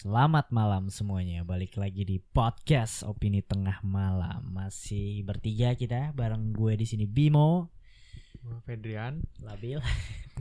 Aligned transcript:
Selamat 0.00 0.48
malam 0.48 0.88
semuanya. 0.88 1.44
Balik 1.44 1.76
lagi 1.76 2.08
di 2.08 2.16
podcast 2.16 3.04
Opini 3.04 3.44
Tengah 3.44 3.84
Malam. 3.84 4.48
Masih 4.48 5.20
bertiga 5.28 5.76
kita 5.76 6.16
bareng 6.16 6.56
gue 6.56 6.72
di 6.72 6.88
sini 6.88 7.04
Bimo, 7.04 7.68
Gua 8.40 8.64
Fedrian. 8.64 9.20
Labil. 9.44 9.76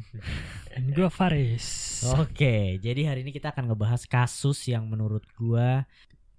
Dan 0.71 0.95
gue 0.95 1.11
Faris. 1.11 1.99
Oke, 2.07 2.79
jadi 2.79 3.11
hari 3.11 3.27
ini 3.27 3.35
kita 3.35 3.51
akan 3.51 3.67
ngebahas 3.67 4.07
kasus 4.07 4.63
yang 4.71 4.87
menurut 4.87 5.27
gue 5.35 5.83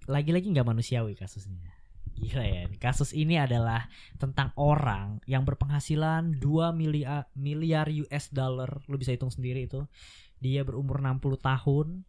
lagi-lagi 0.09 0.49
nggak 0.49 0.65
manusiawi 0.65 1.13
kasusnya. 1.13 1.77
Gila 2.17 2.41
ya, 2.41 2.65
kasus 2.81 3.13
ini 3.13 3.37
adalah 3.37 3.85
tentang 4.17 4.49
orang 4.57 5.21
yang 5.29 5.45
berpenghasilan 5.45 6.41
2 6.41 6.73
miliar, 6.73 7.29
miliar 7.37 7.85
US 7.85 8.33
dollar. 8.33 8.81
Lu 8.89 8.97
bisa 8.97 9.13
hitung 9.13 9.29
sendiri 9.29 9.69
itu. 9.69 9.85
Dia 10.41 10.65
berumur 10.65 10.97
60 11.05 11.37
tahun, 11.37 12.01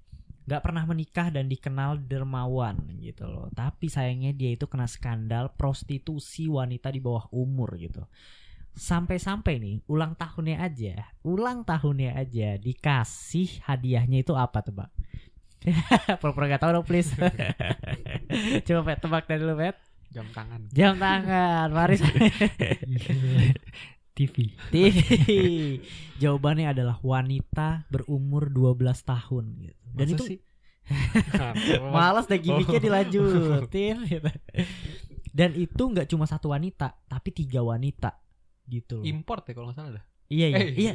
nggak 0.42 0.62
pernah 0.62 0.84
menikah 0.86 1.30
dan 1.30 1.46
dikenal 1.46 2.02
dermawan 2.02 2.78
gitu 2.98 3.26
loh. 3.26 3.46
Tapi 3.54 3.86
sayangnya 3.86 4.34
dia 4.34 4.54
itu 4.54 4.66
kena 4.66 4.90
skandal 4.90 5.54
prostitusi 5.54 6.50
wanita 6.50 6.90
di 6.90 6.98
bawah 6.98 7.30
umur 7.30 7.78
gitu. 7.78 8.02
Sampai-sampai 8.72 9.60
nih 9.60 9.76
ulang 9.86 10.16
tahunnya 10.16 10.56
aja, 10.64 11.12
ulang 11.22 11.62
tahunnya 11.62 12.16
aja 12.16 12.56
dikasih 12.56 13.62
hadiahnya 13.68 14.24
itu 14.24 14.32
apa 14.32 14.64
tebak? 14.64 14.90
Pura-pura 16.20 16.50
gak 16.50 16.62
tau 16.62 16.74
dong 16.74 16.82
please 16.82 17.14
Coba 18.66 18.80
Pet 18.82 18.98
tebak 18.98 19.24
dari 19.30 19.42
lu 19.46 19.54
Pet 19.54 19.78
Jam 20.12 20.28
tangan. 20.28 20.60
Jam 20.74 21.00
tangan 21.00 21.72
Maris 21.72 22.04
TV. 24.12 24.52
TV 24.68 24.96
Jawabannya 26.22 26.68
adalah 26.68 27.00
wanita 27.00 27.88
berumur 27.88 28.48
12 28.48 28.76
tahun 29.02 29.44
gitu. 29.58 29.82
Dan 29.88 30.06
Masa 30.06 30.14
itu 30.14 30.24
sih? 30.28 30.38
Malas 31.94 32.26
deh 32.26 32.36
gimmicknya 32.36 32.76
Oh. 32.76 32.84
dilanjutin 32.84 33.96
gitu. 34.12 34.28
Dan 35.32 35.54
itu 35.54 35.82
nggak 35.82 36.04
cuma 36.06 36.26
satu 36.26 36.52
wanita 36.52 36.92
Tapi 37.02 37.28
tiga 37.30 37.62
wanita 37.62 38.20
Gitu 38.62 39.00
loh 39.00 39.04
import 39.04 39.42
ya 39.42 39.52
kalau 39.52 39.68
nggak 39.68 39.78
salah 39.78 39.92
dah. 39.96 40.04
Iya 40.28 40.46
iya 40.48 40.56
Eh, 40.58 40.68
iya 40.74 40.92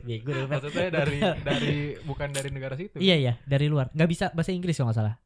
Bego. 0.00 0.32
Maksudnya 0.46 0.88
dari 0.90 1.16
dari 1.40 1.74
bukan 2.00 2.28
dari 2.28 2.48
negara 2.48 2.72
situ. 2.74 2.96
Iya 2.96 3.16
iya 3.16 3.32
dari 3.42 3.66
luar 3.66 3.88
nggak 3.90 4.08
bisa 4.08 4.26
bahasa 4.32 4.52
Inggris 4.52 4.76
kalau 4.76 4.88
nggak 4.88 5.00
salah 5.00 5.16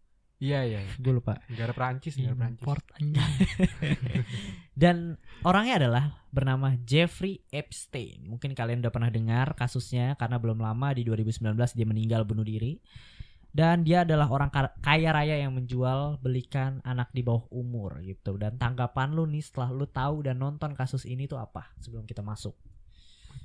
Iya 0.42 0.66
iya. 0.66 0.80
Gue 0.98 1.14
lupa 1.14 1.38
Negara 1.46 1.70
Perancis, 1.70 2.18
negara 2.18 2.34
Perancis. 2.36 2.60
Import. 2.60 2.84
Dan 4.82 5.14
orangnya 5.46 5.74
adalah 5.86 6.04
bernama 6.34 6.74
Jeffrey 6.82 7.40
Epstein. 7.54 8.26
Mungkin 8.26 8.52
kalian 8.52 8.82
udah 8.82 8.92
pernah 8.92 9.08
dengar 9.08 9.54
kasusnya 9.54 10.18
karena 10.18 10.42
belum 10.42 10.58
lama 10.58 10.90
di 10.92 11.06
2019 11.06 11.54
dia 11.54 11.86
meninggal 11.86 12.26
bunuh 12.26 12.42
diri. 12.42 12.82
Dan 13.54 13.86
dia 13.86 14.02
adalah 14.02 14.26
orang 14.34 14.50
ka- 14.50 14.74
kaya 14.82 15.14
raya 15.14 15.38
yang 15.38 15.54
menjual 15.54 16.18
belikan 16.18 16.82
anak 16.82 17.14
di 17.14 17.22
bawah 17.22 17.46
umur 17.54 18.02
gitu. 18.02 18.34
Dan 18.34 18.58
tanggapan 18.58 19.14
lu 19.14 19.30
nih 19.30 19.46
setelah 19.46 19.70
lu 19.70 19.86
tahu 19.86 20.26
dan 20.26 20.42
nonton 20.42 20.74
kasus 20.74 21.06
ini 21.06 21.30
tuh 21.30 21.38
apa 21.38 21.70
sebelum 21.78 22.02
kita 22.02 22.26
masuk? 22.26 22.58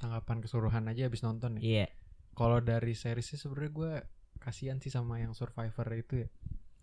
Tanggapan 0.02 0.42
keseluruhan 0.42 0.90
aja 0.90 1.06
habis 1.06 1.22
nonton 1.22 1.62
ya. 1.62 1.86
Iya. 1.86 1.88
Kalau 2.34 2.58
dari 2.58 2.98
seriesnya 2.98 3.38
sebenarnya 3.38 3.70
gue 3.70 3.94
kasihan 4.42 4.82
sih 4.82 4.90
sama 4.90 5.22
yang 5.22 5.38
survivor 5.38 5.86
itu 5.94 6.26
ya. 6.26 6.30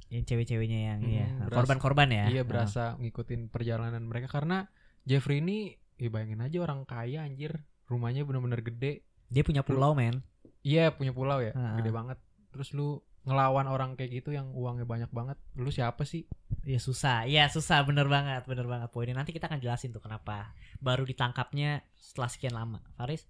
Yang 0.06 0.24
cewek-ceweknya 0.26 0.78
yang 0.86 1.00
Hmm, 1.00 1.46
berasa- 1.46 1.56
korban-korban 1.56 2.08
ya. 2.08 2.24
Iya 2.28 2.42
berasa 2.42 2.84
ngikutin 2.96 3.48
perjalanan 3.48 4.02
mereka 4.02 4.30
karena 4.30 4.70
Jeffrey 5.02 5.38
ini 5.38 5.70
ya 5.96 6.08
bayangin 6.08 6.40
aja 6.40 6.58
orang 6.60 6.84
kaya 6.84 7.22
anjir. 7.22 7.62
Rumahnya 7.86 8.22
bener-bener 8.22 8.60
gede. 8.60 9.06
Dia 9.26 9.42
punya 9.42 9.62
pulau 9.62 9.94
men. 9.94 10.22
Iya 10.60 10.90
punya 10.90 11.10
pulau 11.10 11.38
ya, 11.38 11.50
Ah. 11.52 11.78
gede 11.78 11.90
banget. 11.90 12.18
Terus 12.50 12.70
lu 12.72 12.98
ngelawan 13.22 13.66
orang 13.66 13.94
kayak 13.94 14.10
gitu 14.16 14.30
yang 14.30 14.50
uangnya 14.50 14.82
banyak 14.82 15.10
banget. 15.10 15.38
Lu 15.52 15.66
siapa 15.68 16.02
sih? 16.02 16.26
Iya 16.62 16.78
susah, 16.78 17.26
iya 17.26 17.46
susah 17.46 17.82
bener 17.82 18.06
banget, 18.06 18.42
bener 18.44 18.66
banget 18.66 18.90
poinnya. 18.90 19.14
Nanti 19.14 19.30
kita 19.30 19.46
akan 19.46 19.58
jelasin 19.58 19.90
tuh 19.90 19.98
kenapa 19.98 20.50
baru 20.78 21.02
ditangkapnya 21.02 21.82
setelah 21.92 22.26
sekian 22.26 22.54
lama. 22.54 22.82
Faris? 22.94 23.26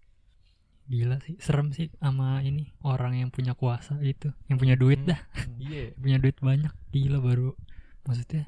Gila 0.86 1.18
sih, 1.18 1.34
serem 1.38 1.74
sih 1.74 1.90
sama 1.98 2.38
ini 2.40 2.70
orang 2.80 3.18
yang 3.18 3.30
punya 3.30 3.52
kuasa 3.52 3.98
gitu, 4.00 4.30
yang 4.46 4.54
punya 4.56 4.74
duit 4.74 5.02
Hmm. 5.02 5.10
dah, 5.10 5.20
Iya. 5.58 5.90
punya 6.02 6.16
duit 6.16 6.38
banyak. 6.38 6.72
Gila 6.90 7.18
baru 7.18 7.58
maksudnya 8.06 8.46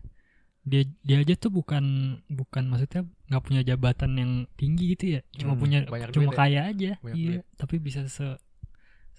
dia 0.63 0.85
dia 1.03 1.19
aja 1.19 1.35
tuh 1.35 1.49
bukan 1.51 1.83
bukan 2.29 2.69
maksudnya 2.69 3.03
nggak 3.27 3.43
punya 3.43 3.63
jabatan 3.65 4.11
yang 4.15 4.33
tinggi 4.55 4.95
gitu 4.95 5.05
ya, 5.17 5.21
cuma 5.35 5.57
Hmm, 5.57 5.63
punya 5.63 5.79
banyak 5.85 6.09
cuma 6.13 6.31
duit 6.31 6.31
ya? 6.31 6.39
kaya 6.39 6.61
aja. 6.69 6.91
Banyak 7.01 7.17
iya, 7.17 7.31
duit. 7.41 7.45
tapi 7.57 7.75
bisa 7.79 8.07
se 8.07 8.27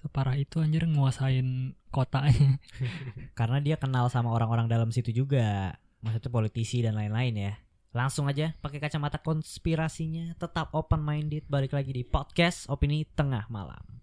separah 0.00 0.32
itu 0.34 0.64
anjir 0.64 0.88
nguasain 0.88 1.76
kotanya. 1.92 2.56
Karena 3.38 3.60
dia 3.60 3.76
kenal 3.76 4.08
sama 4.08 4.32
orang-orang 4.32 4.64
dalam 4.64 4.88
situ 4.88 5.12
juga. 5.12 5.76
Maksudnya 6.00 6.32
politisi 6.32 6.80
dan 6.80 6.96
lain-lain 6.96 7.34
ya. 7.36 7.52
Langsung 7.90 8.30
aja 8.30 8.54
pakai 8.62 8.78
kacamata 8.78 9.18
konspirasinya, 9.18 10.38
tetap 10.38 10.70
open 10.78 11.02
minded 11.02 11.42
balik 11.50 11.74
lagi 11.74 11.90
di 11.90 12.06
podcast 12.06 12.70
Opini 12.70 13.02
Tengah 13.02 13.50
Malam. 13.50 13.99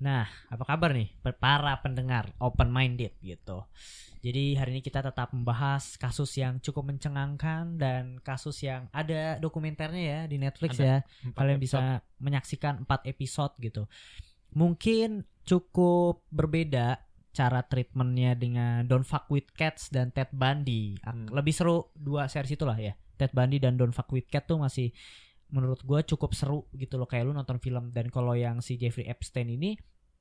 Nah, 0.00 0.24
apa 0.48 0.64
kabar 0.64 0.96
nih 0.96 1.12
para 1.20 1.76
pendengar 1.84 2.32
open 2.40 2.72
minded 2.72 3.12
gitu. 3.20 3.68
Jadi 4.20 4.52
hari 4.56 4.76
ini 4.76 4.82
kita 4.84 5.00
tetap 5.00 5.32
membahas 5.32 5.96
kasus 5.96 6.36
yang 6.36 6.60
cukup 6.60 6.92
mencengangkan 6.92 7.80
dan 7.80 8.20
kasus 8.20 8.60
yang 8.60 8.88
ada 8.92 9.40
dokumenternya 9.40 10.04
ya 10.04 10.20
di 10.28 10.36
Netflix 10.36 10.76
Ada. 10.76 10.84
ya. 10.84 10.96
Kalian 11.32 11.56
episode. 11.56 11.64
bisa 11.64 11.80
menyaksikan 12.20 12.74
4 12.84 13.12
episode 13.12 13.52
gitu. 13.64 13.88
Mungkin 14.52 15.24
cukup 15.48 16.24
berbeda 16.28 17.00
cara 17.32 17.64
treatmentnya 17.64 18.36
dengan 18.36 18.84
Don't 18.84 19.08
Fuck 19.08 19.32
With 19.32 19.48
Cats 19.56 19.88
dan 19.88 20.12
Ted 20.12 20.32
Bundy. 20.36 21.00
Hmm. 21.00 21.30
Lebih 21.32 21.54
seru 21.56 21.88
dua 21.96 22.28
series 22.28 22.52
itulah 22.52 22.76
ya. 22.76 22.92
Ted 23.16 23.32
Bundy 23.32 23.56
dan 23.56 23.80
Don't 23.80 23.96
Fuck 23.96 24.12
With 24.12 24.28
Cat 24.28 24.44
tuh 24.44 24.60
masih 24.60 24.92
menurut 25.50 25.80
gua 25.82 26.04
cukup 26.04 26.36
seru 26.36 26.68
gitu 26.76 26.94
loh 26.94 27.10
kayak 27.10 27.26
lu 27.26 27.34
nonton 27.34 27.58
film 27.58 27.90
dan 27.90 28.06
kalau 28.12 28.38
yang 28.38 28.62
si 28.62 28.78
Jeffrey 28.78 29.10
Epstein 29.10 29.50
ini 29.50 29.74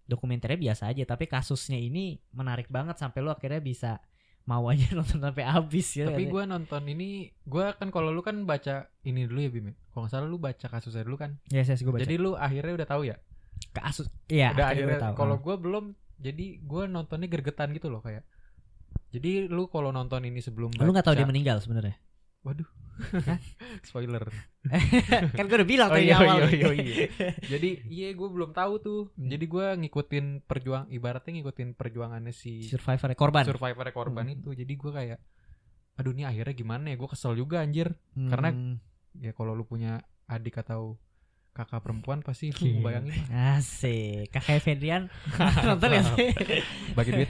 dokumenternya 0.09 0.57
biasa 0.59 0.89
aja 0.89 1.05
tapi 1.05 1.25
kasusnya 1.25 1.77
ini 1.77 2.17
menarik 2.31 2.65
banget 2.67 2.97
sampai 2.97 3.21
lu 3.21 3.29
akhirnya 3.29 3.61
bisa 3.61 4.01
mau 4.41 4.65
aja 4.65 4.81
nonton 4.97 5.21
sampai 5.21 5.45
habis 5.45 5.93
ya. 5.93 6.09
Tapi 6.09 6.25
gue 6.25 6.43
nonton 6.43 6.81
ini, 6.83 7.29
gue 7.39 7.65
kan 7.71 7.93
kalau 7.93 8.09
lu 8.09 8.19
kan 8.19 8.33
baca 8.43 8.89
ini 9.05 9.23
dulu 9.23 9.39
ya 9.39 9.49
Bim. 9.49 9.69
ya? 9.69 9.73
Kalau 9.87 10.01
nggak 10.01 10.11
salah 10.11 10.25
lu 10.25 10.37
baca 10.37 10.65
kasusnya 10.67 11.05
dulu 11.05 11.15
kan. 11.15 11.37
Yes, 11.47 11.69
yes, 11.69 11.79
gua 11.79 11.93
baca. 11.93 12.01
Jadi 12.01 12.15
lu 12.17 12.33
akhirnya 12.33 12.73
udah 12.75 12.89
tahu 12.89 13.03
ya. 13.05 13.17
kasus 13.69 14.07
iya 14.25 14.49
udah 14.49 14.65
akhirnya 14.67 14.97
akhirnya. 14.97 15.13
Kalau 15.13 15.35
Ah. 15.35 15.41
gue 15.43 15.55
belum, 15.59 15.85
jadi 16.17 16.45
gue 16.59 16.83
nontonnya 16.87 17.27
gergetan 17.27 17.69
gitu 17.71 17.87
loh 17.87 17.99
kayak. 17.99 18.23
Jadi 19.09 19.45
lu 19.45 19.67
kalau 19.67 19.89
nonton 19.89 20.21
ini 20.23 20.39
sebelum 20.39 20.69
lu 20.71 20.89
nggak 20.89 21.03
tahu 21.03 21.13
dia 21.13 21.21
baca- 21.21 21.29
meninggal 21.29 21.57
sebenarnya. 21.59 21.93
Waduh. 22.41 22.65
Spoiler. 23.87 24.23
kan 25.37 25.45
gue 25.45 25.55
udah 25.55 25.67
bilang 25.67 25.89
Oh 25.89 25.95
tadi 25.95 26.05
iya, 26.05 26.17
awal. 26.17 26.37
iya, 26.45 26.49
iya, 26.51 26.71
iya. 26.73 26.95
Jadi 27.51 27.69
iya 27.87 28.07
gue 28.11 28.27
belum 28.27 28.51
tahu 28.51 28.73
tuh. 28.79 29.01
Hmm. 29.13 29.27
Jadi 29.27 29.45
gue 29.45 29.65
ngikutin 29.79 30.25
perjuang 30.43 30.87
ibaratnya 30.89 31.31
ngikutin 31.35 31.73
perjuangannya 31.73 32.31
si 32.31 32.63
Survivor 32.63 33.11
korban. 33.13 33.43
survivor 33.43 33.88
korban 33.89 34.25
Hmm. 34.25 34.35
itu. 34.35 34.49
Jadi 34.53 34.73
gue 34.73 34.91
kayak 34.91 35.19
aduh 35.95 36.11
ini 36.11 36.23
akhirnya 36.23 36.53
gimana 36.53 36.85
ya? 36.88 36.95
Gue 36.95 37.07
kesel 37.07 37.33
juga 37.33 37.59
anjir. 37.59 37.95
Hmm. 38.13 38.27
karena- 38.27 38.79
Ya 39.11 39.33
kalau 39.33 39.51
lu 39.51 39.63
punya 39.63 39.99
adik 40.25 40.59
atau 40.59 41.01
kakak 41.49 41.81
perempuan 41.81 42.21
pasti 42.21 42.53
lu 42.53 42.61
Iya. 42.61 42.79
bayangin 42.79 43.19
Asik 43.57 44.29
Kakak 44.29 44.62
Fedrian 44.62 45.09
Nonton 45.59 45.89
gak 45.89 46.06
sih? 46.13 46.29
bagi 46.94 47.12
duit. 47.12 47.29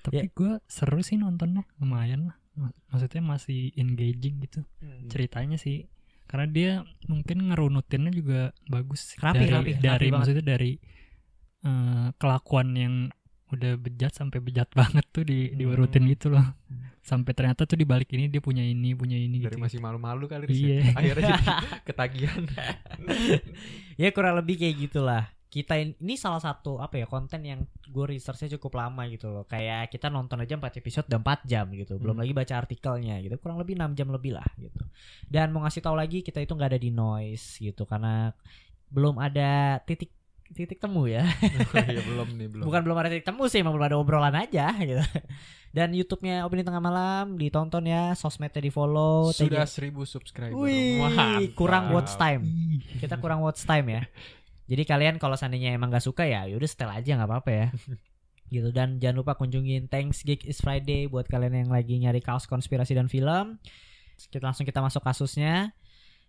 Tapi 0.00 0.16
Ya. 0.16 0.24
gue 0.26 0.52
seru 0.66 1.00
sih 1.00 1.14
nontonnya, 1.14 1.64
lumayan 1.76 2.28
lah. 2.28 2.36
Mak- 2.58 2.76
Maksudnya 2.88 3.22
masih 3.22 3.70
engaging 3.74 4.42
gitu 4.42 4.60
ceritanya 5.06 5.54
sih. 5.54 5.86
Karena 6.26 6.46
dia 6.46 6.70
mungkin 7.06 7.48
ngerunutinnya 7.48 8.10
juga 8.10 8.40
bagus 8.66 9.16
Rapi, 9.16 9.38
dari 9.38 9.48
rapi, 9.48 9.70
dari 9.74 9.80
rapi 9.80 10.04
banget. 10.04 10.12
maksudnya 10.12 10.44
dari 10.46 10.72
eh, 11.60 12.06
kelakuan 12.14 12.68
yang 12.72 12.94
udah 13.48 13.74
bejat 13.74 14.12
sampai 14.12 14.38
bejat 14.38 14.68
banget 14.70 15.08
tuh 15.08 15.24
di 15.24 15.50
diurutin 15.50 16.04
Hmm. 16.04 16.12
gitu 16.12 16.26
loh. 16.28 16.44
Sampai 17.00 17.32
ternyata 17.32 17.64
tuh 17.64 17.74
di 17.74 17.82
balik 17.82 18.12
ini 18.12 18.28
dia 18.28 18.38
punya 18.38 18.60
ini, 18.60 18.92
punya 18.92 19.16
ini 19.16 19.40
Dari 19.40 19.48
gitu. 19.48 19.56
masih 19.58 19.80
malu-malu 19.80 20.28
kali 20.28 20.44
ya. 20.44 20.52
Iya. 20.52 20.78
Akhirnya 21.00 21.24
jadi 21.32 21.46
ketagihan. 21.88 22.42
ya 23.96 24.08
kurang 24.10 24.36
lebih 24.36 24.60
kayak 24.60 24.76
gitulah 24.78 25.24
kita 25.48 25.74
in- 25.74 25.96
ini 25.98 26.14
salah 26.14 26.38
satu 26.38 26.76
apa 26.76 26.96
ya 26.96 27.04
konten 27.04 27.40
yang 27.40 27.60
gue 27.82 28.04
researchnya 28.06 28.54
cukup 28.54 28.76
lama 28.78 29.08
gitu 29.08 29.28
loh. 29.28 29.44
Kayak 29.44 29.88
kita 29.88 30.06
nonton 30.06 30.36
aja 30.38 30.54
4 30.54 30.76
episode 30.76 31.06
dan 31.06 31.20
4 31.20 31.40
jam 31.42 31.64
gitu. 31.70 31.96
Belum 31.96 32.12
Hmm. 32.12 32.22
lagi 32.22 32.32
baca 32.32 32.54
artikelnya 32.54 33.16
gitu. 33.18 33.34
Kurang 33.36 33.56
lebih 33.56 33.74
6 33.74 33.92
jam 33.92 34.08
lebih 34.08 34.32
lah 34.32 34.48
gitu. 34.54 34.80
Dan 35.24 35.50
mau 35.50 35.62
ngasih 35.62 35.80
tahu 35.80 35.94
lagi 35.94 36.20
kita 36.20 36.38
itu 36.38 36.52
nggak 36.52 36.70
ada 36.70 36.78
di 36.78 36.90
noise 36.90 37.56
gitu. 37.58 37.82
Karena 37.82 38.28
belum 38.88 39.16
ada 39.16 39.80
titik 39.82 40.12
titik 40.48 40.76
temu 40.78 41.04
ya. 41.04 41.24
Ya 41.88 42.00
belum 42.02 42.28
nih 42.34 42.48
belum. 42.48 42.64
bukan 42.64 42.80
belum 42.82 42.96
ada 42.96 43.08
titik 43.08 43.24
temu 43.26 43.48
sih 43.48 43.60
emang 43.60 43.72
belum 43.72 43.84
ada 43.86 43.96
obrolan 43.96 44.32
aja 44.34 44.72
gitu. 44.78 45.00
Dan 45.68 45.92
YouTube-nya 45.92 46.44
opini 46.44 46.64
tengah 46.64 46.80
malam 46.80 47.36
ditonton 47.36 47.84
ya. 47.84 48.12
Sosmednya 48.12 48.56
di 48.58 48.68
follow 48.68 49.28
sudah 49.30 49.64
seribu 49.64 50.04
subscriber. 50.04 50.56
Wih, 50.56 51.04
Mantap. 51.04 51.40
kurang 51.52 51.92
watch 51.92 52.16
time. 52.16 52.40
Kita 52.96 53.16
kurang 53.16 53.40
watch 53.40 53.60
time 53.62 53.88
ya. 53.90 54.02
Jadi 54.68 54.82
kalian 54.84 55.16
kalau 55.16 55.34
seandainya 55.34 55.72
emang 55.72 55.88
gak 55.88 56.04
suka 56.04 56.28
ya 56.28 56.44
yaudah 56.44 56.68
setel 56.68 56.92
aja 56.92 57.16
nggak 57.16 57.28
apa-apa 57.28 57.50
ya. 57.50 57.66
gitu 58.52 58.72
dan 58.72 58.96
jangan 58.96 59.20
lupa 59.20 59.36
kunjungin 59.36 59.92
Thanks 59.92 60.24
Geek 60.24 60.48
is 60.48 60.64
Friday 60.64 61.04
buat 61.04 61.28
kalian 61.28 61.68
yang 61.68 61.70
lagi 61.72 62.00
nyari 62.00 62.20
kaos 62.20 62.44
konspirasi 62.44 62.92
dan 62.96 63.08
film. 63.08 63.56
Kita 64.18 64.44
langsung 64.44 64.68
kita 64.68 64.84
masuk 64.84 65.00
kasusnya. 65.00 65.72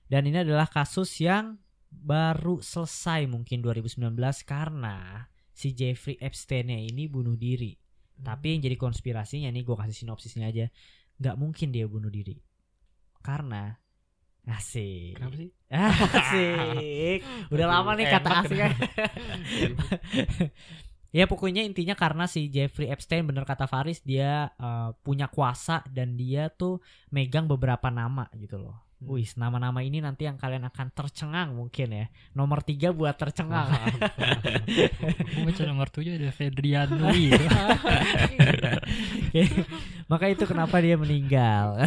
Dan 0.09 0.25
ini 0.25 0.41
adalah 0.41 0.65
kasus 0.65 1.21
yang 1.21 1.61
baru 1.89 2.61
selesai 2.61 3.29
mungkin 3.29 3.61
2019 3.61 4.13
karena 4.45 5.25
si 5.53 5.73
Jeffrey 5.75 6.17
Epstein 6.17 6.71
ini 6.71 7.05
bunuh 7.05 7.37
diri. 7.37 7.77
Tapi 8.19 8.55
yang 8.55 8.61
jadi 8.63 8.75
konspirasinya 8.75 9.51
nih 9.51 9.63
gue 9.63 9.75
kasih 9.75 10.05
sinopsisnya 10.05 10.47
aja. 10.49 10.67
nggak 11.19 11.35
mungkin 11.35 11.75
dia 11.75 11.83
bunuh 11.83 12.07
diri. 12.07 12.39
Karena 13.19 13.75
asik. 14.47 15.17
Kenapa 15.17 15.35
sih? 15.35 15.49
Asik. 16.19 17.19
Udah 17.53 17.65
Aduh, 17.69 17.75
lama 17.75 17.91
nih 17.93 18.07
kata 18.09 18.29
asik 18.41 18.57
kan. 18.57 18.73
ya 21.17 21.25
pokoknya 21.25 21.65
intinya 21.65 21.97
karena 21.97 22.25
si 22.29 22.49
Jeffrey 22.49 22.89
Epstein 22.89 23.25
bener 23.25 23.45
kata 23.45 23.65
Faris 23.65 24.01
dia 24.01 24.53
eh, 24.57 24.89
punya 25.01 25.29
kuasa 25.29 25.85
dan 25.89 26.17
dia 26.17 26.49
tuh 26.49 26.81
megang 27.13 27.45
beberapa 27.45 27.93
nama 27.93 28.25
gitu 28.37 28.57
loh. 28.57 28.89
Hmm. 28.99 29.15
Wih, 29.15 29.31
nama-nama 29.39 29.79
ini 29.79 30.03
nanti 30.03 30.27
yang 30.27 30.35
kalian 30.35 30.67
akan 30.67 30.91
tercengang 30.91 31.55
mungkin 31.55 31.87
ya. 31.87 32.05
Nomor 32.35 32.59
tiga 32.67 32.91
buat 32.91 33.15
tercengang. 33.15 33.71
Gue 35.39 35.43
baca 35.47 35.63
nomor 35.63 35.87
tujuh 35.87 36.19
ada 36.19 36.35
Fedrian. 36.35 36.99
Oke, 39.29 39.43
Maka 40.11 40.25
itu 40.27 40.43
kenapa 40.43 40.83
dia 40.83 40.99
meninggal. 40.99 41.79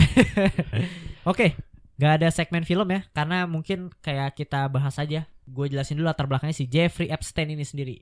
Oke, 1.29 1.53
nggak 2.01 2.13
ada 2.21 2.29
segmen 2.33 2.65
film 2.65 2.89
ya, 2.89 3.05
karena 3.13 3.45
mungkin 3.45 3.93
kayak 4.01 4.37
kita 4.39 4.69
bahas 4.73 4.97
aja. 4.97 5.29
Gue 5.43 5.67
jelasin 5.67 5.99
dulu 5.99 6.07
latar 6.07 6.31
belakangnya 6.31 6.55
si 6.55 6.71
Jeffrey 6.71 7.11
Epstein 7.11 7.51
ini 7.53 7.67
sendiri. 7.67 7.97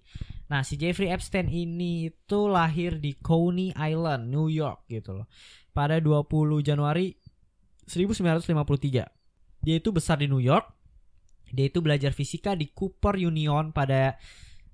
Nah, 0.53 0.61
si 0.61 0.77
Jeffrey 0.77 1.09
Epstein 1.09 1.49
ini 1.49 2.13
itu 2.13 2.41
lahir 2.47 3.01
di 3.01 3.17
Coney 3.17 3.73
Island, 3.73 4.29
New 4.29 4.53
York 4.53 4.85
gitu 4.93 5.25
loh. 5.25 5.27
Pada 5.73 5.97
20 5.99 6.29
Januari 6.61 7.17
1953. 7.89 9.65
Dia 9.65 9.77
itu 9.77 9.89
besar 9.91 10.21
di 10.21 10.29
New 10.29 10.41
York. 10.41 10.69
Dia 11.51 11.67
itu 11.73 11.81
belajar 11.81 12.13
fisika 12.13 12.53
di 12.55 12.71
Cooper 12.71 13.19
Union 13.19 13.73
pada 13.73 14.21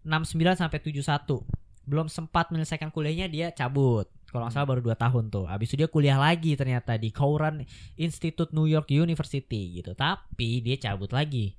69 0.07 0.59
sampai 0.59 0.79
71 0.83 1.67
belum 1.87 2.11
sempat 2.11 2.51
menyelesaikan 2.51 2.91
kuliahnya 2.91 3.31
dia 3.31 3.47
cabut 3.55 4.11
kalau 4.33 4.47
nggak 4.47 4.55
salah 4.55 4.69
baru 4.69 4.81
2 4.83 4.97
tahun 4.99 5.25
tuh 5.31 5.47
habis 5.47 5.71
itu 5.71 5.85
dia 5.85 5.89
kuliah 5.91 6.19
lagi 6.19 6.59
ternyata 6.59 6.99
di 6.99 7.15
Cowan 7.15 7.63
Institute 7.95 8.51
New 8.53 8.67
York 8.67 8.91
University 8.91 9.79
gitu 9.79 9.95
tapi 9.95 10.61
dia 10.61 10.77
cabut 10.79 11.11
lagi 11.15 11.55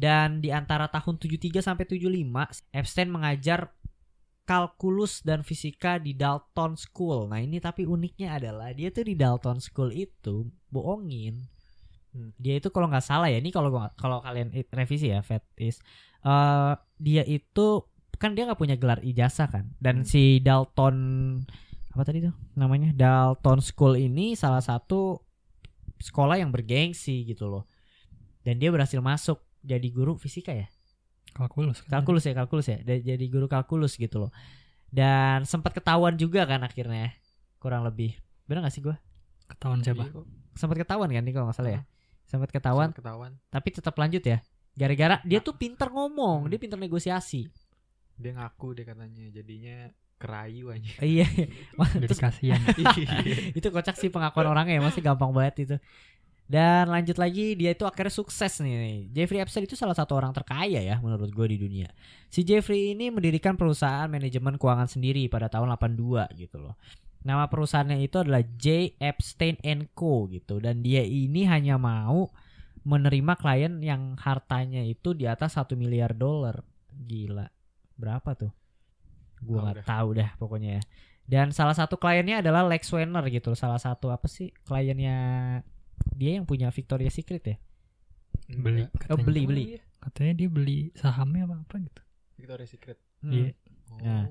dan 0.00 0.40
di 0.40 0.48
antara 0.48 0.88
tahun 0.88 1.20
73 1.20 1.60
sampai 1.60 1.84
75 1.84 2.72
Epstein 2.72 3.08
mengajar 3.12 3.76
kalkulus 4.48 5.22
dan 5.22 5.46
fisika 5.46 6.02
di 6.02 6.10
Dalton 6.16 6.74
School. 6.74 7.30
Nah, 7.30 7.38
ini 7.38 7.62
tapi 7.62 7.86
uniknya 7.86 8.34
adalah 8.34 8.74
dia 8.74 8.90
tuh 8.90 9.06
di 9.06 9.14
Dalton 9.14 9.62
School 9.62 9.94
itu 9.94 10.50
bohongin. 10.72 11.46
Hmm. 12.10 12.34
Dia 12.34 12.58
itu 12.58 12.74
kalau 12.74 12.90
nggak 12.90 13.04
salah 13.06 13.30
ya, 13.30 13.38
ini 13.38 13.54
kalau 13.54 13.70
kalau 13.94 14.18
kalian 14.18 14.50
revisi 14.74 15.14
ya, 15.14 15.22
Fetis. 15.22 15.78
eh 16.26 16.74
dia 16.98 17.22
itu 17.24 17.86
kan 18.18 18.34
dia 18.34 18.44
nggak 18.50 18.58
punya 18.58 18.74
gelar 18.74 18.98
ijazah 19.06 19.46
kan. 19.46 19.70
Dan 19.78 20.02
Hmm. 20.02 20.08
si 20.08 20.42
Dalton 20.42 20.96
apa 21.90 22.02
tadi 22.02 22.22
tuh 22.22 22.34
namanya? 22.54 22.90
Dalton 22.90 23.58
School 23.60 23.94
ini 23.96 24.32
salah 24.32 24.60
satu 24.60 25.18
sekolah 25.98 26.36
yang 26.36 26.48
bergengsi 26.48 27.22
gitu 27.24 27.46
loh. 27.46 27.64
Dan 28.40 28.56
dia 28.56 28.70
berhasil 28.70 28.98
masuk 28.98 29.36
jadi 29.60 29.84
guru 29.86 30.16
fisika 30.16 30.50
ya 30.50 30.64
Kalkulus. 31.30 31.84
kan? 31.84 32.00
kalkulus 32.00 32.24
ya 32.24 32.32
kalkulus 32.32 32.66
ya 32.66 32.80
jadi 32.80 33.20
guru 33.28 33.46
kalkulus 33.46 33.94
gitu 33.94 34.18
loh 34.18 34.32
dan 34.88 35.44
sempat 35.44 35.70
ketahuan 35.70 36.16
juga 36.16 36.42
kan 36.42 36.58
akhirnya 36.58 37.14
kurang 37.58 37.84
lebih 37.84 38.16
bener 38.44 38.64
gak 38.64 38.72
sih 38.72 38.80
gue 38.80 38.96
Ketahuan 39.46 39.78
siapa? 39.78 40.10
Sempat 40.56 40.80
ketahuan 40.80 41.06
kan 41.06 41.22
nih 41.22 41.30
kalau 41.30 41.46
nggak 41.46 41.54
salah 41.54 41.70
ya 41.70 41.76
Hah? 41.76 41.86
sempat 42.24 42.48
ketahuan 42.48 42.90
Ketahuan. 42.90 43.32
tapi 43.46 43.68
tetap 43.70 43.94
lanjut 43.94 44.24
ya 44.24 44.40
gara-gara 44.72 45.20
dia 45.22 45.38
Nah. 45.38 45.44
tuh 45.44 45.54
pinter 45.54 45.86
ngomong 45.86 46.38
Hmm. 46.42 46.50
dia 46.50 46.58
pinter 46.58 46.80
negosiasi 46.80 47.46
Dia 48.16 48.32
ngaku 48.34 48.68
dia 48.74 48.84
katanya 48.88 49.28
jadinya 49.28 49.76
kerayu 50.20 50.68
aja. 50.68 50.92
iya 51.00 51.24
Jadi 51.96 52.04
Terus 52.04 52.20
kasihan. 52.20 52.60
itu 53.58 53.68
kocak 53.72 53.96
sih 53.96 54.12
pengakuan 54.12 54.52
orangnya 54.52 54.76
ya 54.76 54.82
masih 54.84 55.00
gampang 55.00 55.32
banget 55.32 55.56
itu. 55.64 55.76
Dan 56.50 56.90
lanjut 56.90 57.14
lagi 57.16 57.54
dia 57.54 57.72
itu 57.72 57.86
akhirnya 57.86 58.10
sukses 58.10 58.58
nih 58.58 59.06
Jeffrey 59.14 59.38
Epstein 59.38 59.70
itu 59.70 59.78
salah 59.78 59.94
satu 59.94 60.18
orang 60.18 60.34
terkaya 60.34 60.82
ya 60.82 60.98
menurut 61.00 61.30
gue 61.30 61.46
di 61.46 61.56
dunia. 61.56 61.88
Si 62.28 62.42
Jeffrey 62.44 62.92
ini 62.92 63.08
mendirikan 63.08 63.54
perusahaan 63.54 64.10
manajemen 64.10 64.58
keuangan 64.58 64.90
sendiri 64.90 65.30
pada 65.30 65.46
tahun 65.46 65.72
82 65.78 66.26
gitu 66.36 66.58
loh. 66.58 66.74
Nama 67.22 67.46
perusahaannya 67.46 68.02
itu 68.02 68.16
adalah 68.18 68.42
J. 68.42 68.98
Epstein 68.98 69.62
Co. 69.94 70.26
gitu. 70.26 70.58
Dan 70.58 70.82
dia 70.82 71.06
ini 71.06 71.46
hanya 71.46 71.78
mau 71.78 72.34
menerima 72.82 73.36
klien 73.38 73.78
yang 73.78 74.18
hartanya 74.18 74.82
itu 74.82 75.14
di 75.14 75.30
atas 75.30 75.54
satu 75.54 75.78
miliar 75.78 76.18
dolar. 76.18 76.66
Gila. 76.90 77.46
Berapa 77.94 78.34
tuh 78.34 78.50
gue 79.40 79.58
nggak 79.58 79.76
dah. 79.80 79.86
tahu 79.86 80.08
dah 80.16 80.30
pokoknya 80.36 80.70
ya. 80.78 80.82
Dan 81.30 81.54
salah 81.54 81.74
satu 81.74 81.94
kliennya 81.94 82.42
adalah 82.42 82.66
Lex 82.66 82.90
Wener 82.90 83.22
gitu. 83.30 83.54
Salah 83.54 83.78
satu 83.78 84.10
apa 84.10 84.26
sih 84.26 84.50
kliennya 84.66 85.16
dia 86.16 86.30
yang 86.36 86.44
punya 86.44 86.68
Victoria's 86.74 87.14
Secret 87.14 87.44
ya? 87.44 87.56
Beli. 88.50 88.82
Enggak. 88.84 88.90
Oh, 88.90 88.98
katanya. 89.14 89.24
beli 89.26 89.40
Oh, 89.42 89.48
beli. 89.48 89.64
iya. 89.76 89.80
Katanya 90.00 90.32
dia 90.34 90.48
beli 90.50 90.78
sahamnya 90.96 91.42
apa 91.46 91.56
apa 91.62 91.74
gitu. 91.78 92.02
Victoria's 92.40 92.70
Secret. 92.72 92.98
Hmm. 93.22 93.32
Iya. 93.32 93.50
Oh. 93.90 93.98
Nah. 94.02 94.26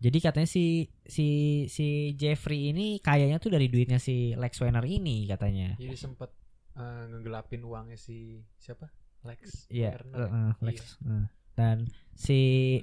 Jadi 0.00 0.18
katanya 0.18 0.48
si 0.48 0.88
si 1.04 1.26
si 1.68 2.16
Jeffrey 2.16 2.72
ini 2.72 3.04
kayaknya 3.04 3.36
tuh 3.36 3.52
dari 3.52 3.68
duitnya 3.68 4.00
si 4.00 4.32
Lex 4.32 4.56
Wener 4.64 4.80
ini 4.88 5.28
katanya. 5.28 5.76
Jadi 5.76 5.92
sempat 5.92 6.32
eh, 6.74 7.04
ngegelapin 7.12 7.60
uangnya 7.62 8.00
si 8.00 8.40
siapa? 8.56 8.88
Lex. 9.20 9.68
Iya, 9.68 10.00
Werner 10.00 10.16
ya? 10.16 10.24
eh, 10.24 10.32
eh, 10.32 10.52
Lex. 10.64 10.78
eh. 11.04 11.26
Dan 11.52 11.84
si 12.20 12.38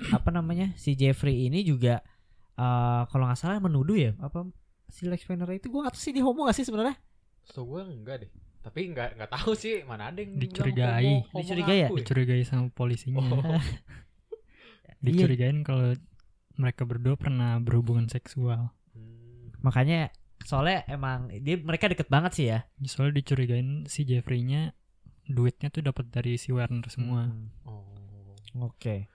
apa 0.09 0.33
namanya? 0.33 0.73
Si 0.73 0.97
Jeffrey 0.97 1.45
ini 1.45 1.61
juga 1.61 2.01
eh 2.57 3.01
kalau 3.05 3.29
nggak 3.29 3.37
salah 3.37 3.61
menuduh 3.61 3.93
ya 3.93 4.11
apa 4.17 4.49
si 4.89 5.05
Lex 5.05 5.29
Wener 5.29 5.45
itu 5.53 5.69
gua 5.69 5.85
nggak 5.85 5.93
tahu 5.93 6.01
sih 6.01 6.11
dia 6.11 6.25
homo 6.25 6.49
gak 6.49 6.57
sih 6.57 6.65
sebenarnya? 6.65 6.97
Setahu 7.45 7.77
gue 7.77 7.81
enggak 7.85 8.17
deh. 8.25 8.31
Tapi 8.59 8.79
enggak 8.89 9.13
enggak 9.13 9.29
tahu 9.29 9.51
sih 9.53 9.85
mana 9.85 10.09
ada 10.09 10.19
yang 10.19 10.35
Dicurigai. 10.35 11.05
homo- 11.05 11.25
homo 11.29 11.39
Dicurigai 11.39 11.77
ya? 11.77 11.87
ngaku 11.87 11.97
Dicurigai 12.01 12.41
sama 12.43 12.65
polisinya. 12.73 13.21
Oh. 13.21 13.45
Iya. 14.97 15.13
Dicurigain 15.13 15.61
kalau 15.61 15.93
mereka 16.57 16.81
berdua 16.81 17.13
pernah 17.13 17.61
berhubungan 17.61 18.09
seksual. 18.09 18.73
Hmm. 18.97 19.53
Makanya 19.61 20.09
soalnya 20.41 20.89
emang 20.89 21.29
dia 21.29 21.61
mereka 21.61 21.85
deket 21.85 22.09
banget 22.09 22.31
sih 22.33 22.49
ya. 22.49 22.65
Soalnya 22.81 23.21
dicurigain 23.21 23.85
si 23.85 24.01
Jeffrey-nya 24.03 24.73
duitnya 25.29 25.69
tuh 25.69 25.85
dapat 25.85 26.09
dari 26.09 26.41
si 26.41 26.49
Werner 26.49 26.89
semua. 26.89 27.29
Hmm. 27.29 27.53
Oh. 27.69 28.65
Oke. 28.65 29.05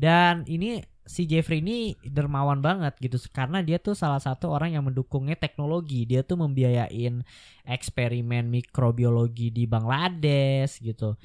Dan 0.00 0.48
ini 0.48 0.80
si 1.04 1.28
Jeffrey 1.28 1.60
ini 1.60 1.92
dermawan 2.00 2.64
banget 2.64 2.96
gitu 3.02 3.20
karena 3.34 3.60
dia 3.60 3.76
tuh 3.76 3.92
salah 3.92 4.22
satu 4.22 4.48
orang 4.48 4.72
yang 4.72 4.88
mendukungnya 4.88 5.36
teknologi. 5.36 6.08
Dia 6.08 6.24
tuh 6.24 6.40
membiayain 6.40 7.20
eksperimen 7.68 8.48
mikrobiologi 8.48 9.52
di 9.52 9.68
Bangladesh 9.68 10.80
gitu. 10.80 11.20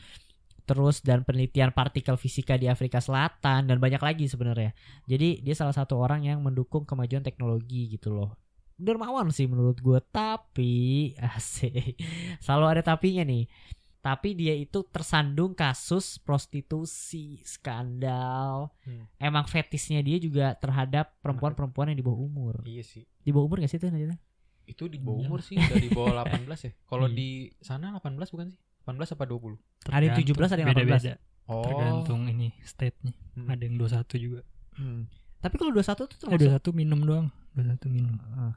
Terus 0.67 0.99
dan 0.99 1.23
penelitian 1.23 1.71
partikel 1.71 2.19
fisika 2.19 2.59
di 2.59 2.67
Afrika 2.67 2.99
Selatan 2.99 3.71
dan 3.71 3.77
banyak 3.79 4.01
lagi 4.03 4.27
sebenarnya. 4.27 4.75
Jadi 5.07 5.39
dia 5.39 5.55
salah 5.55 5.77
satu 5.77 5.95
orang 5.95 6.27
yang 6.27 6.43
mendukung 6.43 6.83
kemajuan 6.83 7.23
teknologi 7.23 7.87
gitu 7.95 8.11
loh. 8.11 8.35
Dermawan 8.75 9.31
sih 9.31 9.47
menurut 9.47 9.79
gue 9.79 10.03
tapi 10.11 10.73
asik. 11.37 11.95
Selalu 12.43 12.65
ada 12.75 12.81
tapinya 12.83 13.23
nih 13.23 13.47
tapi 14.05 14.37
dia 14.37 14.53
itu 14.53 14.85
tersandung 14.85 15.51
kasus 15.51 16.21
prostitusi 16.21 17.41
skandal 17.41 18.69
Hmm. 18.81 19.09
emang 19.17 19.45
fetisnya 19.45 19.99
dia 19.99 20.17
juga 20.17 20.53
terhadap 20.53 21.17
perempuan-perempuan 21.19 21.89
yang 21.89 21.97
di 21.97 22.05
bawah 22.05 22.21
umur 22.21 22.61
Iya 22.61 22.83
sih. 22.83 23.03
di 23.19 23.33
bawah 23.33 23.49
umur 23.49 23.57
gak 23.59 23.67
sih 23.67 23.77
itu 23.77 23.89
Najwa? 23.89 24.13
Itu 24.63 24.85
di 24.85 24.97
bawah 24.97 25.17
Iya. 25.17 25.25
umur 25.25 25.39
sih, 25.41 25.57
udah 25.57 25.77
di 25.79 25.89
bawah 25.89 26.13
18 26.21 26.61
ya. 26.61 26.71
Kalau 26.83 27.05
Iya. 27.05 27.15
di 27.15 27.29
sana 27.59 27.93
18 27.93 28.29
bukan 28.29 28.47
sih? 28.47 28.59
18 28.79 29.09
apa 29.11 29.23
20? 29.25 29.57
Ada 29.87 30.03
yang 30.03 30.15
17, 30.15 30.49
ada 30.51 30.61
yang 30.61 30.69
Beda-beda. 30.69 31.17
Oh. 31.45 31.61
tergantung 31.61 32.25
ini 32.25 32.53
state-nya 32.61 33.13
Hmm. 33.33 33.45
ada 33.47 33.61
yang 33.61 33.77
21 33.77 34.17
juga 34.17 34.41
Hmm. 34.75 35.05
Tapi 35.39 35.55
kalau 35.55 35.69
21 35.71 36.05
tuh 36.05 36.17
eh 36.27 36.37
termasuk 36.37 36.41
21 36.41 36.73
minum 36.73 36.99
doang 36.99 37.27
21 37.53 37.85
minum 37.87 38.17
Heeh. 38.17 38.51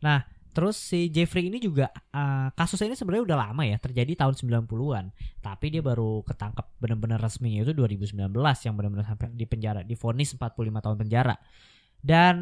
Nah, 0.00 0.24
terus 0.50 0.76
si 0.78 1.08
Jeffrey 1.10 1.46
ini 1.48 1.62
juga 1.62 1.90
uh, 2.12 2.50
kasusnya 2.54 2.92
ini 2.92 2.96
sebenarnya 2.98 3.24
udah 3.26 3.38
lama 3.50 3.62
ya, 3.62 3.76
terjadi 3.78 4.12
tahun 4.26 4.34
90-an. 4.66 5.04
Tapi 5.40 5.66
dia 5.70 5.82
baru 5.82 6.22
ketangkep 6.26 6.66
benar-benar 6.82 7.18
resminya 7.22 7.62
itu 7.64 7.72
2019 7.72 8.16
yang 8.30 8.74
benar-benar 8.74 9.06
sampai 9.06 9.30
di 9.34 9.46
penjara, 9.46 9.80
divonis 9.86 10.34
45 10.34 10.84
tahun 10.84 10.96
penjara. 11.00 11.34
Dan 12.00 12.36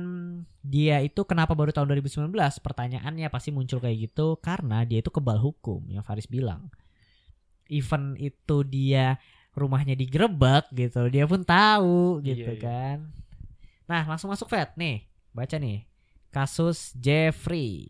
dia 0.62 1.02
itu 1.02 1.26
kenapa 1.26 1.52
baru 1.52 1.74
tahun 1.74 1.90
2019? 1.98 2.30
Pertanyaannya 2.62 3.26
pasti 3.28 3.50
muncul 3.50 3.82
kayak 3.82 4.10
gitu 4.10 4.38
karena 4.38 4.86
dia 4.86 5.02
itu 5.02 5.10
kebal 5.10 5.38
hukum 5.42 5.82
yang 5.90 6.06
Faris 6.06 6.30
bilang. 6.30 6.70
Even 7.68 8.16
itu 8.16 8.64
dia 8.64 9.20
rumahnya 9.52 9.98
digerebek 9.98 10.70
gitu, 10.72 11.10
dia 11.10 11.26
pun 11.26 11.42
tahu 11.42 12.22
Iya, 12.22 12.26
gitu 12.32 12.52
iya. 12.54 12.62
kan. 12.62 12.96
Nah, 13.90 14.06
langsung 14.06 14.30
masuk 14.30 14.46
Fat 14.46 14.78
nih. 14.78 15.04
Baca 15.34 15.58
nih 15.58 15.88
kasus 16.28 16.92
Jeffrey. 16.96 17.88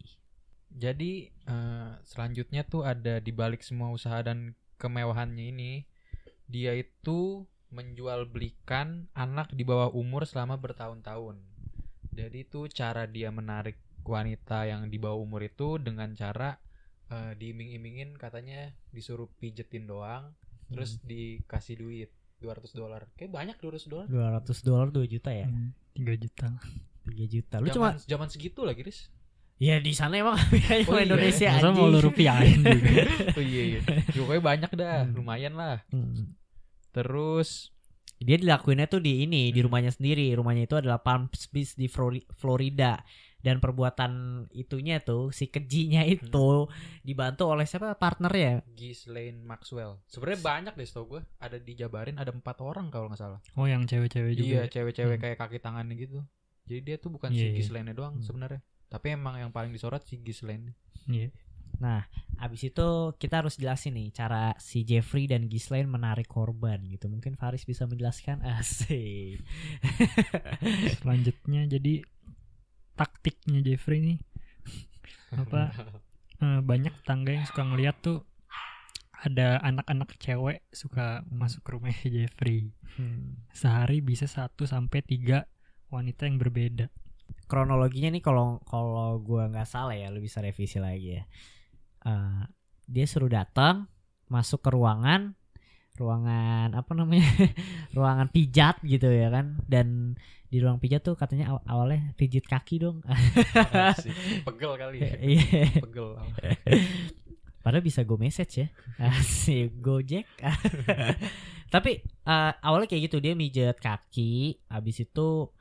Jadi 0.79 1.27
eh, 1.27 1.93
selanjutnya 2.07 2.63
tuh 2.63 2.87
ada 2.87 3.19
di 3.19 3.35
balik 3.35 3.67
semua 3.67 3.91
usaha 3.91 4.23
dan 4.23 4.55
kemewahannya 4.79 5.51
ini, 5.51 5.73
dia 6.47 6.79
itu 6.79 7.43
menjual 7.75 8.31
belikan 8.31 9.11
anak 9.13 9.51
di 9.53 9.67
bawah 9.67 9.91
umur 9.91 10.25
selama 10.25 10.57
bertahun-tahun. 10.57 11.43
Jadi 12.15 12.47
itu 12.47 12.71
cara 12.71 13.11
dia 13.11 13.35
menarik 13.35 13.77
wanita 14.07 14.65
yang 14.65 14.89
di 14.89 14.97
bawah 14.97 15.21
umur 15.21 15.45
itu 15.45 15.83
dengan 15.83 16.15
cara 16.15 16.57
eh, 17.11 17.35
diiming-imingin 17.35 18.15
katanya 18.15 18.71
disuruh 18.95 19.27
pijetin 19.43 19.91
doang, 19.91 20.33
terus 20.71 21.03
dikasih 21.03 21.75
duit 21.75 22.11
200 22.39 22.71
dolar. 22.79 23.11
Kayak 23.19 23.35
banyak 23.35 23.57
200 23.59 23.91
dolar. 23.91 24.07
200 24.07 24.63
dolar 24.63 24.87
2 24.95 25.11
juta 25.11 25.31
ya? 25.35 25.51
Hmm, 25.51 25.75
3 25.99 26.23
juta 26.23 26.49
3 27.09 27.27
juta. 27.27 27.57
Lu 27.59 27.69
cuma 27.75 27.99
Zaman, 27.99 28.07
zaman 28.07 28.29
segitu 28.31 28.63
lagi, 28.63 28.87
Riz. 28.87 29.11
Ya 29.59 29.77
di 29.77 29.91
sana 29.91 30.15
emang 30.17 30.39
kayaknya 30.65 30.87
Oh 30.87 30.95
iya. 30.95 31.05
Indonesia 31.05 31.49
masa 31.49 31.59
anjing. 31.67 31.77
mau 31.77 31.87
lu 31.87 31.99
rupiahin 32.01 32.59
juga 32.61 33.03
oh 33.37 33.43
iya 33.43 33.63
iya. 33.69 33.81
Pokoknya 34.09 34.43
banyak 34.45 34.71
dah, 34.73 34.99
Hmm. 35.03 35.15
lumayan 35.15 35.55
lah. 35.55 35.83
Hmm. 35.89 36.35
Terus 36.91 37.75
Dia 38.19 38.35
dilakuinnya 38.35 38.87
tuh 38.87 38.99
di 38.99 39.23
ini, 39.23 39.51
di 39.51 39.59
Hmm. 39.59 39.71
rumahnya 39.71 39.95
sendiri. 39.95 40.35
Rumahnya 40.35 40.67
itu 40.67 40.75
adalah 40.75 40.99
Palm 40.99 41.31
Beach 41.31 41.75
di 41.75 41.87
Flori- 41.87 42.27
Florida. 42.33 42.99
Dan 43.39 43.63
perbuatan 43.63 44.11
itunya 44.51 44.99
tuh 44.99 45.31
si 45.31 45.47
kejinya 45.47 46.03
Hmm. 46.03 46.11
itu 46.13 46.49
dibantu 47.01 47.47
oleh 47.47 47.63
siapa 47.63 47.95
partnernya? 47.95 48.67
Ghislaine 48.69 49.39
Maxwell. 49.41 50.03
Sebenarnya 50.05 50.41
banyak 50.41 50.75
deh 50.75 50.83
setahu 50.85 51.07
gue. 51.09 51.23
Ada 51.39 51.59
dijabarin 51.59 52.15
ada 52.17 52.31
empat 52.31 52.59
orang 52.59 52.91
kalau 52.91 53.07
nggak 53.07 53.19
salah. 53.21 53.39
oh 53.55 53.67
yang 53.67 53.87
cewek-cewek 53.87 54.35
juga 54.35 54.51
Iya, 54.51 54.63
cewek-cewek 54.69 55.15
Hmm. 55.15 55.23
kayak 55.25 55.39
kaki 55.39 55.59
tangannya 55.61 55.95
gitu. 55.95 56.19
Jadi 56.67 56.81
dia 56.83 56.97
tuh 56.99 57.11
bukan 57.13 57.31
Iya, 57.31 57.39
si 57.39 57.45
iya. 57.45 57.55
Ghislaine 57.55 57.93
doang 57.93 58.19
Hmm. 58.19 58.27
sebenarnya. 58.27 58.61
Tapi 58.89 59.15
emang 59.15 59.37
yang 59.37 59.53
paling 59.53 59.71
disorot 59.71 60.03
si 60.03 60.17
Ghislaine. 60.19 60.73
Iya. 61.07 61.31
Abis 62.41 62.73
itu 62.73 62.89
kita 63.21 63.45
harus 63.45 63.55
jelasin 63.55 63.95
nih 63.95 64.11
cara 64.11 64.57
si 64.59 64.83
Jeffrey 64.83 65.31
dan 65.31 65.47
Ghislaine 65.47 65.87
menarik 65.87 66.27
korban 66.27 66.83
gitu. 66.89 67.07
Mungkin 67.07 67.39
Faris 67.39 67.63
bisa 67.63 67.87
menjelaskan 67.87 68.43
asik. 68.59 69.45
selanjutnya 70.99 71.69
jadi 71.69 72.03
taktiknya 72.99 73.63
Jeffrey 73.63 74.03
nih 74.03 74.19
apa 75.31 75.71
eh, 76.43 76.61
banyak 76.65 76.95
tetangga 77.03 77.31
yang 77.31 77.47
suka 77.47 77.63
ngeliat 77.63 77.97
tuh 78.03 78.27
ada 79.19 79.59
anak-anak 79.63 80.15
cewek 80.19 80.63
suka 80.71 81.23
masuk 81.31 81.63
ke 81.67 81.71
rumah 81.75 81.95
Jeffrey 81.95 82.75
Hmm. 82.99 83.47
sehari 83.55 84.03
bisa 84.03 84.27
1 84.27 84.59
sampai 84.67 85.07
tiga 85.07 85.47
wanita 85.87 86.27
yang 86.27 86.35
berbeda 86.35 86.91
kronologinya 87.49 88.13
nih 88.13 88.23
kalau 88.25 88.61
kalau 88.69 89.19
gua 89.23 89.49
nggak 89.49 89.69
salah 89.69 89.97
ya 89.97 90.13
lu 90.13 90.21
bisa 90.21 90.39
revisi 90.45 90.77
lagi 90.81 91.19
ya. 91.21 91.25
Eh, 92.07 92.43
dia 92.89 93.05
suruh 93.05 93.29
datang 93.29 93.89
masuk 94.29 94.61
ke 94.65 94.71
ruangan 94.73 95.39
ruangan 95.99 96.73
apa 96.79 96.95
namanya? 96.95 97.27
Ruangan 97.97 98.31
pijat 98.31 98.79
gitu 98.87 99.11
ya 99.11 99.29
kan. 99.29 99.59
Dan 99.67 100.15
di 100.49 100.63
ruang 100.63 100.79
pijat 100.81 101.05
tuh 101.05 101.19
katanya 101.19 101.53
aw- 101.53 101.67
awalnya 101.67 102.15
pijit 102.15 102.47
kaki 102.47 102.81
dong. 102.81 103.03
Asik. 103.05 104.15
Pegel 104.47 104.73
kali 104.79 104.99
ya. 105.03 105.13
iya. 105.19 105.67
Pegel. 105.83 106.15
padahal 107.67 107.85
bisa 107.85 108.07
go 108.07 108.17
message 108.17 108.65
ya. 108.65 108.67
Asik 108.97 109.83
gojek. 109.83 110.25
Tapi 111.69 112.01
eh, 112.07 112.53
awalnya 112.65 112.89
kayak 112.89 113.13
gitu 113.13 113.19
dia 113.21 113.35
mijet 113.37 113.77
kaki 113.77 114.63
habis 114.71 115.03
itu 115.05 115.53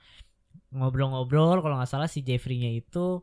ngobrol-ngobrol 0.78 1.60
kalau 1.66 1.76
nggak 1.82 1.90
salah 1.90 2.10
si 2.10 2.22
Jeffrey-nya 2.22 2.72
itu 2.78 3.22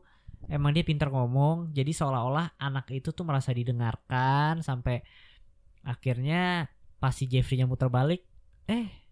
emang 0.51 0.75
dia 0.75 0.85
pintar 0.85 1.09
ngomong 1.09 1.73
jadi 1.73 1.89
seolah-olah 1.89 2.59
anak 2.61 2.91
itu 2.93 3.09
tuh 3.15 3.25
merasa 3.25 3.49
didengarkan 3.49 4.61
sampai 4.61 5.01
akhirnya 5.85 6.69
pas 6.99 7.13
si 7.13 7.29
Jeffrey-nya 7.29 7.69
muter 7.69 7.89
balik 7.89 8.25
eh 8.65 9.05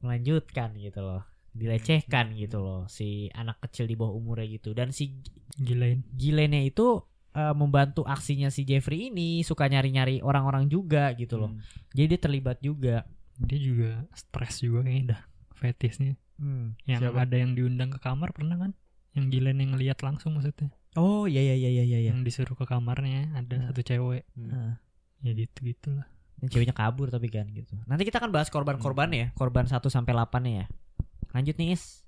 melanjutkan 0.00 0.74
gitu 0.80 1.00
loh. 1.04 1.22
Dilecehkan 1.50 2.38
gitu 2.38 2.62
loh 2.62 2.86
si 2.86 3.26
anak 3.34 3.58
kecil 3.68 3.90
di 3.90 3.98
bawah 3.98 4.16
umurnya 4.16 4.46
gitu. 4.58 4.72
Dan 4.72 4.94
si 4.94 5.20
gilain 5.58 6.06
Gilenya 6.14 6.62
itu 6.62 7.02
eh, 7.36 7.54
membantu 7.54 8.06
aksinya 8.06 8.48
si 8.48 8.64
Jeffrey 8.64 9.12
ini 9.12 9.42
suka 9.44 9.68
nyari-nyari 9.68 10.24
orang-orang 10.24 10.66
juga 10.70 11.12
gitu 11.14 11.36
loh. 11.36 11.52
Hmm. 11.52 11.62
jadi 11.92 12.16
dia 12.16 12.20
terlibat 12.22 12.58
juga. 12.62 13.04
Dia 13.40 13.58
juga 13.60 13.90
stres 14.12 14.60
juga 14.60 14.84
kayaknya 14.84 15.16
dah 15.16 15.22
fetisnya 15.56 16.16
yang 16.88 17.00
Siapa? 17.04 17.28
ada 17.28 17.36
yang 17.36 17.52
diundang 17.52 17.92
ke 17.92 18.00
kamar 18.00 18.32
pernah 18.32 18.56
kan 18.56 18.72
yang 19.12 19.28
gilain 19.28 19.60
yang 19.60 19.76
ngeliat 19.76 20.00
langsung 20.00 20.34
maksudnya 20.38 20.72
oh 20.96 21.28
iya 21.28 21.42
iya 21.44 21.54
iya 21.54 21.70
iya 21.70 21.84
iya 21.84 22.00
yang 22.10 22.24
disuruh 22.24 22.56
ke 22.56 22.64
kamarnya 22.64 23.36
ada 23.36 23.70
satu 23.70 23.84
cewek 23.84 24.24
Heeh. 24.34 24.72
ya 25.22 25.32
gitu 25.36 25.58
gitulah 25.62 26.06
Dan 26.40 26.48
ceweknya 26.48 26.72
kabur 26.72 27.12
tapi 27.12 27.28
kan 27.28 27.52
gitu. 27.52 27.76
Nanti 27.84 28.08
kita 28.08 28.16
akan 28.16 28.32
bahas 28.32 28.48
korban-korban 28.48 29.12
ya, 29.12 29.26
korban 29.36 29.68
1 29.68 29.76
sampai 29.92 30.16
8 30.16 30.40
ya. 30.48 30.64
Lanjut 31.36 31.52
nih 31.60 31.76
Is. 31.76 32.00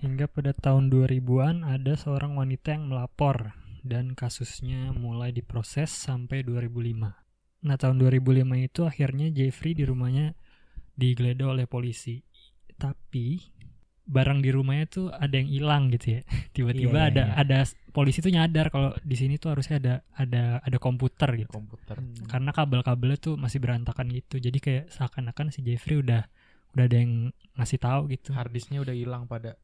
Hingga 0.00 0.24
pada 0.32 0.56
tahun 0.56 0.88
2000-an 0.88 1.60
ada 1.68 1.92
seorang 2.00 2.32
wanita 2.40 2.72
yang 2.72 2.88
melapor 2.88 3.52
dan 3.84 4.16
kasusnya 4.16 4.96
mulai 4.96 5.36
diproses 5.36 5.92
sampai 5.92 6.40
2005. 6.48 7.12
Nah, 7.60 7.76
tahun 7.76 8.00
2005 8.00 8.56
itu 8.56 8.80
akhirnya 8.88 9.28
Jeffrey 9.28 9.76
di 9.76 9.84
rumahnya 9.84 10.32
digeledah 10.96 11.52
oleh 11.52 11.68
polisi. 11.68 12.24
Tapi 12.80 13.26
barang 14.10 14.42
di 14.42 14.50
rumahnya 14.50 14.86
tuh 14.90 15.06
ada 15.12 15.36
yang 15.36 15.46
hilang 15.46 15.82
gitu 15.92 16.18
ya. 16.18 16.20
Tiba-tiba 16.56 16.90
Iya, 16.90 17.04
iya, 17.06 17.10
ada 17.12 17.24
iya. 17.28 17.34
ada 17.38 17.58
polisi 17.90 18.18
tuh 18.18 18.32
nyadar 18.32 18.66
kalau 18.68 18.90
di 19.02 19.14
sini 19.14 19.36
tuh 19.36 19.54
harusnya 19.54 19.76
ada 19.78 19.94
ada 20.16 20.42
ada 20.58 20.78
komputer 20.80 21.30
gitu. 21.38 21.52
komputer. 21.52 22.00
Karena 22.26 22.50
kabel-kabelnya 22.50 23.18
tuh 23.20 23.34
masih 23.38 23.62
berantakan 23.62 24.10
gitu. 24.10 24.40
Jadi 24.40 24.58
kayak 24.58 24.84
seakan-akan 24.90 25.54
si 25.54 25.62
Jeffrey 25.62 26.00
udah 26.00 26.26
udah 26.74 26.84
ada 26.86 26.96
yang 26.96 27.30
ngasih 27.54 27.78
tahu 27.78 28.10
gitu. 28.10 28.34
Harddisknya 28.34 28.82
udah 28.82 28.94
hilang 28.94 29.26
pada. 29.26 29.54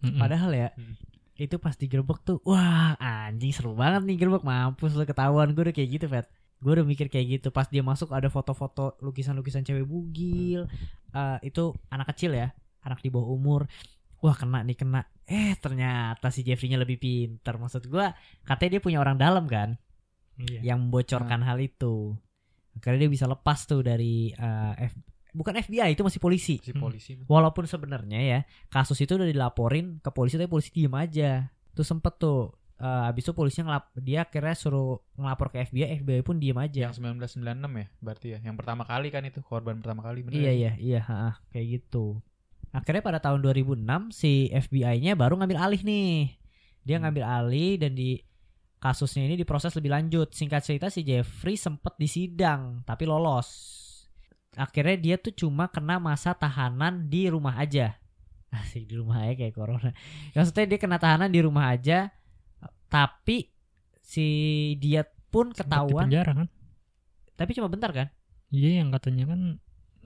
Mm-mm. 0.00 0.18
Padahal 0.18 0.50
ya 0.52 0.68
Hmm. 0.74 0.94
itu 1.36 1.56
pas 1.56 1.72
digerebek 1.72 2.20
tuh 2.20 2.36
wah 2.44 2.92
anjing 3.00 3.48
seru 3.48 3.72
banget 3.72 4.04
nih 4.04 4.16
gerebek 4.16 4.44
mampus 4.44 4.92
lu 4.92 5.08
ketahuan 5.08 5.56
gue 5.56 5.62
udah 5.64 5.72
kayak 5.72 5.88
gitu 5.96 6.04
Fet 6.04 6.28
gue 6.60 6.72
udah 6.72 6.84
mikir 6.84 7.08
kayak 7.08 7.40
gitu. 7.40 7.48
Pas 7.50 7.66
dia 7.66 7.80
masuk 7.80 8.12
ada 8.12 8.28
foto-foto 8.28 9.00
lukisan-lukisan 9.00 9.64
cewek 9.64 9.84
bugil. 9.84 10.68
Eh, 11.10 11.38
itu 11.42 11.72
anak 11.88 12.12
kecil 12.12 12.32
ya. 12.32 12.52
Anak 12.80 13.00
di 13.00 13.08
bawah 13.08 13.28
umur. 13.28 13.64
Wah 14.20 14.36
kena 14.36 14.60
nih 14.60 14.76
kena. 14.76 15.00
Eh 15.24 15.56
ternyata 15.56 16.28
si 16.28 16.40
Jeffrey-nya 16.40 16.76
lebih 16.76 16.96
pinter. 16.96 17.56
Maksud 17.56 17.84
gue 17.84 18.06
katanya 18.42 18.76
dia 18.76 18.82
punya 18.82 18.98
orang 19.00 19.16
dalam 19.16 19.44
kan? 19.44 19.80
Iya. 20.40 20.72
yang 20.72 20.88
membocorkan 20.88 21.44
hal 21.44 21.60
itu. 21.60 22.16
Akhirnya 22.72 23.04
dia 23.04 23.10
bisa 23.10 23.28
lepas 23.28 23.64
tuh 23.64 23.84
dari 23.84 24.32
eh, 24.32 24.74
F- 24.88 25.04
bukan 25.30 25.52
FBI 25.54 25.92
itu 25.92 26.00
masih 26.00 26.16
polisi. 26.16 26.56
Si 26.64 26.72
Hmm. 26.72 26.80
polisi. 26.80 27.12
Walaupun 27.28 27.68
sebenarnya 27.68 28.20
ya 28.20 28.40
kasus 28.68 28.96
itu 29.00 29.20
udah 29.20 29.28
dilaporin 29.28 30.00
ke 30.00 30.08
polisi 30.08 30.40
tapi 30.40 30.48
polisi 30.48 30.72
diem 30.72 30.96
aja. 30.96 31.44
Tuh 31.72 31.84
sempet 31.84 32.16
tuh 32.16 32.56
eh, 32.80 33.08
abis 33.12 33.22
itu 33.28 33.32
polisinya 33.36 33.64
ngelap 33.68 33.84
dia 34.00 34.24
akhirnya 34.24 34.56
suruh 34.56 34.98
ngelapor 35.14 35.52
ke 35.52 35.68
FBI, 35.68 36.00
FBI 36.00 36.20
pun 36.24 36.40
diem 36.40 36.56
aja. 36.56 36.88
Yang 36.88 36.98
1996 36.98 37.44
ya 37.76 37.86
berarti 38.00 38.26
ya. 38.32 38.38
Yang 38.40 38.56
pertama 38.56 38.82
kali 38.88 39.08
kan 39.12 39.22
itu 39.28 39.38
korban 39.44 39.78
pertama 39.84 40.00
kali 40.00 40.24
bener. 40.24 40.40
Iya 40.40 40.50
ya? 40.50 40.54
iya 40.56 40.72
iya 40.80 41.00
ha, 41.04 41.38
kayak 41.52 41.66
gitu. 41.78 42.18
Akhirnya 42.70 43.02
pada 43.02 43.18
tahun 43.18 43.42
2006 43.42 44.14
si 44.14 44.48
FBI-nya 44.48 45.18
baru 45.18 45.36
ngambil 45.38 45.58
alih 45.58 45.82
nih. 45.82 46.38
Dia 46.80 46.96
Hmm. 46.96 47.04
ngambil 47.06 47.24
alih 47.26 47.72
dan 47.76 47.92
di 47.92 48.16
kasusnya 48.80 49.28
ini 49.28 49.36
diproses 49.36 49.74
lebih 49.76 49.92
lanjut. 49.92 50.32
Singkat 50.32 50.62
cerita 50.64 50.86
si 50.88 51.04
Jeffrey 51.04 51.58
sempet 51.58 51.98
disidang 52.00 52.80
tapi 52.86 53.04
lolos. 53.04 53.50
Akhirnya 54.58 54.96
dia 54.98 55.16
tuh 55.18 55.30
cuma 55.34 55.70
kena 55.70 55.98
masa 56.02 56.34
tahanan 56.34 57.06
di 57.10 57.26
rumah 57.30 57.58
aja. 57.58 57.98
Asik 58.54 58.86
di 58.90 58.98
rumah 58.98 59.22
aja 59.26 59.34
kayak 59.34 59.54
corona. 59.54 59.90
Maksudnya 60.34 60.66
dia 60.70 60.78
kena 60.78 60.98
tahanan 60.98 61.30
di 61.30 61.38
rumah 61.42 61.70
aja 61.70 62.10
tapi 62.90 63.48
si 64.02 64.26
dia 64.76 65.06
pun 65.30 65.48
di 65.48 65.56
ketahuan 65.56 66.04
penjara 66.04 66.32
kan? 66.34 66.48
tapi 67.32 67.50
cuma 67.54 67.70
bentar 67.70 67.88
kan? 67.88 68.08
Iya 68.50 68.82
yang 68.82 68.90
katanya 68.90 69.24
kan 69.26 69.40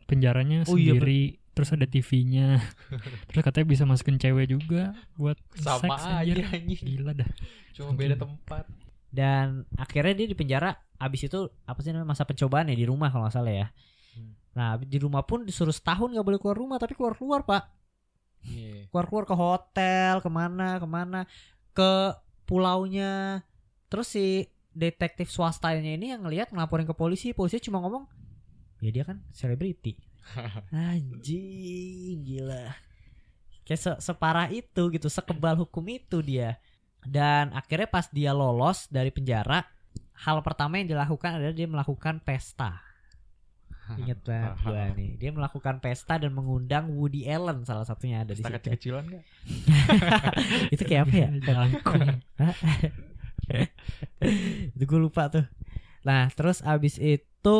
penjaranya 0.04 0.68
Oh 0.68 0.76
iya, 0.76 0.92
sendiri 0.92 1.40
terus 1.50 1.70
ada 1.70 1.82
TV-nya 1.84 2.60
terus 3.26 3.40
katanya 3.40 3.66
bisa 3.66 3.82
masukin 3.82 4.14
cewek 4.14 4.46
juga 4.48 4.92
buat 5.14 5.38
Sama 5.54 5.96
seks, 5.96 6.02
aja 6.04 6.34
anjir. 6.52 6.78
gila 6.78 7.14
dah 7.14 7.30
Cuma 7.72 7.94
beda 7.94 8.14
tempat. 8.14 8.68
dan 9.08 9.62
akhirnya 9.74 10.12
dia 10.12 10.26
di 10.26 10.34
penjara 10.34 10.70
abis 10.94 11.24
itu 11.24 11.38
apa 11.64 11.78
sih 11.78 11.90
namanya 11.90 12.10
masa 12.10 12.22
pencobaan 12.22 12.66
ya 12.66 12.74
di 12.74 12.84
rumah 12.84 13.08
kalau 13.08 13.24
nggak 13.24 13.34
salah 13.34 13.54
ya 13.56 13.68
Hmm. 14.14 14.30
nah 14.52 14.74
di 14.76 14.94
rumah 14.94 15.22
pun 15.22 15.42
disuruh 15.42 15.70
setahun 15.70 16.06
nggak 16.08 16.22
boleh 16.22 16.38
keluar 16.38 16.54
rumah 16.54 16.78
tapi 16.78 16.94
keluar 16.94 17.14
keluar 17.14 17.42
pak 17.42 17.66
Iya. 18.42 18.86
keluar 18.86 19.06
keluar 19.08 19.24
ke 19.24 19.34
hotel 19.34 20.14
ke 20.18 20.28
mana 20.28 20.76
ke 20.76 20.86
mana 20.86 21.20
ke 21.72 21.90
pulaunya. 22.44 23.42
Terus 23.88 24.08
si 24.12 24.48
detektif 24.74 25.30
swastanya 25.30 25.94
ini 25.94 26.10
yang 26.12 26.26
ngelihat 26.26 26.50
ngelaporin 26.50 26.84
ke 26.88 26.94
polisi 26.98 27.30
polisi 27.30 27.62
cuma 27.62 27.78
ngomong 27.78 28.10
ya 28.82 28.90
dia 28.90 29.04
kan 29.06 29.22
selebriti. 29.32 29.96
Anjing 30.72 32.20
gila. 32.24 32.74
Kayak 33.64 33.80
se- 33.80 34.00
separah 34.04 34.52
itu 34.52 34.92
gitu 34.92 35.08
sekebal 35.08 35.56
hukum 35.56 35.84
itu 35.88 36.20
dia. 36.20 36.60
Dan 37.04 37.52
akhirnya 37.52 37.88
pas 37.88 38.08
dia 38.08 38.32
lolos 38.32 38.88
dari 38.88 39.12
penjara 39.12 39.64
hal 40.24 40.40
pertama 40.40 40.80
yang 40.80 40.88
dilakukan 40.88 41.36
adalah 41.40 41.52
dia 41.56 41.68
melakukan 41.68 42.20
pesta 42.24 42.93
inget 43.96 44.18
banget 44.26 44.52
gua 44.60 44.84
nih 44.92 45.10
dia 45.16 45.30
melakukan 45.30 45.76
pesta 45.78 46.16
dan 46.16 46.32
mengundang 46.32 46.88
Woody 46.90 47.28
Allen 47.28 47.62
salah 47.62 47.84
satunya 47.84 48.24
ada 48.24 48.32
di 48.32 48.40
Pesta 48.40 48.48
situ 48.48 48.56
kecil-kecilan 48.58 49.04
gak? 49.06 49.24
itu 50.74 50.82
kayak 50.82 51.02
apa 51.04 51.14
ya 51.14 51.28
Jangkung. 51.46 52.02
itu 54.74 54.84
gue 54.84 55.00
lupa 55.00 55.28
tuh 55.28 55.44
nah 56.00 56.28
terus 56.32 56.60
abis 56.60 56.96
itu 56.96 57.56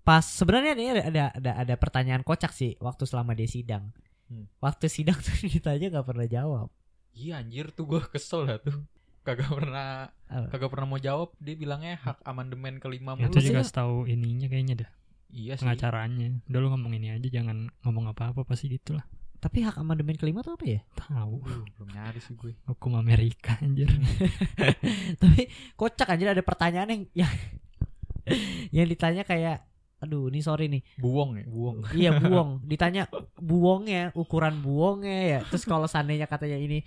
pas 0.00 0.20
sebenarnya 0.20 0.72
ini 0.76 0.84
ada, 0.90 1.02
ada 1.08 1.24
ada 1.32 1.52
ada 1.64 1.74
pertanyaan 1.76 2.20
kocak 2.20 2.52
sih 2.52 2.76
waktu 2.78 3.04
selama 3.04 3.32
dia 3.32 3.48
sidang 3.48 3.92
Hmm. 4.24 4.48
waktu 4.56 4.88
sidang 4.88 5.20
tuh 5.20 5.36
ditanya 5.44 5.92
nggak 5.92 6.08
pernah 6.08 6.24
jawab 6.24 6.72
Iya 7.12 7.38
anjir 7.38 7.70
tuh 7.70 7.84
gue 7.86 8.00
kesel 8.08 8.42
dah 8.42 8.56
tuh. 8.56 8.82
Kagak 9.20 9.52
pernah 9.52 10.08
Apa? 10.26 10.48
kagak 10.50 10.66
pernah 10.66 10.88
mau 10.88 10.98
jawab. 10.98 11.30
Dia 11.38 11.54
bilangnya 11.54 11.94
hak 11.94 12.24
amandemen 12.24 12.80
kelima 12.80 13.14
Ya, 13.14 13.28
itu 13.28 13.38
juga 13.44 13.62
tahu 13.62 14.08
ininya 14.08 14.48
kayaknya 14.48 14.74
dah 14.82 14.90
Iya 15.34 15.58
sih. 15.58 15.66
pengacaranya. 15.66 16.38
Udah 16.46 16.58
lu 16.62 16.68
ngomong 16.70 16.94
ini 16.94 17.10
aja 17.10 17.26
jangan 17.26 17.68
ngomong 17.82 18.14
apa-apa 18.14 18.46
pasti 18.46 18.70
gitu 18.70 18.94
lah 18.94 19.04
tapi 19.44 19.60
hak 19.60 19.76
amandemen 19.76 20.16
kelima 20.16 20.40
tuh 20.40 20.56
apa 20.56 20.64
ya? 20.64 20.80
Tahu. 20.96 21.36
Uh, 21.44 21.68
belum 21.76 21.88
nyari 21.92 22.16
sih 22.16 22.32
gue. 22.32 22.56
hukum 22.64 22.96
Amerika 22.96 23.60
anjir. 23.60 23.92
Tapi 25.20 25.52
kocak 25.76 26.16
aja 26.16 26.32
ada 26.32 26.40
pertanyaan 26.40 26.88
yang 26.88 27.02
yang, 27.12 27.32
yang 28.72 28.88
ditanya 28.88 29.20
kayak 29.28 29.68
aduh 30.00 30.32
ini 30.32 30.40
sorry 30.40 30.72
nih. 30.72 30.80
Buong 30.96 31.36
ya, 31.36 31.44
buong. 31.44 31.76
iya 31.92 32.10
buong 32.16 32.64
ditanya 32.64 33.04
buongnya 33.36 34.16
ukuran 34.16 34.64
buongnya 34.64 35.18
ya? 35.28 35.38
Terus 35.44 35.68
kalau 35.68 35.84
seandainya 35.84 36.24
katanya 36.24 36.56
ini 36.56 36.80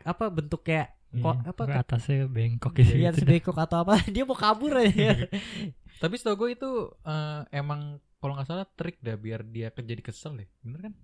apa 0.00 0.32
bentuk 0.32 0.64
kayak 0.64 0.96
kok 1.12 1.36
Iya, 1.44 1.52
apa 1.52 1.62
ke 1.68 1.76
atasnya 1.76 2.24
bengkok 2.24 2.72
gitu, 2.80 2.96
Iya, 2.96 3.12
gitu 3.12 3.28
sebekok 3.28 3.56
atau 3.60 3.84
apa 3.84 4.00
dia 4.14 4.24
mau 4.24 4.32
kabur 4.32 4.80
aja 4.80 5.28
Tapi 6.02 6.14
setahu 6.18 6.34
gue 6.46 6.50
itu 6.58 6.70
eh, 7.06 7.40
emang 7.54 8.02
kalau 8.18 8.34
nggak 8.34 8.48
salah 8.50 8.66
trik 8.66 8.98
dah 8.98 9.14
biar 9.14 9.46
dia 9.46 9.70
jadi 9.70 10.02
kesel 10.02 10.34
deh. 10.34 10.50
Bener 10.66 10.90
kan? 10.90 10.94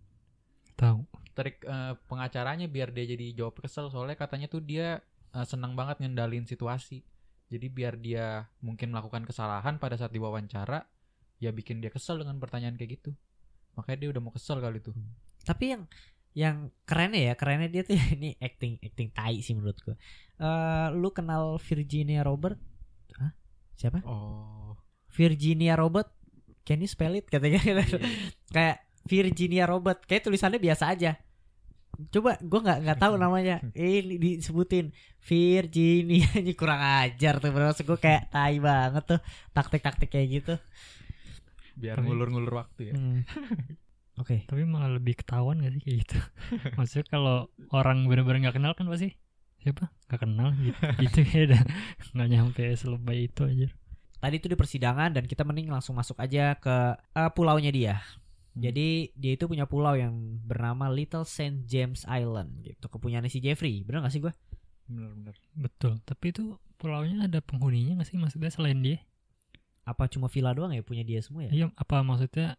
tahu 0.79 1.03
Trik 1.35 1.63
eh, 1.67 1.95
pengacaranya 2.07 2.67
biar 2.71 2.91
dia 2.91 3.07
jadi 3.07 3.35
jawab 3.35 3.59
kesel 3.59 3.91
soalnya 3.91 4.15
katanya 4.15 4.47
tuh 4.51 4.63
dia 4.63 4.99
eh, 5.35 5.47
senang 5.47 5.79
banget 5.79 6.03
ngendalin 6.03 6.47
situasi. 6.47 7.03
Jadi 7.49 7.67
biar 7.71 7.95
dia 7.97 8.45
mungkin 8.61 8.93
melakukan 8.93 9.25
kesalahan 9.25 9.81
pada 9.81 9.97
saat 9.97 10.13
diwawancara, 10.13 10.85
ya 11.41 11.49
bikin 11.49 11.81
dia 11.81 11.89
kesel 11.89 12.21
dengan 12.21 12.37
pertanyaan 12.37 12.77
kayak 12.77 13.01
gitu. 13.01 13.11
Makanya 13.75 13.99
dia 14.03 14.09
udah 14.13 14.23
mau 14.23 14.33
kesel 14.35 14.59
kali 14.59 14.83
tuh. 14.83 14.95
tapi 15.49 15.73
yang 15.73 15.83
yang 16.37 16.57
kerennya 16.85 17.33
ya 17.33 17.35
kerennya 17.35 17.69
dia 17.73 17.83
tuh 17.89 17.97
ini 18.15 18.37
acting 18.37 18.77
acting 18.85 19.09
tai 19.11 19.41
sih 19.41 19.57
menurut 19.57 19.79
gua 19.81 19.97
Eh, 20.39 20.89
lu 20.95 21.11
kenal 21.11 21.59
Virginia 21.59 22.23
Robert 22.23 22.55
Hah? 23.19 23.33
siapa 23.75 23.99
Oh. 24.07 24.79
Virginia 25.19 25.75
Robert? 25.75 26.07
Can 26.63 26.79
you 26.79 26.87
spell 26.87 27.19
it? 27.19 27.27
Katanya. 27.27 27.59
Iya. 27.59 27.83
kayak 28.55 28.77
Virginia 29.03 29.67
Robert. 29.67 30.07
Kayak 30.07 30.31
tulisannya 30.31 30.63
biasa 30.63 30.95
aja. 30.95 31.19
Coba 32.15 32.39
gua 32.39 32.61
nggak 32.63 32.79
nggak 32.87 32.99
tahu 33.03 33.19
namanya. 33.19 33.59
Eh 33.75 33.99
ini 34.07 34.39
disebutin. 34.39 34.95
Virginia. 35.19 36.31
Ini 36.41 36.55
kurang 36.55 36.79
ajar 36.79 37.43
tuh 37.43 37.51
bro. 37.51 37.75
Maksud 37.75 37.85
gua 37.91 37.99
kayak 37.99 38.31
tai 38.31 38.63
banget 38.63 39.19
tuh. 39.19 39.21
Taktik-taktik 39.51 40.07
kayak 40.07 40.29
gitu. 40.31 40.55
Biar 41.75 41.99
ngulur-ngulur 41.99 42.55
waktu 42.63 42.95
ya. 42.95 42.95
Hmm. 42.95 43.27
oke. 44.23 44.47
Tapi 44.47 44.63
malah 44.63 44.95
lebih 44.95 45.19
ketahuan 45.19 45.59
gak 45.59 45.75
sih 45.75 45.83
kayak 45.83 45.99
gitu? 46.07 46.19
Maksudnya 46.79 47.07
kalau 47.11 47.37
orang 47.75 48.07
bener-bener 48.07 48.47
nggak 48.47 48.63
kenal 48.63 48.73
kan 48.79 48.87
pasti? 48.87 49.19
Siapa? 49.59 49.91
Nggak 50.07 50.21
kenal 50.23 50.49
gitu, 50.63 50.81
gitu 51.03 51.19
kayak 51.27 51.45
udah 51.51 51.63
nggak 52.15 52.29
nyampe 52.31 52.63
selebay 52.79 53.27
itu 53.27 53.43
aja 53.43 53.69
tadi 54.19 54.39
itu 54.39 54.47
di 54.51 54.57
persidangan 54.59 55.15
dan 55.15 55.25
kita 55.25 55.43
mending 55.43 55.71
langsung 55.71 55.95
masuk 55.95 56.19
aja 56.19 56.55
ke 56.59 56.95
eh, 57.15 57.31
pulaunya 57.35 57.71
dia. 57.71 57.95
Hmm. 57.99 58.61
Jadi 58.69 59.15
dia 59.15 59.33
itu 59.39 59.47
punya 59.47 59.71
pulau 59.71 59.95
yang 59.95 60.15
bernama 60.43 60.91
Little 60.91 61.23
Saint 61.23 61.63
James 61.65 62.03
Island 62.05 62.63
gitu. 62.63 62.91
Kepunyaannya 62.91 63.31
si 63.31 63.39
Jeffrey. 63.39 63.87
Bener 63.87 64.03
gak 64.03 64.11
sih 64.11 64.21
gua? 64.21 64.35
Bener-bener. 64.89 65.37
betul 65.53 66.01
tapi 66.01 66.33
itu 66.33 66.57
pulaunya 66.81 67.29
ada 67.29 67.45
penghuninya 67.45 68.01
nggak 68.01 68.09
sih 68.09 68.17
maksudnya 68.17 68.49
selain 68.49 68.81
dia 68.81 69.05
Apa 69.85 70.09
cuma 70.09 70.33
villa 70.33 70.57
doang 70.57 70.73
ya 70.73 70.81
punya 70.81 71.05
dia 71.05 71.21
semua 71.21 71.45
ya? 71.45 71.53
iya 71.53 71.67
apa 71.77 72.01
maksudnya 72.01 72.57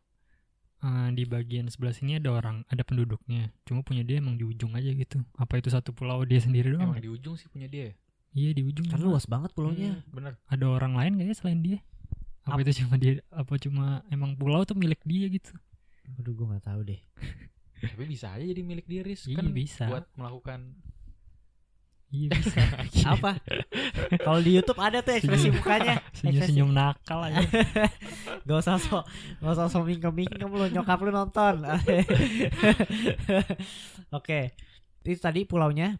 eh, 0.85 1.09
di 1.17 1.25
bagian 1.25 1.65
sebelah 1.73 1.89
sini 1.89 2.21
ada 2.21 2.29
orang 2.29 2.61
ada 2.69 2.85
penduduknya 2.85 3.49
cuma 3.65 3.81
punya 3.81 4.05
dia 4.05 4.21
emang 4.21 4.37
di 4.37 4.45
ujung 4.45 4.77
aja 4.77 4.93
gitu 4.93 5.25
apa 5.41 5.57
itu 5.57 5.73
satu 5.73 5.89
pulau 5.89 6.21
dia 6.21 6.37
sendiri 6.37 6.69
doang 6.69 6.93
Emang 6.93 7.01
di 7.01 7.09
ujung 7.09 7.33
sih 7.33 7.49
punya 7.49 7.65
dia. 7.65 7.97
Ya? 8.31 8.39
iya 8.39 8.49
di 8.51 8.61
ujung 8.61 8.85
Kan 8.85 8.99
luas 8.99 9.25
banget 9.25 9.49
pulaunya. 9.51 9.97
Hmm, 9.97 10.11
bener. 10.11 10.33
ada 10.45 10.65
orang 10.67 10.93
lain 10.93 11.13
kayaknya 11.15 11.35
selain 11.35 11.59
dia 11.59 11.79
apa 12.41 12.55
Ap- 12.55 12.63
itu 12.63 12.71
cuma 12.79 12.95
dia 12.95 13.13
apa 13.29 13.53
cuma 13.57 13.85
emang 14.07 14.33
pulau 14.33 14.61
tuh 14.63 14.73
milik 14.73 15.01
dia 15.03 15.27
gitu 15.27 15.53
Aduh 16.15 16.33
gua 16.33 16.53
nggak 16.53 16.65
tahu 16.65 16.81
deh. 16.83 16.97
Tapi 17.85 18.03
bisa 18.05 18.29
aja 18.29 18.41
jadi 18.43 18.59
milik 18.59 18.83
dia 18.83 19.01
Riz. 19.01 19.23
Iya, 19.23 19.37
kan 19.37 19.47
bisa. 19.49 19.85
buat 19.85 20.05
melakukan 20.13 20.59
iya 22.09 22.25
bisa 22.33 22.57
Apa? 23.07 23.37
Kalau 24.17 24.41
di 24.41 24.57
YouTube 24.57 24.77
ada 24.77 24.99
tuh 24.99 25.13
ekspresi 25.13 25.49
mukanya. 25.49 26.01
senyum 26.17 26.41
senyum 26.41 26.69
nakal 26.71 27.21
aja 27.21 27.37
Gak 28.43 28.57
usah 28.57 28.75
so, 28.77 29.05
gak 29.37 29.53
usah 29.53 29.69
so 29.69 29.81
mingkem 29.81 30.09
mingkem 30.11 30.49
lu 30.49 30.65
nyokap 30.67 30.97
lu 30.99 31.13
nonton. 31.13 31.61
Oke, 34.11 34.53
itu 35.03 35.19
tadi 35.19 35.45
pulaunya 35.45 35.95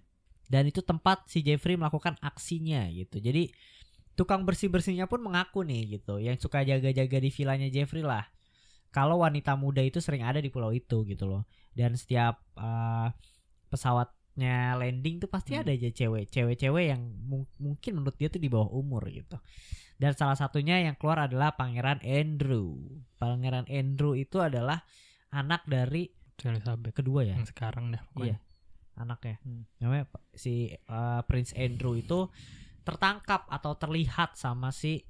dan 0.50 0.66
itu 0.66 0.82
tempat 0.82 1.30
si 1.30 1.46
Jeffrey 1.46 1.78
melakukan 1.78 2.18
aksinya 2.20 2.90
gitu. 2.90 3.22
Jadi 3.22 3.54
tukang 4.18 4.44
bersih 4.44 4.68
bersihnya 4.68 5.08
pun 5.08 5.22
mengaku 5.22 5.64
nih 5.64 6.02
gitu, 6.02 6.20
yang 6.20 6.36
suka 6.36 6.66
jaga 6.66 6.92
jaga 6.92 7.18
di 7.22 7.30
villanya 7.30 7.70
Jeffrey 7.70 8.04
lah. 8.04 8.28
Kalau 8.90 9.22
wanita 9.22 9.54
muda 9.54 9.86
itu 9.86 10.02
sering 10.02 10.26
ada 10.26 10.42
di 10.42 10.50
pulau 10.50 10.74
itu 10.74 11.06
gitu 11.06 11.30
loh. 11.30 11.46
Dan 11.72 11.94
setiap 11.94 12.42
uh, 12.58 13.14
pesawatnya 13.70 14.74
landing 14.76 15.22
tuh 15.22 15.30
pasti 15.30 15.54
Hmm. 15.54 15.62
ada 15.64 15.72
aja 15.72 15.90
cewek, 15.94 16.28
cewek-cewek 16.28 16.86
yang 16.90 17.02
mung- 17.22 17.48
mungkin 17.62 18.02
menurut 18.02 18.18
dia 18.18 18.28
tuh 18.28 18.42
di 18.42 18.50
bawah 18.50 18.74
umur 18.74 19.06
gitu. 19.08 19.38
Dan 20.00 20.18
salah 20.18 20.34
satunya 20.34 20.82
yang 20.82 20.98
keluar 20.98 21.30
adalah 21.30 21.54
Pangeran 21.54 22.02
Andrew. 22.02 22.82
Pangeran 23.22 23.70
Andrew 23.70 24.18
itu 24.18 24.42
adalah 24.42 24.82
anak 25.30 25.70
dari 25.70 26.10
Elizabeth 26.40 26.96
kedua 26.96 27.28
ya, 27.28 27.36
yang 27.36 27.46
sekarang 27.46 27.92
dah 27.92 28.02
Iya. 28.18 28.40
Anaknya. 29.00 29.40
Hmm. 29.42 29.64
Namanya 29.80 30.06
si 30.32 30.68
uh, 30.86 31.24
Prince 31.24 31.56
Andrew 31.56 31.96
itu 31.96 32.28
tertangkap 32.82 33.48
atau 33.48 33.74
terlihat 33.74 34.36
sama 34.36 34.70
si 34.70 35.04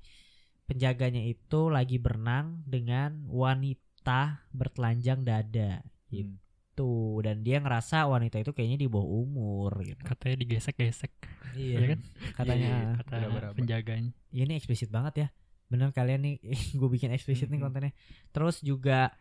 penjaganya 0.64 1.24
itu 1.24 1.68
lagi 1.68 1.98
berenang 1.98 2.62
dengan 2.64 3.26
wanita 3.28 4.46
bertelanjang 4.52 5.22
dada 5.22 5.82
Hmm. 6.10 6.10
gitu. 6.10 6.92
Dan 7.22 7.42
dia 7.42 7.60
ngerasa 7.60 8.06
wanita 8.06 8.38
itu 8.38 8.50
kayaknya 8.50 8.78
di 8.78 8.88
bawah 8.88 9.06
umur 9.22 9.84
gitu. 9.84 10.00
katanya 10.02 10.40
digesek-gesek 10.40 11.12
Iya 11.54 11.76
Iya 11.76 11.88
kan? 11.88 12.00
Katanya 12.34 12.70
Iya, 12.70 12.78
iya. 12.78 12.94
kata 12.98 13.16
penjaganya 13.54 14.12
Ya, 14.30 14.42
ini 14.46 14.54
eksplisit 14.56 14.90
banget 14.90 15.14
ya. 15.18 15.28
Bener 15.68 15.90
kalian 15.92 16.22
nih, 16.22 16.36
gue 16.80 16.90
bikin 16.90 17.10
eksplisit 17.10 17.46
nih 17.46 17.58
Mhm. 17.58 17.66
kontennya. 17.66 17.94
Terus 18.30 18.62
juga 18.62 19.14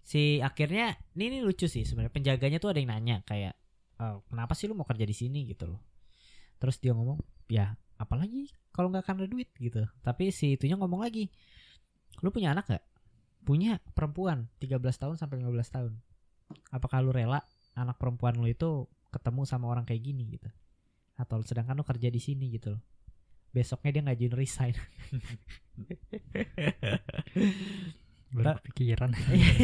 si 0.00 0.40
akhirnya 0.40 0.96
ini, 1.12 1.24
ini 1.28 1.38
lucu 1.40 1.64
sih 1.66 1.84
sebenarnya 1.84 2.12
penjaganya 2.12 2.56
tuh 2.56 2.72
ada 2.72 2.80
yang 2.80 2.88
nanya 2.88 3.16
kayak 3.24 3.52
"Eh, 4.00 4.16
kenapa 4.32 4.52
sih 4.56 4.66
lu 4.66 4.74
mau 4.74 4.88
kerja 4.88 5.04
di 5.04 5.12
sini 5.12 5.44
gitu 5.44 5.68
loh. 5.76 5.80
Terus 6.56 6.80
dia 6.80 6.96
ngomong, 6.96 7.20
ya 7.52 7.76
apalagi 8.00 8.48
kalau 8.72 8.88
nggak 8.88 9.04
karena 9.04 9.28
duit 9.28 9.52
gitu. 9.60 9.84
Tapi 10.00 10.32
si 10.32 10.56
itunya 10.56 10.76
ngomong 10.80 11.04
lagi, 11.04 11.28
lu 12.24 12.32
punya 12.32 12.56
anak 12.56 12.68
nggak? 12.68 12.84
Punya 13.44 13.80
perempuan 13.92 14.48
13 14.60 14.80
tahun 14.96 15.16
sampai 15.20 15.40
15 15.44 15.76
tahun. 15.76 15.92
Apakah 16.72 17.04
lu 17.04 17.12
rela 17.12 17.44
anak 17.76 17.96
perempuan 18.00 18.36
lu 18.40 18.48
itu 18.48 18.88
ketemu 19.12 19.44
sama 19.44 19.68
orang 19.68 19.84
kayak 19.84 20.00
gini 20.00 20.36
gitu? 20.36 20.48
Atau 21.20 21.44
sedangkan 21.44 21.76
lu 21.76 21.84
kerja 21.84 22.08
di 22.08 22.20
sini 22.20 22.52
gitu 22.56 22.76
loh 22.76 22.82
besoknya 23.50 23.90
dia 23.98 24.02
ngajuin 24.06 24.34
resign 24.34 24.74
Baru 28.30 28.46
Ta- 28.46 28.58
kepikiran. 28.60 29.10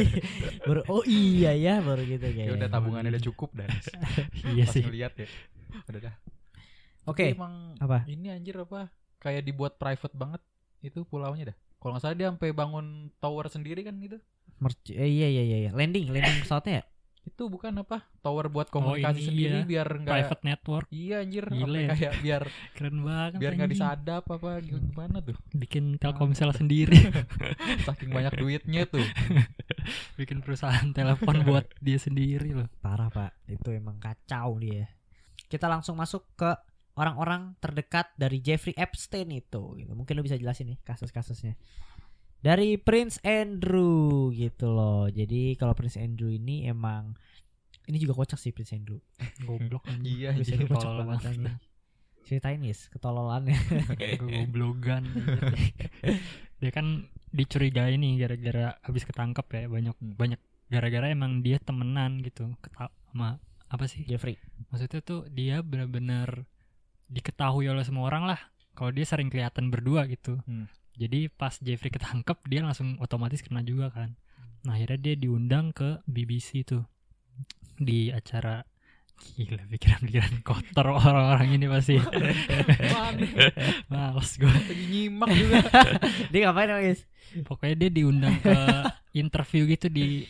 baru 0.68 0.80
oh 0.86 1.02
iya 1.02 1.54
ya 1.54 1.78
baru 1.78 2.02
gitu 2.02 2.26
Ya 2.26 2.34
kayak 2.44 2.56
udah 2.56 2.68
tabungannya 2.68 3.10
udah 3.10 3.24
cukup 3.24 3.54
dan 3.54 3.70
iya 4.52 4.64
pas 4.64 4.74
sih. 4.74 4.82
ngeliat 4.82 5.14
ya. 5.14 5.28
Udah 5.86 6.00
dah. 6.02 6.14
oke 7.04 7.22
emang 7.22 7.78
apa 7.78 8.02
ini 8.06 8.28
anjir 8.28 8.58
apa? 8.58 8.90
Kayak 9.16 9.42
dibuat 9.42 9.76
private 9.76 10.12
banget 10.12 10.42
itu 10.80 11.02
pulaunya 11.02 11.50
dah. 11.50 11.56
Kalau 11.76 11.94
nggak 11.94 12.02
salah 12.02 12.16
dia 12.16 12.26
sampai 12.26 12.50
bangun 12.50 12.86
tower 13.16 13.46
sendiri 13.46 13.80
kan 13.80 13.94
gitu. 13.96 14.18
Merc- 14.56 14.88
eh, 14.88 15.06
iya 15.06 15.28
iya 15.28 15.42
iya 15.44 15.58
iya. 15.60 15.70
landing 15.70 16.08
landing 16.08 16.40
pesawatnya 16.40 16.80
ya 16.80 16.84
Itu 17.26 17.50
bukan 17.50 17.82
apa? 17.82 18.06
Tower 18.22 18.46
buat 18.48 18.70
komunikasi 18.70 19.18
ini 19.18 19.26
sendiri 19.26 19.58
iya. 19.60 19.66
biar 19.66 19.88
nggak 20.00 20.14
Private 20.14 20.42
network 20.46 20.86
Iya 20.94 21.16
anjir, 21.26 21.44
Apa 21.50 21.66
ya. 21.74 21.90
kayak 21.92 22.14
biar 22.22 22.42
keren 22.78 22.98
banget. 23.02 23.38
biar 23.42 23.52
nggak 23.58 23.70
disadap 23.74 24.24
apa 24.30 24.50
gimana 24.62 25.18
tuh? 25.20 25.36
Bikin 25.50 25.98
Telkomsel 25.98 26.54
sendiri, 26.54 26.96
Saking 27.86 28.14
banyak 28.14 28.32
duitnya 28.38 28.86
tuh. 28.86 29.02
bikin 30.18 30.42
perusahaan 30.42 30.90
telepon 30.94 31.46
buat 31.46 31.66
dia 31.78 31.98
sendiri 32.00 32.56
loh. 32.56 32.66
parah 32.82 33.06
pak 33.06 33.30
itu 33.46 33.70
emang 33.70 34.02
kacau 34.02 34.58
dia 34.58 34.90
kita 35.46 35.70
langsung 35.70 35.94
masuk 35.94 36.26
ke 36.34 36.50
orang-orang 36.96 37.54
terdekat 37.62 38.10
dari 38.18 38.42
Jeffrey 38.42 38.74
Epstein 38.74 39.30
itu 39.30 39.76
gitu. 39.78 39.92
mungkin 39.94 40.16
lu 40.18 40.24
bisa 40.26 40.34
jelasin 40.34 40.74
nih 40.74 40.78
kasus-kasusnya 40.82 41.54
dari 42.38 42.76
Prince 42.76 43.18
Andrew 43.20 44.28
gitu 44.30 44.68
loh 44.68 45.06
jadi 45.06 45.54
kalau 45.54 45.72
Prince 45.72 45.96
Andrew 45.96 46.28
ini 46.28 46.64
emang 46.64 47.16
ini 47.86 47.96
juga 47.96 48.14
kocak 48.14 48.36
sih 48.36 48.50
Prince 48.50 48.72
Andrew 48.72 48.98
Goblok 49.46 49.86
anjing. 49.86 50.06
Iya 50.06 50.28
Prince. 50.32 50.50
Andrew 50.52 50.68
kocak 50.68 50.90
banget 50.96 51.20
anjing. 51.26 51.56
ceritain 52.22 52.58
guys 52.58 52.90
ketololannya 52.90 53.54
Goblogan. 54.20 55.06
dia 56.56 56.70
kan 56.70 57.06
dicurigai 57.28 57.94
nih 57.94 58.18
gara-gara 58.18 58.74
habis 58.80 59.04
ketangkep 59.04 59.46
ya 59.46 59.62
banyak 59.68 59.94
Hmm. 59.94 60.14
banyak 60.14 60.40
gara-gara 60.66 61.06
emang 61.06 61.38
dia 61.40 61.58
temenan 61.58 62.18
gitu 62.20 62.50
keta 62.58 62.90
sama 63.06 63.38
apa 63.66 63.84
sih 63.86 64.02
Jeffrey 64.02 64.34
maksudnya 64.66 64.98
tuh 65.00 65.28
dia 65.28 65.60
benar-benar 65.60 66.42
diketahui 67.06 67.66
oleh 67.66 67.82
semua 67.82 68.06
orang 68.06 68.26
lah 68.26 68.40
kalau 68.72 68.90
dia 68.90 69.04
sering 69.04 69.28
kelihatan 69.28 69.70
berdua 69.70 70.06
gitu 70.06 70.42
Hmm. 70.42 70.66
Jadi 70.96 71.28
pas 71.28 71.52
Jeffrey 71.60 71.92
ketangkep 71.92 72.38
dia 72.48 72.60
langsung 72.64 72.96
otomatis 72.98 73.44
kena 73.44 73.60
juga 73.62 73.92
kan. 73.92 74.16
Nah 74.64 74.74
akhirnya 74.74 75.12
dia 75.12 75.14
diundang 75.16 75.70
ke 75.76 76.00
BBC 76.08 76.64
tuh. 76.64 76.84
Di 77.76 78.08
acara 78.10 78.64
gila 79.16 79.64
pikiran-pikiran 79.68 80.44
kotor 80.44 80.92
orang-orang 80.92 81.56
ini 81.60 81.66
pasti. 81.68 81.96
Males 83.92 84.30
gue 84.36 84.48
Lagi 84.48 84.84
nyimak 84.88 85.30
juga. 85.32 85.60
dia 86.32 86.40
ngapain 86.48 86.72
emang, 86.72 86.84
guys 86.84 87.02
pokoknya 87.42 87.76
dia 87.76 87.90
diundang 87.90 88.38
ke 88.40 88.54
interview 89.18 89.66
gitu 89.66 89.90
di 89.90 90.24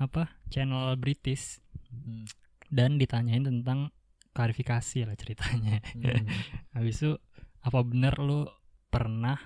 apa 0.00 0.32
channel 0.48 0.96
British. 0.96 1.60
Hmm. 1.90 2.22
dan 2.70 3.02
ditanyain 3.02 3.42
tentang 3.42 3.90
klarifikasi 4.30 5.02
lah 5.02 5.18
ceritanya. 5.18 5.82
Hmm. 5.90 6.22
habis 6.78 7.02
itu 7.02 7.18
apa 7.66 7.82
benar 7.82 8.14
lu 8.22 8.46
pernah 8.94 9.42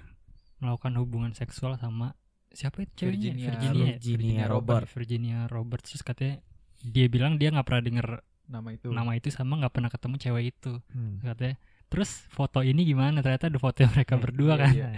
melakukan 0.64 0.96
hubungan 0.96 1.31
seksual 1.31 1.77
sama 1.77 2.16
siapa 2.48 2.83
itu 2.83 2.92
ceweknya 2.96 3.20
Virginia, 3.35 3.46
Virginia, 3.50 3.85
ya? 3.85 3.96
Virginia 4.00 4.44
Robert. 4.46 4.87
Virginia 4.88 5.38
Robert 5.46 5.83
terus 5.83 6.00
katanya 6.00 6.40
dia 6.81 7.07
bilang 7.07 7.35
dia 7.35 7.50
nggak 7.50 7.62
pernah 7.62 7.83
denger 7.83 8.09
Nama 8.44 8.68
itu. 8.70 8.88
nama 8.88 9.11
itu 9.12 9.29
sama 9.29 9.57
nggak 9.57 9.72
pernah 9.72 9.88
ketemu 9.88 10.14
cewek 10.18 10.44
itu 10.50 10.72
Hmm. 10.88 11.16
katanya 11.18 11.57
terus 11.87 12.11
foto 12.29 12.61
ini 12.61 12.85
gimana 12.85 13.20
ternyata 13.20 13.46
ada 13.46 13.57
foto 13.57 13.81
mereka 13.87 14.14
berdua 14.16 14.55
kan 14.57 14.68
Iya. 14.70 14.88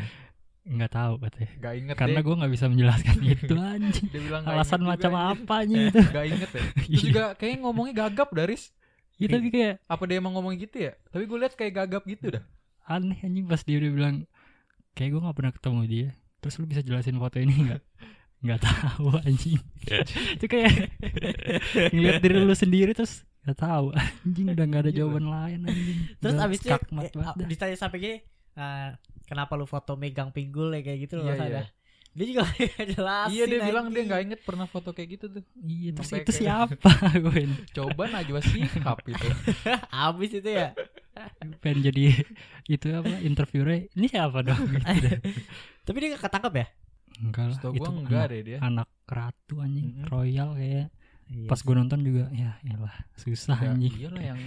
nggak 0.66 0.90
tahu 0.90 1.14
katanya 1.20 1.50
Gak 1.56 1.74
inget 1.76 1.94
karena 1.94 2.20
gue 2.20 2.34
nggak 2.36 2.52
bisa 2.52 2.66
menjelaskan 2.66 3.16
itu 3.38 3.54
anjing 3.54 4.06
Dia 4.08 4.20
bilang 4.20 4.40
nggak 4.42 4.56
alasan 4.56 4.80
macam 4.82 5.12
apa 5.14 5.54
anjing 5.56 5.82
itu 5.86 6.00
Gak 6.02 6.26
inget 6.26 6.50
ya. 6.50 6.62
Terus 6.76 6.90
Iya. 6.90 6.98
juga 7.04 7.24
kayaknya 7.32 7.58
ngomongnya 7.62 7.94
gagap 7.96 8.28
Daris. 8.30 8.64
ya, 9.14 9.26
tapi 9.30 9.46
kayak 9.48 9.74
Apa 9.86 10.02
dia 10.04 10.16
emang 10.18 10.34
ngomong 10.34 10.52
gitu 10.56 10.76
ya? 10.82 10.92
Tapi 11.06 11.22
gue 11.24 11.38
liat 11.38 11.54
kayak 11.54 11.72
gagap 11.76 12.02
gitu 12.04 12.26
dah. 12.34 12.42
aneh 12.84 13.18
anjing 13.20 13.46
pas 13.46 13.58
dia 13.60 13.78
udah 13.78 13.90
bilang 13.92 14.16
kayak 14.96 15.10
gue 15.12 15.20
nggak 15.20 15.36
pernah 15.36 15.52
ketemu 15.52 15.80
dia 15.84 16.08
terus 16.40 16.56
lu 16.56 16.64
bisa 16.64 16.80
jelasin 16.80 17.16
foto 17.16 17.36
ini 17.36 17.52
nggak 17.68 17.82
nggak 18.44 18.60
tahu 18.60 19.12
anjing 19.20 19.60
itu 20.36 20.46
kayak 20.46 20.72
ngeliat 21.92 22.20
diri 22.20 22.36
lu 22.38 22.52
sendiri 22.52 22.92
terus 22.92 23.24
nggak 23.44 23.58
tahu 23.58 23.92
anjing 23.92 24.46
udah 24.50 24.64
nggak 24.64 24.82
ada 24.82 24.90
Gila. 24.90 24.98
jawaban 24.98 25.26
lain 25.26 25.58
anjing 25.64 25.98
Terus 26.20 26.34
abis 26.36 26.58
itu 26.60 26.68
eh, 26.72 27.46
ditanya 27.46 27.76
sampai 27.76 27.98
gini, 27.98 28.16
eh, 28.56 28.88
kenapa 29.24 29.52
lu 29.54 29.64
foto 29.64 29.94
megang 29.94 30.32
pinggul 30.32 30.72
ya 30.72 30.80
kayak 30.82 30.98
gitu 31.06 31.14
loh 31.20 31.28
Iya, 31.28 31.36
iya. 31.36 31.46
ada. 31.46 31.62
Dia 32.16 32.24
juga 32.32 32.42
gak 32.48 32.88
jelasin. 32.96 33.32
iya 33.36 33.44
dia 33.44 33.60
bilang 33.60 33.86
dia 33.92 34.02
nggak 34.02 34.20
inget 34.24 34.40
pernah 34.40 34.64
foto 34.64 34.96
kayak 34.96 35.08
gitu 35.14 35.24
tuh. 35.28 35.44
iya 35.60 35.92
terus 35.92 36.08
itu 36.08 36.16
kayak- 36.24 36.72
siapa 36.72 36.90
gue 37.12 37.40
Coba 37.70 38.02
Najwa 38.08 38.40
Shihab 38.40 38.98
itu. 39.04 39.28
Abis 39.92 40.30
itu 40.32 40.48
ya. 40.48 40.72
Pengen 41.54 41.80
jadi 41.84 42.02
itu 42.74 42.86
apa 42.90 43.20
interviewernya 43.20 43.92
ini 43.92 44.06
siapa 44.06 44.38
dong 44.40 44.60
gitu 44.72 44.82
dah. 44.82 45.18
Tapi 45.82 45.96
dia 45.96 46.08
gak 46.12 46.24
ketangkep 46.24 46.54
ya? 46.54 46.66
enggak 47.16 47.46
lah 47.48 47.58
itu 47.72 47.88
enggak 47.88 48.20
anak, 48.20 48.28
deh 48.28 48.40
dia. 48.44 48.58
anak 48.60 48.88
ratu 49.02 49.54
anjing 49.58 49.88
Mm-mm. 49.94 50.06
royal 50.06 50.52
kayak 50.52 50.92
Iya. 51.26 51.48
pas 51.48 51.58
gue 51.58 51.74
nonton 51.74 51.98
juga 52.00 52.30
ya 52.30 52.54
elah 52.62 52.94
susah 53.14 53.58
Ya, 53.58 53.74
anjing 53.74 53.90
iyalah 53.96 54.22
yang 54.24 54.38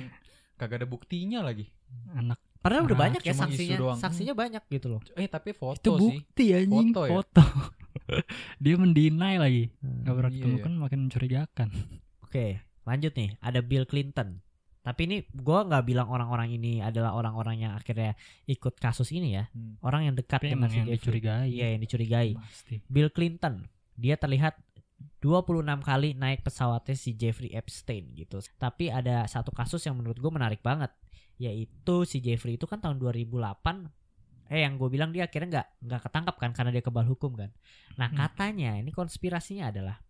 kagak 0.56 0.80
ada 0.80 0.88
buktinya 0.88 1.42
lagi. 1.42 1.68
anak 2.10 2.40
Padahal 2.60 2.86
udah 2.86 2.94
Ah, 2.94 3.04
banyak 3.06 3.22
ya 3.22 3.32
saksinya. 3.34 3.76
doang. 3.76 3.98
Saksinya 3.98 4.32
banyak 4.32 4.64
gitu 4.70 4.88
loh. 4.90 5.02
Eh 5.14 5.26
tapi 5.26 5.52
foto 5.52 5.76
itu 5.76 5.92
sih. 5.92 6.00
bukti 6.00 6.46
anjing 6.54 6.92
Foto 6.92 7.04
foto, 7.10 7.44
ya? 7.44 8.20
dia 8.64 8.76
mendinai 8.76 9.36
lagi 9.36 9.72
nggak 9.82 10.14
pernah 10.14 10.30
Iya, 10.30 10.38
ketemu 10.38 10.56
iya. 10.56 10.64
kan 10.64 10.74
makin 10.78 11.00
mencurigakan 11.02 11.70
Oke, 12.22 12.46
lanjut 12.84 13.12
nih. 13.12 13.30
Ada 13.40 13.60
Bill 13.60 13.84
Clinton. 13.84 14.40
Tapi 14.80 15.02
ini 15.06 15.18
gua 15.36 15.68
nggak 15.68 15.84
bilang 15.84 16.08
orang-orang 16.08 16.56
ini 16.56 16.80
adalah 16.80 17.12
orang-orang 17.14 17.68
yang 17.68 17.74
akhirnya 17.76 18.16
ikut 18.48 18.80
kasus 18.80 19.12
ini 19.12 19.36
ya. 19.36 19.52
Hmm. 19.52 19.76
Orang 19.84 20.08
yang 20.08 20.16
dekat 20.16 20.40
tapi 20.40 20.56
dengan 20.56 20.72
si 20.72 20.80
yang 20.80 20.88
Jeffrey. 20.88 21.20
dicurigai 21.20 21.48
Iya, 21.48 21.68
yang 21.76 21.82
dicurigai. 21.84 22.30
pasti 22.40 22.76
Bill 22.88 23.10
Clinton. 23.12 23.68
Dia 24.00 24.16
terlihat 24.16 24.56
26 25.20 25.64
kali 25.84 26.16
naik 26.16 26.44
pesawatnya 26.44 26.96
si 26.96 27.16
Jeffrey 27.16 27.52
Epstein 27.52 28.16
gitu. 28.16 28.40
Tapi 28.56 28.88
ada 28.88 29.28
satu 29.28 29.52
kasus 29.52 29.84
yang 29.84 29.96
menurut 29.96 30.16
gue 30.16 30.32
menarik 30.32 30.60
banget, 30.60 30.92
yaitu 31.36 32.04
si 32.04 32.20
Jeffrey 32.20 32.56
itu 32.56 32.64
kan 32.64 32.80
tahun 32.80 33.00
2008 33.00 33.92
eh 34.50 34.66
yang 34.66 34.82
gue 34.82 34.90
bilang 34.90 35.14
dia 35.14 35.30
akhirnya 35.30 35.62
nggak 35.62 35.68
nggak 35.86 36.02
ketangkap 36.10 36.36
kan 36.36 36.52
karena 36.58 36.72
dia 36.74 36.82
kebal 36.82 37.06
hukum 37.06 37.38
kan. 37.38 37.54
Nah 37.96 38.10
Hmm. 38.10 38.18
katanya 38.18 38.76
ini 38.76 38.90
konspirasinya 38.90 39.70
adalah 39.70 40.02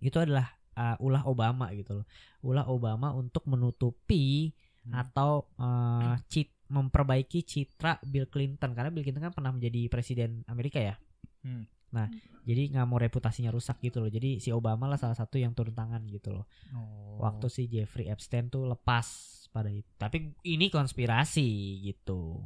itu 0.00 0.16
adalah 0.16 0.57
uh, 0.78 0.96
ulah 1.02 1.26
Obama 1.26 1.74
gitu 1.74 1.98
loh, 1.98 2.06
ulah 2.46 2.70
Obama 2.70 3.10
untuk 3.10 3.42
menutupi 3.50 4.54
Hmm. 4.88 5.04
atau 5.04 5.44
uh, 5.60 6.16
cit 6.32 6.48
memperbaiki 6.72 7.44
citra 7.44 8.00
Bill 8.08 8.24
Clinton 8.24 8.72
karena 8.72 8.88
Bill 8.88 9.04
Clinton 9.04 9.28
kan 9.28 9.36
pernah 9.36 9.52
menjadi 9.52 9.84
presiden 9.92 10.48
Amerika 10.48 10.80
ya. 10.80 10.96
Hmm. 11.44 11.68
Nah, 11.92 12.08
jadi 12.44 12.72
nggak 12.72 12.88
mau 12.88 12.96
reputasinya 12.96 13.52
rusak 13.52 13.84
gitu 13.84 14.00
loh. 14.00 14.08
Jadi 14.08 14.40
si 14.40 14.48
Obama 14.48 14.88
lah 14.88 14.96
salah 14.96 15.12
satu 15.12 15.36
yang 15.36 15.52
turun 15.52 15.76
tangan 15.76 16.08
gitu 16.08 16.32
loh. 16.32 16.48
Oh. 16.72 17.20
Waktu 17.20 17.52
si 17.52 17.62
Jeffrey 17.68 18.08
Epstein 18.08 18.48
tuh 18.48 18.64
lepas 18.64 19.04
pada 19.52 19.68
itu. 19.68 19.88
Tapi 20.00 20.32
ini 20.48 20.72
konspirasi 20.72 21.48
gitu. 21.84 22.40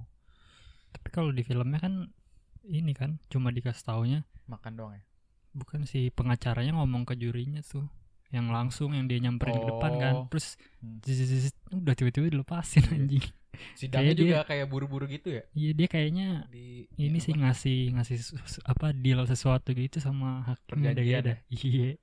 tapi 0.92 1.09
kalau 1.14 1.31
di 1.31 1.40
filmnya 1.47 1.79
kan 1.79 2.11
ini 2.66 2.92
kan 2.92 3.23
cuma 3.31 3.49
dikasih 3.49 3.87
taunya 3.87 4.21
makan 4.45 4.73
doang 4.77 4.95
ya. 4.99 5.05
bukan 5.53 5.88
si 5.88 6.12
pengacaranya 6.12 6.77
ngomong 6.77 7.09
ke 7.09 7.16
jurinya 7.16 7.64
tuh 7.64 7.88
yang 8.33 8.49
langsung 8.49 8.90
yang 8.90 9.05
dia 9.05 9.21
nyamperin 9.21 9.55
ke 9.55 9.66
depan 9.68 9.92
kan 9.95 10.14
Oh. 10.16 10.27
terus 10.27 10.57
Hmm. 10.81 10.99
zzzz, 10.99 11.53
udah 11.71 11.92
tiba-tiba 11.92 12.27
dilepasin 12.29 12.83
Iya. 12.83 12.97
anjing 12.97 13.25
Sidangnya 13.77 14.11
Kayak 14.11 14.18
juga 14.18 14.38
kayak 14.49 14.66
buru-buru 14.66 15.05
gitu 15.07 15.29
ya. 15.31 15.45
iya 15.53 15.71
dia 15.71 15.87
kayaknya 15.87 16.49
Di 16.49 16.88
ini 16.99 17.14
ya 17.14 17.23
sih 17.23 17.33
apa? 17.33 17.40
ngasih 17.45 17.79
ngasih 17.92 18.16
su- 18.18 18.40
su- 18.49 18.64
apa 18.64 18.90
deal 18.90 19.21
sesuatu 19.23 19.71
gitu 19.71 20.01
sama 20.01 20.42
hakimnya 20.42 20.90
Perjanjian 20.90 21.21
ada 21.21 21.35
iya 21.53 21.95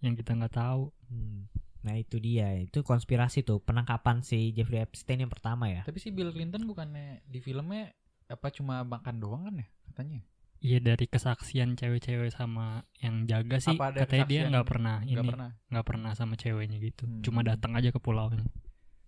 yang 0.00 0.14
kita 0.14 0.34
nggak 0.34 0.52
tahu 0.52 0.90
Hmm. 1.06 1.46
Nah 1.78 1.94
itu 1.94 2.18
dia, 2.18 2.52
itu 2.58 2.82
konspirasi 2.82 3.40
tuh 3.40 3.62
penangkapan 3.62 4.20
si 4.20 4.50
Jeffrey 4.50 4.82
Epstein 4.82 5.22
yang 5.22 5.30
pertama 5.30 5.70
ya. 5.70 5.86
Tapi 5.86 5.96
si 5.96 6.10
Bill 6.10 6.34
Clinton 6.34 6.66
bukannya 6.66 7.22
di 7.24 7.38
filmnya 7.38 7.94
apa 8.26 8.50
cuma 8.50 8.82
makan 8.82 9.16
doang 9.16 9.46
kan 9.46 9.54
ya 9.56 9.66
katanya? 9.88 10.20
Iya 10.60 10.78
dari 10.78 11.04
kesaksian 11.04 11.74
cewek-cewek 11.74 12.28
sama 12.28 12.82
yang 12.98 13.24
jaga 13.24 13.58
sih 13.58 13.72
Apa 13.72 13.90
ada 13.90 14.02
katanya 14.02 14.26
dia 14.26 14.40
nggak 14.48 14.66
pernah 14.66 14.96
Nggak 15.00 15.12
ini 15.14 15.28
pernah 15.28 15.50
nggak 15.68 15.86
pernah 15.86 16.10
sama 16.12 16.34
ceweknya 16.34 16.78
gitu 16.78 17.04
Hmm. 17.04 17.22
cuma 17.22 17.40
datang 17.42 17.72
aja 17.72 17.88
ke 17.88 17.98
pulaunya 17.98 18.42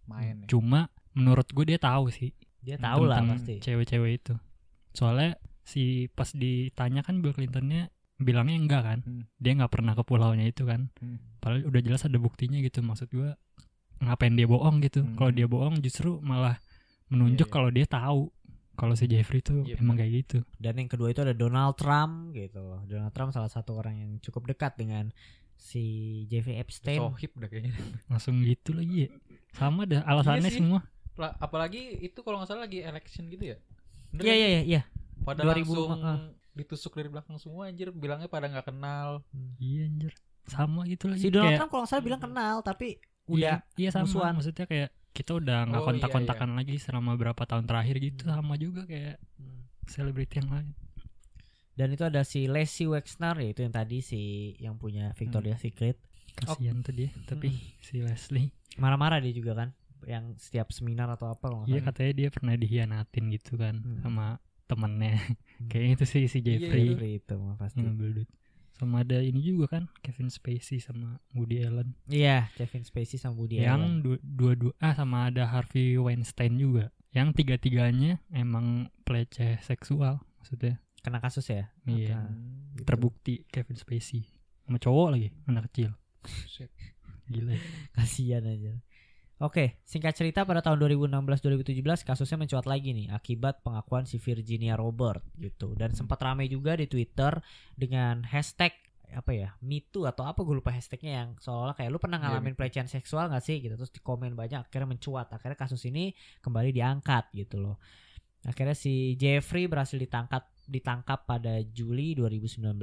main 0.07 0.43
ya. 0.43 0.47
cuma 0.49 0.87
menurut 1.13 1.47
gue 1.47 1.65
dia 1.67 1.79
tahu 1.79 2.09
sih 2.09 2.31
Dia 2.61 2.77
tahu 2.77 3.05
lah 3.05 3.25
pasti. 3.25 3.59
cewek-cewek 3.59 4.13
itu 4.17 4.35
soalnya 4.91 5.35
si 5.63 5.83
pas 6.09 6.31
ditanya 6.31 7.01
kan 7.01 7.19
Bill 7.19 7.33
Clintonnya 7.33 7.91
bilangnya 8.17 8.57
enggak 8.57 8.83
kan 8.85 8.99
Hmm. 9.01 9.25
dia 9.37 9.53
nggak 9.55 9.71
pernah 9.71 9.93
ke 9.93 10.03
pulaunya 10.03 10.45
itu 10.45 10.63
kan 10.63 10.91
Hmm. 10.97 11.19
padahal 11.39 11.67
udah 11.67 11.81
jelas 11.81 12.05
ada 12.05 12.17
buktinya 12.17 12.59
gitu 12.59 12.79
maksud 12.81 13.09
gue 13.09 13.33
ngapain 13.99 14.33
dia 14.33 14.45
bohong 14.45 14.81
gitu 14.81 15.03
Hmm. 15.03 15.15
kalau 15.15 15.31
dia 15.31 15.45
bohong 15.45 15.81
justru 15.81 16.21
malah 16.21 16.61
menunjuk 17.09 17.43
Iya, 17.43 17.51
iya. 17.51 17.55
kalau 17.55 17.71
dia 17.71 17.87
tahu 17.87 18.21
Kalau 18.73 18.95
si 18.95 19.05
Jeffrey 19.05 19.41
tuh 19.41 19.61
Iya, 19.63 19.77
emang 19.77 19.95
kayak 19.95 20.13
gitu. 20.25 20.39
Dan 20.57 20.77
yang 20.77 20.89
kedua 20.89 21.09
itu 21.09 21.21
ada 21.21 21.33
Donald 21.33 21.77
Trump 21.77 22.33
gitu 22.33 22.59
loh. 22.59 22.81
Donald 22.85 23.13
Trump 23.13 23.31
salah 23.31 23.49
satu 23.49 23.77
orang 23.77 23.95
yang 23.95 24.11
cukup 24.19 24.49
dekat 24.49 24.75
dengan 24.75 25.13
si 25.55 25.85
Jeffrey 26.27 26.57
Epstein. 26.57 26.97
Sohib 26.97 27.33
dah 27.37 27.47
kayaknya. 27.47 27.77
Langsung 28.11 28.41
gitu 28.41 28.73
lagi 28.73 29.05
ya. 29.05 29.09
Sama 29.53 29.85
dah 29.85 30.01
alasannya 30.03 30.43
Iya 30.43 30.53
sih. 30.53 30.61
semua. 30.61 30.81
Apalagi 31.37 32.01
itu 32.01 32.17
kalau 32.21 32.41
nggak 32.41 32.49
salah 32.49 32.65
lagi 32.65 32.81
election 32.81 33.29
gitu 33.29 33.53
ya. 33.53 33.57
Iya 34.17 34.35
iya 34.35 34.49
iya 34.49 34.63
iya. 34.65 34.83
Pada 35.21 35.45
2000, 35.45 35.69
langsung 35.69 36.01
ah. 36.01 36.33
ditusuk 36.51 36.97
dari 36.97 37.07
belakang 37.07 37.37
semua 37.37 37.69
anjir 37.69 37.93
bilangnya 37.93 38.27
pada 38.27 38.49
nggak 38.49 38.67
kenal. 38.67 39.21
Iya 39.61 39.85
anjir. 39.85 40.13
Sama 40.49 40.89
gitu 40.89 41.13
lagi. 41.13 41.21
Si 41.21 41.29
Donald 41.29 41.53
Kayak- 41.53 41.59
Trump 41.61 41.71
kalau 41.71 41.83
nggak 41.85 41.93
salah 41.93 42.05
bilang 42.07 42.23
kenal 42.23 42.57
tapi 42.65 42.89
Iya, 43.29 43.29
udah 43.29 43.57
iya 43.77 43.91
sama 43.93 44.09
musuhan. 44.09 44.33
maksudnya 44.35 44.65
kayak 44.65 44.89
kita 45.11 45.35
udah 45.35 45.67
nggak 45.67 45.77
Oh, 45.77 45.85
iya, 45.85 45.89
kontak-kontakan 45.91 46.51
lagi 46.55 46.77
selama 46.77 47.15
berapa 47.15 47.43
tahun 47.43 47.65
terakhir 47.65 47.97
gitu 47.99 48.23
sama 48.25 48.55
juga 48.55 48.85
kayak 48.85 49.19
selebriti 49.85 50.39
yang 50.39 50.51
lain. 50.51 50.71
dan 51.73 51.89
itu 51.89 52.05
ada 52.05 52.21
si 52.23 52.45
Leslie 52.45 52.87
Wexner 52.87 53.33
yaitu 53.41 53.65
yang 53.65 53.73
tadi 53.73 53.99
si 54.01 54.21
yang 54.57 54.77
punya 54.77 55.17
Victoria's 55.17 55.59
Secret. 55.59 55.97
Kasihan 56.31 56.79
tuh 56.81 56.93
dia, 56.93 57.09
tapi 57.25 57.49
Hmm. 57.49 57.61
si 57.81 57.97
Leslie. 58.01 58.53
Marah-marah 58.77 59.19
dia 59.19 59.33
juga 59.33 59.57
kan 59.57 59.69
yang 60.05 60.37
setiap 60.37 60.71
seminar 60.71 61.09
atau 61.11 61.29
apa 61.29 61.65
Iya 61.67 61.81
katanya 61.83 62.13
dia 62.15 62.29
pernah 62.29 62.55
dihianatin 62.55 63.25
gitu 63.31 63.57
kan 63.57 63.81
Hmm. 63.81 63.99
sama 63.99 64.27
temennya. 64.67 65.19
Hmm. 65.57 65.69
Kayaknya 65.69 65.93
itu 65.95 66.05
sih 66.07 66.25
si 66.27 66.39
Iya, 66.39 66.61
Jeffrey 66.61 66.85
Jeffrey 66.87 67.13
itu 67.19 67.35
mah 67.35 67.57
pasti. 67.57 67.81
duit. 67.81 68.29
Sama 68.81 69.05
ada 69.05 69.21
ini 69.21 69.45
juga 69.45 69.77
kan 69.77 69.85
Kevin 70.01 70.33
Spacey 70.33 70.81
sama 70.81 71.21
Woody 71.37 71.61
Allen. 71.61 71.93
Iya, 72.09 72.49
Kevin 72.57 72.81
Spacey 72.81 73.21
sama 73.21 73.37
Woody 73.37 73.61
yang 73.61 73.85
Allen. 73.85 74.01
du- 74.01 74.23
dua-dua 74.25 74.73
ah 74.81 74.97
sama 74.97 75.29
ada 75.29 75.45
Harvey 75.45 76.01
Weinstein 76.01 76.57
juga. 76.57 76.89
Yang 77.13 77.45
tiga-tiganya 77.45 78.25
emang 78.33 78.89
peleceh 79.05 79.61
seksual 79.61 80.25
maksudnya. 80.41 80.81
kena 81.01 81.17
kasus 81.17 81.45
ya. 81.49 81.69
Iya. 81.85 82.25
Gitu. 82.73 82.85
Terbukti 82.85 83.45
Kevin 83.49 83.77
Spacey 83.77 84.25
sama 84.65 84.77
cowok 84.77 85.09
lagi 85.13 85.29
anak 85.45 85.69
kecil. 85.69 85.93
Gila. 87.29 87.55
Kasihan 87.97 88.45
aja. 88.45 88.81
Oke, 89.41 89.81
singkat 89.89 90.13
cerita 90.13 90.45
pada 90.45 90.61
tahun 90.61 90.77
2016-2017 91.09 92.05
kasusnya 92.05 92.37
mencuat 92.37 92.69
lagi 92.69 92.93
nih 92.93 93.09
akibat 93.09 93.65
pengakuan 93.65 94.05
si 94.05 94.21
Virginia 94.21 94.77
Robert 94.77 95.25
gitu. 95.41 95.73
Dan 95.73 95.97
sempat 95.97 96.21
ramai 96.21 96.45
juga 96.53 96.77
di 96.77 96.85
Twitter 96.85 97.41
dengan 97.73 98.21
hashtag 98.29 98.77
apa 99.11 99.33
ya 99.35 99.49
MeToo 99.65 100.07
atau 100.07 100.23
apa 100.23 100.45
gue 100.45 100.55
lupa 100.55 100.71
hashtagnya 100.71 101.25
yang 101.25 101.29
seolah 101.41 101.75
kayak 101.75 101.91
lu 101.91 101.99
pernah 101.99 102.21
Iya, 102.21 102.37
ngalamin 102.37 102.53
Me 102.53 102.55
Too. 102.55 102.61
pelecehan 102.63 102.87
seksual 102.93 103.33
gak 103.33 103.41
sih? 103.41 103.65
gitu. 103.65 103.81
Terus 103.81 103.91
di 103.97 104.05
komen 104.05 104.37
banyak 104.37 104.69
akhirnya 104.69 104.93
mencuat. 104.93 105.33
Akhirnya 105.33 105.57
kasus 105.57 105.83
ini 105.89 106.13
kembali 106.45 106.71
diangkat 106.77 107.33
gitu 107.33 107.65
loh. 107.65 107.81
Akhirnya 108.45 108.77
si 108.77 109.17
Jeffrey 109.17 109.73
berhasil 109.73 109.97
ditangkap 109.97 110.53
ditangkap 110.69 111.25
pada 111.25 111.65
Juli 111.65 112.13
2019 112.13 112.77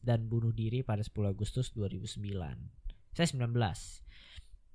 dan 0.00 0.30
bunuh 0.30 0.54
diri 0.54 0.80
pada 0.80 1.04
10 1.04 1.12
Agustus 1.28 1.74
2009 1.76 2.24
saya 3.18 3.34
19 3.34 3.50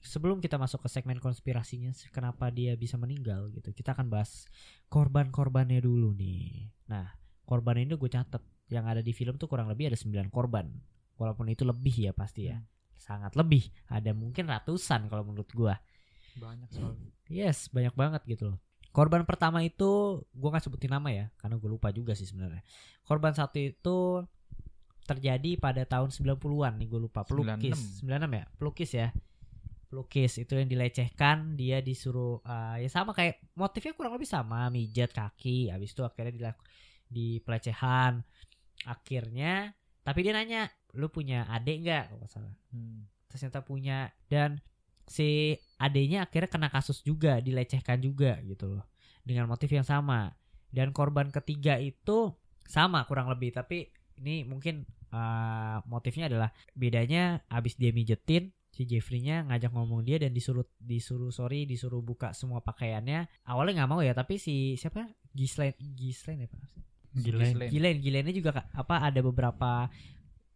sebelum 0.04 0.44
kita 0.44 0.60
masuk 0.60 0.84
ke 0.84 0.90
segmen 0.92 1.18
konspirasinya 1.24 1.96
kenapa 2.12 2.52
dia 2.52 2.76
bisa 2.76 3.00
meninggal 3.00 3.48
gitu 3.56 3.72
kita 3.72 3.96
akan 3.96 4.12
bahas 4.12 4.44
korban-korbannya 4.92 5.80
dulu 5.80 6.12
nih. 6.12 6.68
Nah 6.92 7.08
korban 7.48 7.80
ini 7.80 7.96
gue 7.96 8.12
catet 8.12 8.44
yang 8.68 8.84
ada 8.84 9.00
di 9.00 9.16
film 9.16 9.40
tuh 9.40 9.48
kurang 9.48 9.72
lebih 9.72 9.88
ada 9.88 9.98
9 9.98 10.28
korban. 10.28 10.68
Walaupun 11.16 11.48
itu 11.48 11.64
lebih 11.64 11.96
ya 11.96 12.12
pasti 12.12 12.52
ya. 12.52 12.60
Sangat 13.00 13.40
lebih 13.40 13.64
ada 13.88 14.12
mungkin 14.12 14.52
ratusan 14.52 15.08
kalau 15.08 15.24
menurut 15.24 15.48
gua. 15.56 15.80
Banyak 16.34 16.70
soalnya. 16.74 17.10
yes 17.30 17.72
banyak 17.72 17.96
banget 17.96 18.22
gitu 18.28 18.54
loh. 18.54 18.60
Korban 18.94 19.24
pertama 19.24 19.64
itu 19.64 20.22
gua 20.36 20.50
nggak 20.54 20.64
sebutin 20.68 20.92
nama 20.92 21.10
ya 21.10 21.26
karena 21.40 21.56
gue 21.58 21.70
lupa 21.72 21.96
juga 21.96 22.12
sih 22.14 22.28
sebenarnya. 22.28 22.62
Korban 23.08 23.32
satu 23.32 23.58
itu 23.60 24.26
terjadi 25.04 25.60
pada 25.60 25.84
tahun 25.84 26.12
90-an 26.12 26.80
nih 26.80 26.88
gue 26.88 27.00
lupa. 27.00 27.28
Pelukis. 27.28 28.04
96 28.04 28.40
ya? 28.40 28.46
Pelukis 28.56 28.92
ya 28.92 29.08
pelukis 29.94 30.42
itu 30.42 30.58
yang 30.58 30.66
dilecehkan 30.66 31.54
dia 31.54 31.86
disuruh 31.86 32.42
eh, 32.42 32.82
ya 32.82 32.90
sama 32.90 33.14
kayak 33.14 33.38
motifnya 33.54 33.94
kurang 33.94 34.18
lebih 34.18 34.26
sama 34.26 34.74
mijat 34.74 35.14
kaki 35.14 35.70
habis 35.70 35.94
itu 35.94 36.02
akhirnya 36.02 36.34
dilak- 36.34 36.66
di 37.06 37.38
pelecehan 37.46 38.26
akhirnya 38.90 39.78
tapi 40.04 40.20
dia 40.26 40.34
nanya 40.36 40.68
lu 40.94 41.10
punya 41.10 41.48
adik 41.50 41.88
nggak? 41.88 42.04
Kalau 42.14 42.28
salah. 42.30 42.56
Hmm. 42.76 43.10
ternyata 43.34 43.66
punya 43.66 44.14
dan 44.30 44.62
si 45.10 45.58
adenya 45.82 46.30
akhirnya 46.30 46.54
kena 46.54 46.70
kasus 46.70 47.02
juga 47.02 47.42
dilecehkan 47.42 47.98
juga 47.98 48.38
gitu 48.46 48.70
loh 48.70 48.86
dengan 49.26 49.50
motif 49.50 49.74
yang 49.74 49.82
sama. 49.82 50.30
Dan 50.70 50.94
korban 50.94 51.34
ketiga 51.34 51.82
itu 51.82 52.30
sama 52.70 53.02
kurang 53.10 53.34
lebih 53.34 53.58
tapi 53.58 53.90
ini 54.22 54.46
mungkin 54.46 54.86
uh, 55.10 55.82
motifnya 55.90 56.30
adalah 56.30 56.54
bedanya 56.78 57.42
abis 57.50 57.74
dia 57.74 57.90
mijetin 57.90 58.54
si 58.74 58.90
Jeffrey-nya 58.90 59.46
ngajak 59.46 59.70
ngomong 59.70 60.02
dia 60.02 60.18
dan 60.18 60.34
disuruh 60.34 60.66
disuruh 60.82 61.30
sorry 61.30 61.70
disuruh 61.70 62.02
buka 62.02 62.34
semua 62.34 62.58
pakaiannya 62.60 63.46
awalnya 63.46 63.86
nggak 63.86 63.92
mau 63.94 64.02
ya 64.02 64.12
tapi 64.12 64.42
si 64.42 64.74
siapa 64.74 65.06
Gislain 65.30 65.78
Gislain 65.78 66.44
ya 66.44 66.50
pak 66.50 66.62
Gila. 67.14 67.46
Ghislaine. 67.46 67.70
Gilain 67.70 67.98
Gilainnya 68.02 68.34
juga 68.34 68.52
apa 68.74 69.06
ada 69.06 69.22
beberapa 69.22 69.86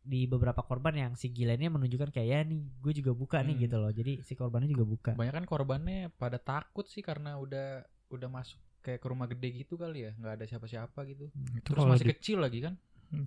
di 0.01 0.25
beberapa 0.25 0.65
korban 0.65 0.95
yang 0.97 1.12
si 1.13 1.30
Gilainnya 1.30 1.69
menunjukkan 1.69 2.10
kayak 2.10 2.25
ya 2.25 2.39
nih 2.41 2.65
gue 2.82 2.93
juga 2.97 3.12
buka 3.13 3.38
nih 3.45 3.53
Hmm. 3.53 3.63
gitu 3.69 3.75
loh 3.77 3.91
jadi 3.93 4.25
si 4.25 4.34
korbannya 4.34 4.65
juga 4.65 4.82
buka 4.84 5.12
Banyak 5.13 5.36
kan 5.38 5.45
korbannya 5.45 6.10
pada 6.17 6.41
takut 6.41 6.89
sih 6.89 7.06
karena 7.06 7.38
udah 7.38 7.86
udah 8.10 8.30
masuk 8.32 8.58
kayak 8.82 8.97
ke 8.97 9.08
rumah 9.12 9.27
gede 9.27 9.51
gitu 9.51 9.75
kali 9.75 10.08
ya, 10.08 10.15
nggak 10.15 10.34
ada 10.39 10.45
siapa-siapa 10.47 10.95
gitu. 11.12 11.27
Itu 11.60 11.75
Terus 11.75 11.84
masih 11.84 12.08
di, 12.08 12.12
kecil 12.15 12.38
lagi 12.39 12.60
kan? 12.63 12.80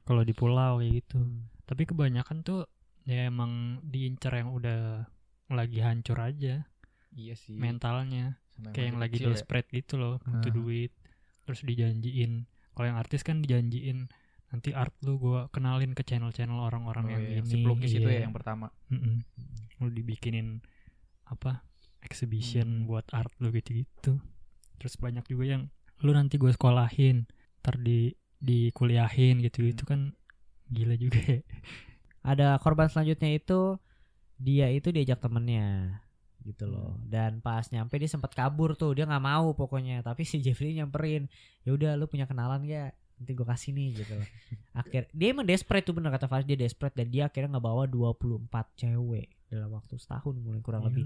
kalau 0.08 0.24
di 0.24 0.32
pulau 0.32 0.80
kayak 0.80 1.04
gitu. 1.04 1.20
Hmm. 1.20 1.52
Tapi 1.68 1.82
kebanyakan 1.84 2.40
tuh 2.40 2.64
ya 3.10 3.26
emang 3.26 3.82
diincar 3.82 4.32
yang 4.32 4.50
udah 4.50 5.10
lagi 5.50 5.82
hancur 5.82 6.16
aja 6.16 6.70
Iya 7.10 7.34
sih. 7.34 7.58
mentalnya. 7.58 8.38
Kayak 8.70 8.86
yang 8.86 8.98
lagi 8.98 9.18
kecil 9.18 9.28
ya. 9.28 9.34
desperate 9.34 9.68
gitu 9.68 9.94
loh, 9.96 10.22
butuh 10.22 10.46
Ah. 10.46 10.54
duit. 10.54 10.92
Terus 11.42 11.60
dijanjiin. 11.64 12.46
Kalau 12.70 12.86
yang 12.86 12.96
artis 12.96 13.20
kan 13.20 13.40
dijanjiin 13.40 14.06
nanti 14.46 14.70
art 14.72 14.94
lu 15.00 15.16
gua 15.16 15.46
kenalin 15.48 15.90
ke 15.90 16.02
channel-channel 16.02 16.58
orang-orang 16.60 17.04
Oh, 17.04 17.10
yang 17.10 17.22
iya, 17.24 17.38
ini. 17.40 17.48
si 17.48 17.56
pelukis 17.58 17.90
itu 17.92 18.04
iya. 18.04 18.18
ya 18.18 18.24
yang 18.24 18.32
pertama. 18.32 18.70
Mm-mm. 18.88 19.26
Lu 19.78 19.88
dibikinin 19.88 20.62
apa 21.24 21.66
exhibition 22.00 22.82
Hmm. 22.82 22.86
buat 22.86 23.06
art 23.10 23.30
lu 23.38 23.50
gitu-gitu. 23.50 24.18
Terus 24.76 24.94
banyak 24.96 25.24
juga 25.24 25.44
yang 25.48 25.62
lu 26.00 26.10
nanti 26.10 26.34
gue 26.34 26.48
sekolahin, 26.48 27.26
ntar 27.60 27.76
di 27.76 28.10
dikuliahin 28.40 29.38
gitu-gitu 29.38 29.84
kan 29.84 30.14
gila 30.66 30.94
juga 30.96 31.20
ya. 31.20 31.40
Ada 32.20 32.56
korban 32.60 32.88
selanjutnya 32.88 33.32
itu 33.36 33.80
dia 34.40 34.68
itu 34.72 34.88
diajak 34.92 35.20
temennya 35.20 36.00
gitu 36.40 36.64
loh. 36.64 36.96
Hmm. 36.96 37.04
dan 37.12 37.32
pas 37.44 37.68
nyampe 37.68 38.00
dia 38.00 38.08
sempat 38.08 38.32
kabur 38.32 38.72
tuh 38.72 38.96
dia 38.96 39.04
nggak 39.04 39.24
mau 39.24 39.52
pokoknya. 39.52 40.00
Tapi 40.00 40.24
si 40.24 40.40
Jeffrey 40.40 40.72
nyamperin 40.72 41.28
ya 41.64 41.76
udah 41.76 41.96
lu 42.00 42.08
punya 42.08 42.24
kenalan 42.24 42.64
gak 42.64 42.96
nanti 43.20 43.36
gue 43.36 43.44
kasih 43.44 43.76
nih 43.76 43.88
gitu 44.00 44.12
loh. 44.16 44.28
Akhir 44.80 45.12
dia 45.12 45.36
emang 45.36 45.44
desperate 45.44 45.84
tuh 45.84 45.92
bener 45.92 46.08
kata 46.08 46.26
Faris 46.28 46.48
dia 46.48 46.56
desperate. 46.56 46.96
Dan 46.96 47.12
dia 47.12 47.28
akhirnya 47.28 47.60
ngebawa 47.60 47.84
24 47.84 48.48
cewek 48.80 49.28
dalam 49.52 49.68
waktu 49.76 49.94
setahun 50.00 50.34
mulai 50.40 50.64
kurang 50.64 50.88
lebih. 50.88 51.04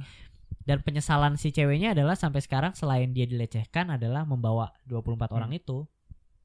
Dan 0.62 0.81
penyesalan 0.87 1.35
si 1.35 1.50
ceweknya 1.50 1.92
adalah 1.92 2.14
sampai 2.14 2.40
sekarang 2.40 2.72
selain 2.79 3.11
dia 3.11 3.27
dilecehkan 3.27 3.98
adalah 3.98 4.22
membawa 4.22 4.70
24 4.87 5.35
orang 5.35 5.50
itu. 5.50 5.83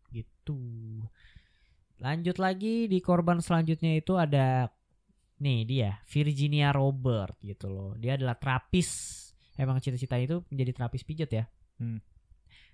Gitu 0.10 0.58
lanjut 2.00 2.36
lagi 2.36 2.86
di 2.86 3.00
korban 3.00 3.40
selanjutnya 3.40 3.94
itu 3.94 4.16
ada 4.16 4.72
nih 5.38 5.60
dia 5.64 5.90
Virginia 6.06 6.72
Robert 6.72 7.36
gitu 7.40 7.68
loh 7.68 7.92
dia 7.94 8.16
adalah 8.16 8.36
terapis 8.36 8.90
emang 9.56 9.78
cita-cita 9.78 10.16
itu 10.16 10.44
menjadi 10.48 10.72
terapis 10.74 11.04
pijat 11.04 11.30
ya 11.30 11.46
Hmm. 11.76 12.04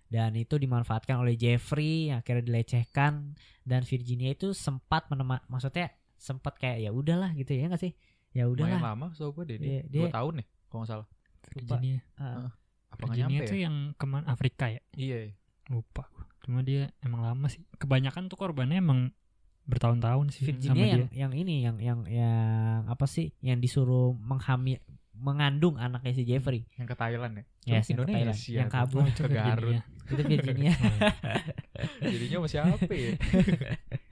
dan 0.08 0.34
itu 0.34 0.58
dimanfaatkan 0.58 1.18
oleh 1.18 1.34
Jeffrey 1.34 2.10
yang 2.10 2.20
akhirnya 2.20 2.42
dilecehkan 2.44 3.38
dan 3.62 3.82
Virginia 3.82 4.30
itu 4.30 4.50
sempat 4.50 5.06
menemani 5.08 5.46
maksudnya 5.46 5.90
sempat 6.16 6.58
kayak 6.58 6.80
ya 6.80 6.90
udahlah 6.90 7.30
gitu 7.34 7.54
ya 7.54 7.66
nggak 7.68 7.78
sih 7.80 7.94
ya 8.32 8.46
udahlah 8.46 8.82
lama 8.84 9.14
so 9.14 9.30
gue 9.30 9.46
deh. 9.46 9.58
Dia- 9.58 9.82
Dia, 9.82 9.82
dia- 9.86 10.02
Dua 10.02 10.10
tahun 10.10 10.34
nih 10.42 10.48
kalau 10.66 10.80
nggak 10.80 10.92
salah. 10.92 11.08
Virginia. 11.46 12.00
Uh, 12.16 12.50
Apa 12.90 13.04
Virginia 13.06 13.22
nyampe 13.30 13.44
tuh 13.46 13.56
ya? 13.56 13.64
yang 13.64 13.76
ke 13.94 14.06
mana 14.06 14.26
Afrika 14.26 14.66
ya? 14.68 14.82
Iya. 14.92 15.18
Lupa 15.70 16.04
gua. 16.10 16.26
Cuma 16.46 16.62
dia 16.62 16.94
emang 17.02 17.26
lama 17.26 17.50
sih. 17.50 17.66
Kebanyakan 17.76 18.30
tuh 18.30 18.38
korbannya 18.38 18.78
emang 18.78 19.10
bertahun-tahun 19.66 20.30
sih 20.30 20.46
sama 20.46 20.50
Virginia 20.54 20.86
yang 20.86 21.02
dia. 21.10 21.26
yang 21.26 21.34
ini 21.34 21.56
yang 21.66 21.78
yang 21.82 22.00
yang 22.06 22.86
apa 22.86 23.10
sih 23.10 23.34
yang 23.42 23.58
disuruh 23.58 24.14
menghamil 24.14 24.78
mengandung 25.16 25.80
anaknya 25.80 26.12
si 26.12 26.22
Jeffrey 26.22 26.68
Yang 26.78 26.94
ke 26.94 26.96
Thailand 27.00 27.34
ya? 27.34 27.44
Yes, 27.66 27.88
yang 27.90 28.04
ke 28.06 28.14
Indonesia 28.14 28.30
Thailand. 28.36 28.60
Yang 28.62 28.70
kabur. 28.70 29.02
Oh, 29.02 29.08
itu 29.10 29.22
ke 29.24 29.32
Garut. 29.34 29.50
Virginia. 29.58 29.82
itu 30.06 30.22
Virginia 30.22 30.74
Jadinya 32.14 32.38
masih 32.46 32.60
apa 32.62 32.94
ya? 32.94 33.12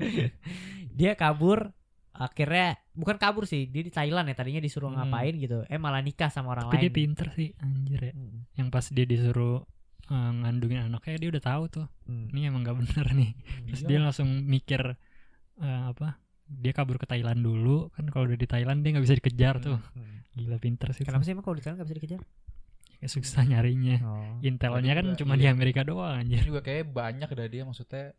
dia 0.97 1.11
kabur 1.13 1.69
akhirnya 2.13 2.77
bukan 2.93 3.17
kabur 3.17 3.49
sih 3.49 3.65
dia 3.65 3.81
di 3.81 3.89
Thailand 3.89 4.29
ya 4.29 4.35
tadinya 4.37 4.61
disuruh 4.61 4.89
Hmm. 4.89 5.01
ngapain 5.01 5.33
gitu 5.37 5.65
eh 5.65 5.81
malah 5.81 6.01
nikah 6.01 6.29
sama 6.29 6.53
orang 6.53 6.69
Tapi 6.69 6.77
dia 6.77 6.89
lain 6.89 6.93
pinter 6.93 7.27
sih 7.33 7.49
anjir 7.57 7.99
ya. 8.09 8.13
Mm. 8.13 8.37
Yang 8.53 8.67
pas 8.69 8.85
dia 8.93 9.05
disuruh 9.05 9.65
eh, 10.05 10.31
ngandungin 10.35 10.83
anaknya 10.83 11.15
dia 11.17 11.29
udah 11.31 11.43
tahu 11.43 11.63
tuh 11.69 11.87
Hmm. 12.03 12.27
ini 12.29 12.45
emang 12.45 12.61
nggak 12.61 12.77
bener 12.77 13.05
nih 13.13 13.31
terus 13.65 13.81
Iya. 13.81 13.87
dia 13.87 13.99
langsung 14.01 14.27
mikir 14.43 14.81
eh, 15.55 15.81
apa 15.87 16.19
dia 16.45 16.71
kabur 16.71 16.97
ke 16.97 17.05
Thailand 17.05 17.39
dulu 17.39 17.87
kan 17.89 18.05
kalau 18.07 18.27
udah 18.27 18.35
di 18.35 18.45
Thailand 18.45 18.81
dia 18.81 18.91
nggak 18.91 19.05
bisa 19.05 19.15
dikejar 19.15 19.55
tuh 19.59 19.79
Hmm. 19.93 20.19
gila 20.33 20.57
pinter 20.57 20.91
sih 20.91 21.03
Kenapa 21.03 21.21
sih 21.21 21.31
emang 21.31 21.41
kalau 21.41 21.55
di 21.55 21.61
Thailand 21.61 21.77
gak 21.77 21.87
bisa 21.87 21.97
dikejar? 21.97 22.21
Kayak 22.95 23.11
susah 23.11 23.43
nyarinya 23.43 23.95
Oh. 24.01 24.39
intelnya 24.41 24.93
kan 24.93 25.05
juga, 25.05 25.19
cuma 25.19 25.33
iya. 25.33 25.39
di 25.39 25.47
Amerika 25.49 25.81
doang 25.81 26.13
anjir 26.17 26.41
juga 26.41 26.59
kayak 26.59 26.89
banyak 26.89 27.29
dah 27.29 27.47
dia 27.47 27.63
maksudnya 27.63 28.11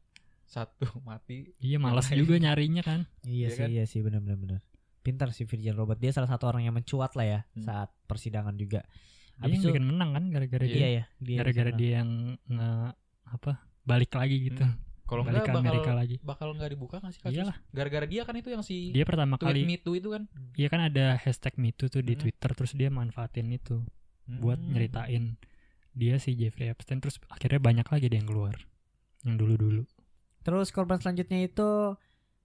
satu 0.44 0.84
mati 1.04 1.52
iya 1.58 1.76
malas 1.76 2.06
lain. 2.06 2.20
juga 2.20 2.36
nyarinya 2.38 2.80
kan 2.80 3.00
Iya 3.22 3.28
Iya 3.28 3.48
sih, 3.50 3.58
kan? 3.58 3.68
iya 3.70 3.84
sih 3.84 4.00
benar-benar 4.00 4.36
benar. 4.38 4.60
Pintar 5.00 5.28
sih 5.30 5.44
Virgil 5.44 5.72
Robert. 5.74 5.96
Dia 5.98 6.10
salah 6.10 6.24
satu 6.26 6.44
orang 6.46 6.62
yang 6.62 6.72
mencuat 6.72 7.12
lah 7.12 7.26
ya 7.26 7.40
Hmm. 7.50 7.60
saat 7.60 7.92
persidangan 8.04 8.54
juga. 8.54 8.84
Dia 9.34 9.42
Habis 9.42 9.54
yang 9.54 9.62
itu 9.62 9.70
bikin 9.72 9.86
menang 9.86 10.10
kan 10.12 10.24
gara-gara 10.28 10.64
Iya. 10.64 10.70
dia 10.70 10.78
iya 10.78 10.88
ya, 10.90 11.04
dia 11.18 11.36
gara-gara 11.36 11.70
dia 11.70 11.90
yang 11.98 12.10
nge 12.46 12.70
apa 13.26 13.52
balik 13.82 14.12
lagi 14.12 14.36
gitu 14.44 14.62
Hmm. 14.62 14.78
kalau 15.04 15.22
balik 15.22 15.36
enggak 15.36 15.44
ke 15.44 15.52
bakal 15.52 15.64
Amerika 15.66 15.90
lagi 15.92 16.16
bakal 16.22 16.48
nggak 16.52 16.70
dibuka 16.70 16.96
nggak 16.96 17.12
sih 17.12 17.20
kasus 17.20 17.34
iyalah 17.36 17.56
gara-gara 17.70 18.06
dia 18.06 18.22
kan 18.22 18.34
itu 18.34 18.48
yang 18.48 18.62
si 18.62 18.88
dia 18.88 19.04
pertama 19.04 19.36
tweet 19.36 19.48
kali 19.50 19.60
me 19.64 19.76
too 19.76 19.92
itu 19.92 20.08
kan 20.08 20.22
Iya 20.54 20.68
kan 20.68 20.80
ada 20.82 21.18
hashtag 21.18 21.54
MeToo 21.56 21.90
tuh 21.90 22.00
di 22.00 22.14
Mm. 22.14 22.20
Twitter 22.20 22.50
terus 22.52 22.72
dia 22.72 22.88
manfaatin 22.88 23.50
itu 23.50 23.84
buat 24.26 24.56
Hmm. 24.56 24.72
nyeritain 24.72 25.24
dia 25.92 26.16
si 26.16 26.32
Jeffrey 26.32 26.66
Epstein 26.66 26.98
terus 26.98 27.20
akhirnya 27.28 27.60
banyak 27.60 27.86
lagi 27.86 28.06
dia 28.08 28.18
yang 28.18 28.26
keluar 28.26 28.56
yang 29.22 29.36
dulu-dulu. 29.36 29.84
Terus 30.40 30.68
korban 30.68 30.98
selanjutnya 30.98 31.40
itu 31.42 31.96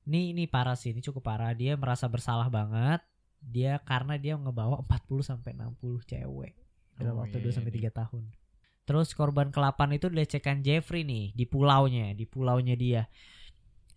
ini 0.05 0.31
ini 0.31 0.47
parah 0.47 0.73
sih, 0.73 0.89
ini 0.89 1.01
cukup 1.01 1.23
parah. 1.23 1.51
Dia 1.51 1.75
merasa 1.75 2.07
bersalah 2.07 2.47
banget. 2.47 3.03
Dia 3.37 3.79
karena 3.79 4.15
dia 4.15 4.35
ngebawa 4.35 4.79
40 4.79 5.19
sampai 5.21 5.51
60 5.53 5.75
cewek 6.03 6.55
dalam 6.99 7.15
Oh, 7.15 7.23
waktu 7.23 7.39
iya, 7.39 7.45
2 7.47 7.55
sampai. 7.55 7.71
3 7.71 7.89
tahun. 7.89 8.23
Terus 8.83 9.13
korban 9.13 9.47
ke-8 9.49 9.79
itu 9.95 10.11
dilecehkan 10.11 10.59
Jeffrey 10.59 11.07
nih 11.07 11.31
di 11.31 11.45
pulaunya, 11.47 12.11
di 12.11 12.25
pulaunya 12.27 12.75
dia. 12.75 13.07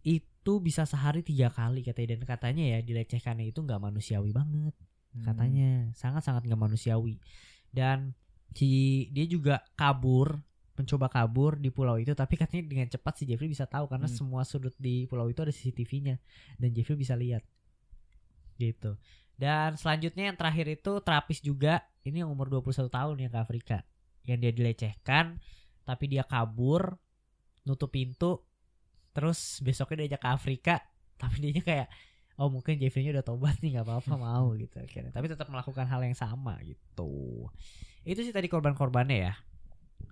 Itu 0.03 0.59
bisa 0.59 0.83
sehari 0.83 1.23
tiga 1.23 1.49
kali 1.49 1.83
katanya 1.83 2.15
dan 2.19 2.23
katanya 2.27 2.65
ya 2.77 2.79
dilecehkannya 2.83 3.51
itu 3.51 3.63
nggak 3.63 3.81
manusiawi 3.81 4.31
banget 4.31 4.75
Hmm. 5.13 5.29
katanya 5.29 5.93
sangat-sangat 5.93 6.49
nggak 6.49 6.57
manusiawi 6.57 7.21
dan 7.69 8.17
si 8.57 9.05
dia 9.13 9.29
juga 9.29 9.61
kabur 9.77 10.41
mencoba 10.73 11.13
kabur 11.13 11.61
di 11.61 11.69
pulau 11.69 12.01
itu 12.01 12.17
tapi 12.17 12.41
katanya 12.41 12.65
dengan 12.65 12.89
cepat 12.89 13.21
si 13.21 13.29
Jeffrey 13.29 13.53
bisa 13.53 13.69
tahu 13.69 13.93
karena 13.93 14.09
Hmm. 14.09 14.17
semua 14.17 14.41
sudut 14.49 14.73
di 14.81 15.05
pulau 15.05 15.29
itu 15.29 15.45
ada 15.45 15.53
CCTV-nya 15.53 16.17
dan 16.57 16.69
Jeffrey 16.73 16.97
bisa 16.97 17.13
lihat 17.13 17.45
gitu 18.57 18.97
dan 19.43 19.75
selanjutnya 19.75 20.31
yang 20.31 20.39
terakhir 20.39 20.71
itu 20.71 21.03
terapis 21.03 21.43
juga. 21.43 21.83
Ini 22.07 22.23
yang 22.23 22.31
umur 22.31 22.47
21 22.47 22.87
tahun 22.87 23.17
yang 23.27 23.33
ke 23.35 23.41
Afrika. 23.43 23.79
Yang 24.23 24.39
dia 24.39 24.53
dilecehkan 24.55 25.43
tapi 25.83 26.07
dia 26.07 26.23
kabur 26.23 26.95
nutup 27.67 27.91
pintu 27.91 28.39
terus 29.11 29.59
besoknya 29.67 30.07
diajak 30.07 30.23
ke 30.23 30.31
Afrika. 30.31 30.75
Tapi 31.19 31.51
dia 31.51 31.59
kayak 31.59 31.89
oh 32.39 32.55
mungkin 32.55 32.79
Jeffrey-nya 32.79 33.19
udah 33.19 33.27
tobat 33.27 33.59
nih 33.59 33.75
nggak 33.75 33.87
apa-apa 33.91 34.15
mau 34.15 34.55
gitu 34.63 34.79
akhirnya. 34.79 35.11
Tapi 35.11 35.27
tetap 35.27 35.51
melakukan 35.51 35.91
hal 35.91 36.07
yang 36.07 36.15
sama 36.15 36.63
gitu. 36.63 37.51
Itu 38.07 38.23
sih 38.23 38.31
tadi 38.31 38.47
korban-korbannya 38.47 39.19
ya. 39.27 39.35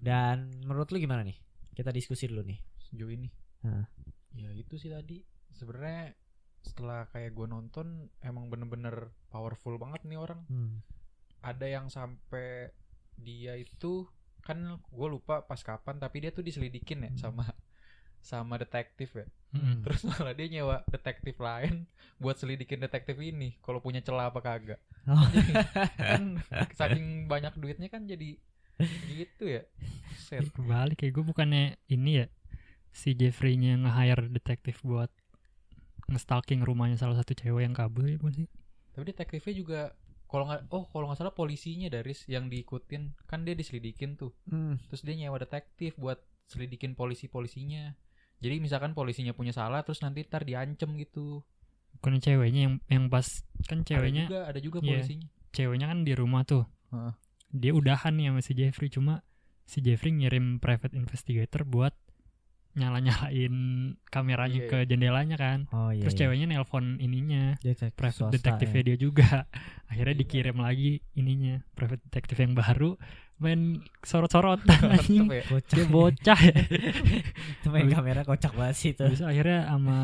Dan 0.03 0.51
menurut 0.67 0.91
lu 0.91 0.99
gimana 0.99 1.23
nih? 1.23 1.39
Kita 1.71 1.95
diskusi 1.95 2.27
dulu 2.27 2.43
nih. 2.51 2.59
Sejauh 2.83 3.15
ini. 3.15 3.31
Hah. 3.63 3.87
ya 4.35 4.51
itu 4.59 4.75
sih 4.75 4.91
tadi. 4.91 5.23
Sebenarnya 5.55 6.19
setelah 6.61 7.09
kayak 7.09 7.33
gue 7.33 7.47
nonton 7.47 8.09
emang 8.21 8.53
bener-bener 8.53 9.11
powerful 9.29 9.81
banget 9.81 10.05
nih 10.05 10.21
orang 10.21 10.45
hmm. 10.47 10.85
ada 11.41 11.67
yang 11.67 11.89
sampai 11.89 12.69
dia 13.17 13.57
itu 13.57 14.05
kan 14.41 14.57
gue 14.81 15.09
lupa 15.09 15.45
pas 15.45 15.61
kapan 15.61 15.97
tapi 15.97 16.25
dia 16.25 16.33
tuh 16.33 16.45
diselidikin 16.45 17.05
ya 17.05 17.11
Hmm. 17.13 17.21
sama 17.21 17.45
sama 18.21 18.61
detektif 18.61 19.17
ya 19.17 19.25
Mm-mm. 19.57 19.81
terus 19.81 20.05
malah 20.05 20.37
dia 20.37 20.45
nyewa 20.53 20.85
detektif 20.93 21.41
lain 21.41 21.89
buat 22.21 22.37
selidikin 22.37 22.77
detektif 22.77 23.17
ini 23.17 23.57
kalau 23.65 23.81
punya 23.81 24.05
celah 24.05 24.29
apa 24.29 24.41
kagak 24.41 24.81
Oh. 25.09 25.17
kan 25.97 26.37
saking 26.77 27.25
banyak 27.25 27.57
duitnya 27.57 27.89
kan 27.89 28.05
jadi 28.05 28.37
gitu 29.09 29.45
ya 29.49 29.65
set 30.21 30.45
Kebalik 30.53 31.01
ya 31.01 31.09
gue 31.09 31.25
bukannya 31.25 31.81
ini 31.89 32.21
ya 32.21 32.27
si 32.93 33.17
Jeffrey-nya 33.17 33.81
nge-hire 33.81 34.29
detektif 34.29 34.85
buat 34.85 35.09
nge-stalking 36.11 36.61
rumahnya 36.61 36.95
salah 36.95 37.15
satu 37.15 37.33
cewek 37.33 37.63
yang 37.63 37.73
kabur 37.73 38.05
ya 38.05 38.17
bukan 38.17 38.45
sih? 38.45 38.49
tapi 38.91 39.05
detektifnya 39.07 39.55
juga 39.55 39.81
kalau 40.27 40.47
nggak 40.47 40.67
oh 40.69 40.87
kalau 40.87 41.07
nggak 41.07 41.19
salah 41.19 41.31
polisinya 41.31 41.87
Daris 41.87 42.27
yang 42.27 42.47
diikutin 42.47 43.15
kan 43.25 43.43
dia 43.43 43.55
diselidikin 43.55 44.15
tuh 44.15 44.35
Hmm. 44.47 44.79
terus 44.87 45.01
dia 45.01 45.15
nyewa 45.17 45.39
detektif 45.39 45.95
buat 45.95 46.19
selidikin 46.47 46.93
polisi 46.93 47.27
polisinya 47.27 47.95
jadi 48.39 48.59
misalkan 48.59 48.93
polisinya 48.93 49.31
punya 49.31 49.51
salah 49.51 49.81
terus 49.81 50.01
nanti 50.01 50.23
ntar 50.23 50.43
diancem 50.43 50.95
gitu 50.97 51.47
Bukannya 51.91 52.19
ceweknya 52.21 52.61
yang 52.63 52.75
yang 52.87 53.05
pas 53.07 53.27
kan 53.67 53.83
ceweknya 53.83 54.25
ada 54.25 54.31
juga 54.31 54.41
ada 54.47 54.61
juga 54.61 54.79
Iya. 54.81 54.87
polisinya 54.95 55.29
ceweknya 55.51 55.87
kan 55.87 55.99
di 56.03 56.13
rumah 56.15 56.43
tuh. 56.45 56.63
Heeh. 56.91 57.13
Dia 57.51 57.73
udahan 57.75 58.15
nih 58.15 58.31
sama 58.31 58.41
si 58.41 58.53
Jeffrey 58.55 58.87
cuma 58.87 59.27
si 59.67 59.83
Jeffrey 59.83 60.15
ngirim 60.15 60.59
private 60.59 60.95
investigator 60.95 61.67
buat 61.67 61.91
nyala-nyalain 62.73 63.55
kameranya 64.07 64.61
Iya, 64.61 64.69
ke 64.69 64.79
jendelanya 64.85 65.35
kan. 65.35 65.67
oh 65.71 65.91
iya 65.91 66.07
Terus 66.07 66.15
iya. 66.15 66.21
ceweknya 66.23 66.47
nelpon 66.49 66.97
ininya 66.97 67.59
Detektif 67.59 67.93
private 67.93 68.31
detektifnya 68.33 68.81
ya. 68.81 68.87
dia 68.87 68.97
juga. 68.97 69.31
Akhirnya 69.91 70.15
Gila. 70.15 70.23
dikirim 70.23 70.57
lagi 70.57 70.91
ininya 71.13 71.63
private 71.73 72.03
detektif 72.07 72.37
yang 72.39 72.55
baru 72.55 72.95
main 73.37 73.61
sorot-sorotan 74.01 74.71
anjing. 74.95 75.27
Mantep 75.27 75.35
ya. 75.35 75.45
Bocah. 75.49 75.75
Dia 75.75 75.87
bocah 75.89 76.41
ya. 76.41 76.55
itu 77.57 77.67
main 77.69 77.89
kamera 77.89 78.21
kocak 78.23 78.53
banget 78.53 78.77
sih 78.77 78.91
itu 78.93 79.03
Terus 79.03 79.21
akhirnya 79.21 79.67
sama 79.67 79.99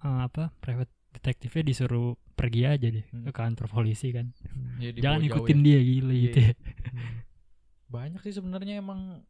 eh, 0.00 0.20
apa 0.22 0.54
private 0.56 0.92
detektifnya 1.12 1.62
disuruh 1.66 2.14
pergi 2.32 2.62
aja 2.64 2.88
deh 2.88 3.04
Hmm. 3.10 3.26
ke 3.26 3.32
kantor 3.32 3.66
polisi 3.68 4.10
kan. 4.10 4.30
Ya, 4.78 4.90
Jangan 4.92 5.20
ikutin 5.22 5.58
ya. 5.58 5.64
dia 5.66 5.80
gila 5.82 6.10
Iya, 6.10 6.22
gitu 6.22 6.38
iya. 6.38 6.48
ya. 6.48 6.54
banyak 7.88 8.20
sih 8.22 8.32
sebenarnya 8.32 8.78
emang 8.78 9.20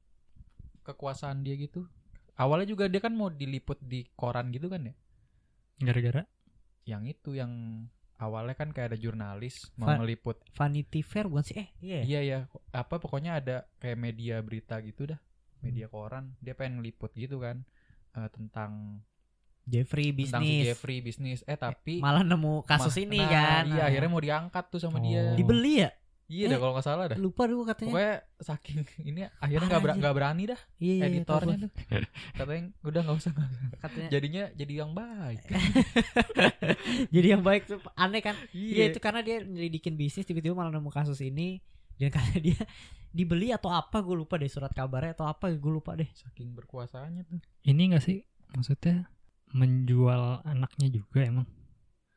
kekuasaan 0.83 1.43
dia 1.43 1.55
gitu 1.57 1.87
awalnya 2.39 2.69
juga 2.69 2.89
dia 2.89 3.01
kan 3.03 3.13
mau 3.13 3.29
diliput 3.29 3.79
di 3.83 4.07
koran 4.17 4.53
gitu 4.55 4.73
kan 4.73 4.89
ya? 4.89 4.95
Gara-gara? 5.83 6.23
Yang 6.89 7.03
itu 7.19 7.31
yang 7.39 7.53
awalnya 8.23 8.55
kan 8.55 8.71
kayak 8.71 8.95
ada 8.95 8.99
jurnalis 8.99 9.71
mau 9.75 9.93
meliput. 9.99 10.39
Vanity 10.55 11.03
Fair 11.03 11.27
bukan 11.27 11.45
sih? 11.45 11.57
Eh 11.59 11.69
iya 11.83 12.01
iya 12.07 12.21
ya 12.23 12.39
apa 12.71 13.03
pokoknya 13.03 13.43
ada 13.43 13.57
kayak 13.83 13.99
media 13.99 14.39
berita 14.41 14.79
gitu 14.81 15.11
dah. 15.11 15.21
Media 15.63 15.87
koran. 15.87 16.35
Dia 16.43 16.55
pengen 16.59 16.83
ngeliput 16.83 17.15
gitu 17.15 17.43
kan 17.43 17.63
eh, 18.15 18.29
tentang 18.31 19.03
Jeffrey 19.63 20.11
tentang 20.11 20.43
si 20.43 20.47
bisnis. 20.47 20.67
Jeffrey 20.67 20.99
bisnis. 20.99 21.41
Eh 21.47 21.55
tapi 21.55 22.03
malah 22.03 22.27
nemu 22.27 22.67
kasus 22.67 22.99
ma- 22.99 23.03
ini 23.07 23.21
nah, 23.23 23.31
kan. 23.31 23.63
iya 23.71 23.83
akhirnya 23.87 24.11
mau 24.11 24.23
diangkat 24.23 24.65
tuh 24.75 24.81
sama 24.83 24.99
dia. 24.99 25.35
Oh. 25.35 25.39
dibeli 25.39 25.87
ya 25.87 25.91
iya 26.33 26.47
Eh, 26.47 26.51
dah 26.51 26.59
kalau 26.59 26.73
nggak 26.73 26.87
salah 26.87 27.05
dah. 27.07 27.19
lupa 27.19 27.43
dulu 27.45 27.63
katanya. 27.63 27.93
Pokoknya 27.93 28.15
saking 28.41 28.79
ini 29.11 29.21
akhirnya 29.37 29.67
nggak 29.69 29.83
ber- 29.83 29.97
nggak 29.99 30.15
berani 30.15 30.43
dah 30.49 30.61
iya, 30.79 30.93
iya, 30.95 31.05
editornya 31.07 31.57
tahu 31.59 31.69
tuh 31.69 31.71
katanya 32.35 32.63
udah 32.83 33.01
nggak 33.03 33.17
usah 33.19 33.31
nggak 33.31 33.47
usah." 33.47 33.65
katanya 33.79 34.09
jadinya 34.09 34.45
jadi 34.53 34.73
yang 34.79 34.93
baik. 34.93 35.41
Jadi 37.09 37.27
yang 37.29 37.43
baik 37.43 37.63
tuh 37.67 37.79
aneh 37.95 38.21
kan? 38.21 38.35
Iya. 38.51 38.89
Itu 38.89 38.99
karena 38.99 39.21
dia 39.21 39.41
nyelidikin 39.41 39.95
bisnis 39.95 40.25
tiba-tiba 40.25 40.55
malah 40.55 40.71
nemu 40.71 40.89
kasus 40.89 41.21
ini. 41.21 41.61
Dan 41.95 42.11
karena 42.17 42.37
dia 42.41 42.59
dibeli 43.09 43.53
atau 43.53 43.69
apa 43.71 44.01
gue 44.01 44.17
lupa 44.17 44.35
deh 44.35 44.49
surat 44.49 44.71
kabarnya 44.71 45.13
atau 45.13 45.27
apa 45.27 45.51
gue 45.51 45.73
lupa 45.73 45.93
deh. 45.93 46.09
saking 46.13 46.53
berkuasanya 46.53 47.23
tuh. 47.25 47.39
Ini 47.63 47.93
gak 47.93 48.03
sih? 48.03 48.25
Maksudnya 48.51 49.09
menjual 49.53 50.41
anaknya 50.43 50.89
juga 50.91 51.21
emang? 51.23 51.47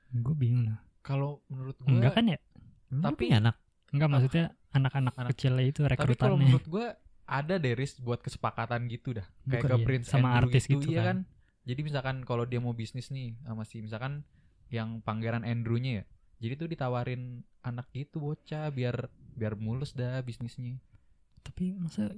Gue 0.09 0.31
bingung 0.33 0.65
lah 0.65 0.79
kalau 1.01 1.43
menurut 1.47 1.75
gue 1.77 1.91
enggak 1.91 2.13
kan 2.13 2.25
ya? 2.25 2.39
Tapi- 2.87 3.03
Tapi 3.03 3.25
anak 3.29 3.55
enggak 3.95 4.09
maksudnya 4.09 4.45
anak-anak 4.71 5.13
Anak. 5.15 5.29
kecilnya 5.31 5.63
itu 5.63 5.79
tapi 5.81 5.87
kalau 5.87 6.03
rekrutannya 6.35 6.37
menurut 6.43 6.65
gue 6.67 6.87
ada 7.25 7.55
deris 7.57 7.97
buat 7.97 8.19
kesepakatan 8.19 8.85
gitu 8.85 9.15
dah 9.15 9.25
kayak 9.43 9.63
Bukan, 9.63 9.69
ke 9.71 9.75
iya. 9.75 9.85
Prince 9.87 10.07
Sama 10.07 10.27
Andrew 10.29 10.51
artis 10.51 10.63
gitu 10.67 10.85
iya 10.85 11.01
kan. 11.01 11.07
kan 11.07 11.17
jadi 11.65 11.81
misalkan 11.81 12.15
kalau 12.21 12.43
dia 12.43 12.59
mau 12.59 12.71
bisnis 12.71 13.09
nih 13.09 13.33
sama 13.41 13.63
si 13.63 13.81
misalkan 13.81 14.21
yang 14.69 15.01
pangeran 15.01 15.41
Andrewnya 15.41 15.91
ya 15.91 16.03
jadi 16.37 16.53
tuh 16.55 16.67
ditawarin 16.67 17.41
anak 17.61 17.89
gitu 17.89 18.21
bocah 18.21 18.69
biar 18.69 19.09
biar 19.33 19.55
mulus 19.55 19.95
dah 19.95 20.21
bisnisnya 20.21 20.77
tapi 21.41 21.73
masa 21.73 22.11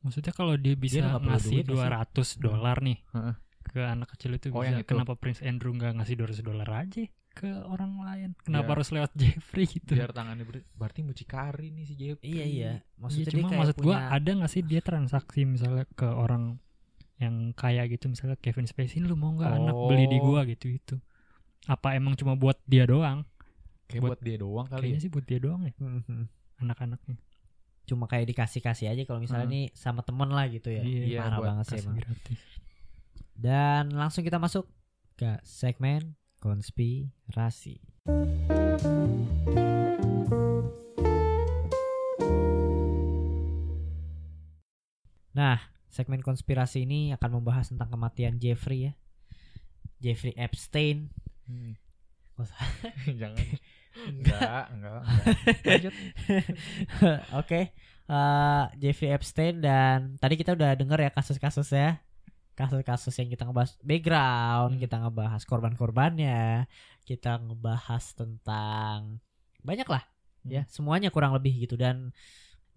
maksudnya 0.00 0.30
kalau 0.30 0.54
dia 0.54 0.74
bisa 0.74 1.02
perlu 1.08 1.32
ngasih 1.32 1.64
nggak 1.64 2.12
200 2.14 2.44
dolar 2.44 2.76
nih 2.80 2.98
Heeh. 3.10 3.34
ke 3.64 3.80
anak 3.80 4.08
kecil 4.12 4.36
itu 4.36 4.48
Oh, 4.48 4.60
bisa 4.60 4.70
yang 4.70 4.80
itu. 4.80 4.88
kenapa 4.88 5.12
Prince 5.14 5.40
Andrew 5.40 5.72
nggak 5.72 5.98
ngasih 5.98 6.14
200 6.16 6.40
dolar 6.44 6.68
aja 6.70 7.04
ke 7.38 7.50
orang 7.64 7.92
lain 7.96 8.28
kenapa 8.40 8.64
Biar- 8.64 8.74
harus 8.74 8.88
lewat 8.90 9.12
Jeffrey 9.14 9.64
gitu 9.68 9.94
biar 9.94 10.10
tangannya 10.10 10.42
ber- 10.42 10.66
berarti 10.72 11.00
mucikari 11.00 11.70
nih 11.70 11.84
si 11.84 11.94
Jeffrey 11.94 12.26
iya 12.28 12.44
iya 12.44 12.44
Iya, 12.44 12.72
maksudnya 12.96 13.24
dia 13.24 13.32
cuma 13.32 13.46
kayak 13.46 13.60
maksud 13.60 13.76
gua 13.76 13.84
punya 13.86 13.98
ada 14.10 14.30
nggak 14.34 14.50
sih 14.50 14.62
dia 14.62 14.80
transaksi 14.80 15.40
misalnya 15.44 15.84
ke 15.88 16.04
orang 16.04 16.58
yang 17.16 17.34
kaya 17.52 17.86
gitu 17.86 18.06
misalnya 18.06 18.34
Kevin 18.36 18.66
Spacey 18.66 18.98
lu 18.98 19.14
mau 19.14 19.30
nggak 19.32 19.50
anak 19.52 19.74
beli 19.86 20.04
di 20.06 20.18
Oh. 20.18 20.24
gua 20.28 20.40
gitu 20.44 20.66
itu 20.68 20.96
apa 21.64 21.92
emang 21.92 22.14
cuma 22.14 22.34
buat 22.34 22.58
dia 22.64 22.82
doang 22.84 23.22
kayak 23.86 24.00
buat- 24.00 24.10
buat, 24.12 24.20
dia 24.20 24.36
doang 24.36 24.66
kali 24.66 24.80
kayaknya 24.84 24.94
ya 24.94 25.00
sih 25.00 25.10
buat 25.10 25.24
dia 25.24 25.38
doang 25.38 25.62
ya 25.62 25.72
Mhm. 25.74 26.22
anak-anaknya 26.58 27.16
cuma 27.84 28.04
kayak 28.04 28.28
dikasih-kasih 28.28 28.86
aja 28.88 29.02
kalau 29.02 29.16
misalnya 29.16 29.46
Hmm. 29.46 29.56
nih 29.56 29.66
sama 29.72 30.02
temen 30.02 30.28
lah 30.28 30.44
gitu 30.46 30.68
ya. 30.68 30.82
Iya, 30.82 31.02
Iya, 31.06 31.18
Parah 31.22 31.38
banget 31.40 31.64
sih 31.64 31.72
Kasih 31.74 31.86
emang. 31.86 31.96
gratis. 31.98 32.40
Dan 33.32 33.82
langsung 33.92 34.22
kita 34.22 34.36
masuk 34.36 34.68
ke 35.14 35.40
segmen 35.40 36.12
konspirasi. 36.38 37.82
Nah, 45.34 45.58
segmen 45.86 46.18
konspirasi 46.18 46.82
ini 46.82 47.14
akan 47.14 47.38
membahas 47.38 47.70
tentang 47.70 47.90
kematian 47.94 48.42
Jeffrey 48.42 48.90
ya. 48.90 48.92
Jeffrey 50.02 50.34
Epstein. 50.34 51.10
Hmm. 51.46 51.78
Jangan. 53.20 53.46
Enggak, 54.06 54.64
enggak, 54.70 55.00
enggak. 55.02 55.02
Lanjut. 55.66 55.94
Oke, 57.42 57.60
eh, 58.06 58.64
Jeffrey 58.78 59.10
Epstein 59.10 59.58
dan 59.58 60.14
tadi 60.22 60.38
kita 60.38 60.54
udah 60.54 60.78
denger 60.78 60.98
ya 61.06 61.10
kasus-kasusnya, 61.10 61.98
kasus-kasus 62.58 63.14
yang 63.22 63.30
kita 63.30 63.46
ngebahas 63.46 63.78
background, 63.86 64.72
Hmm. 64.74 64.82
kita 64.82 64.96
ngebahas 64.98 65.42
korban-korbannya, 65.46 66.66
kita 67.06 67.38
ngebahas 67.38 68.04
tentang 68.18 69.22
banyak 69.62 69.86
lah, 69.86 70.02
ya 70.42 70.66
semuanya 70.66 71.14
kurang 71.14 71.30
lebih 71.38 71.54
gitu 71.62 71.78
dan 71.78 72.10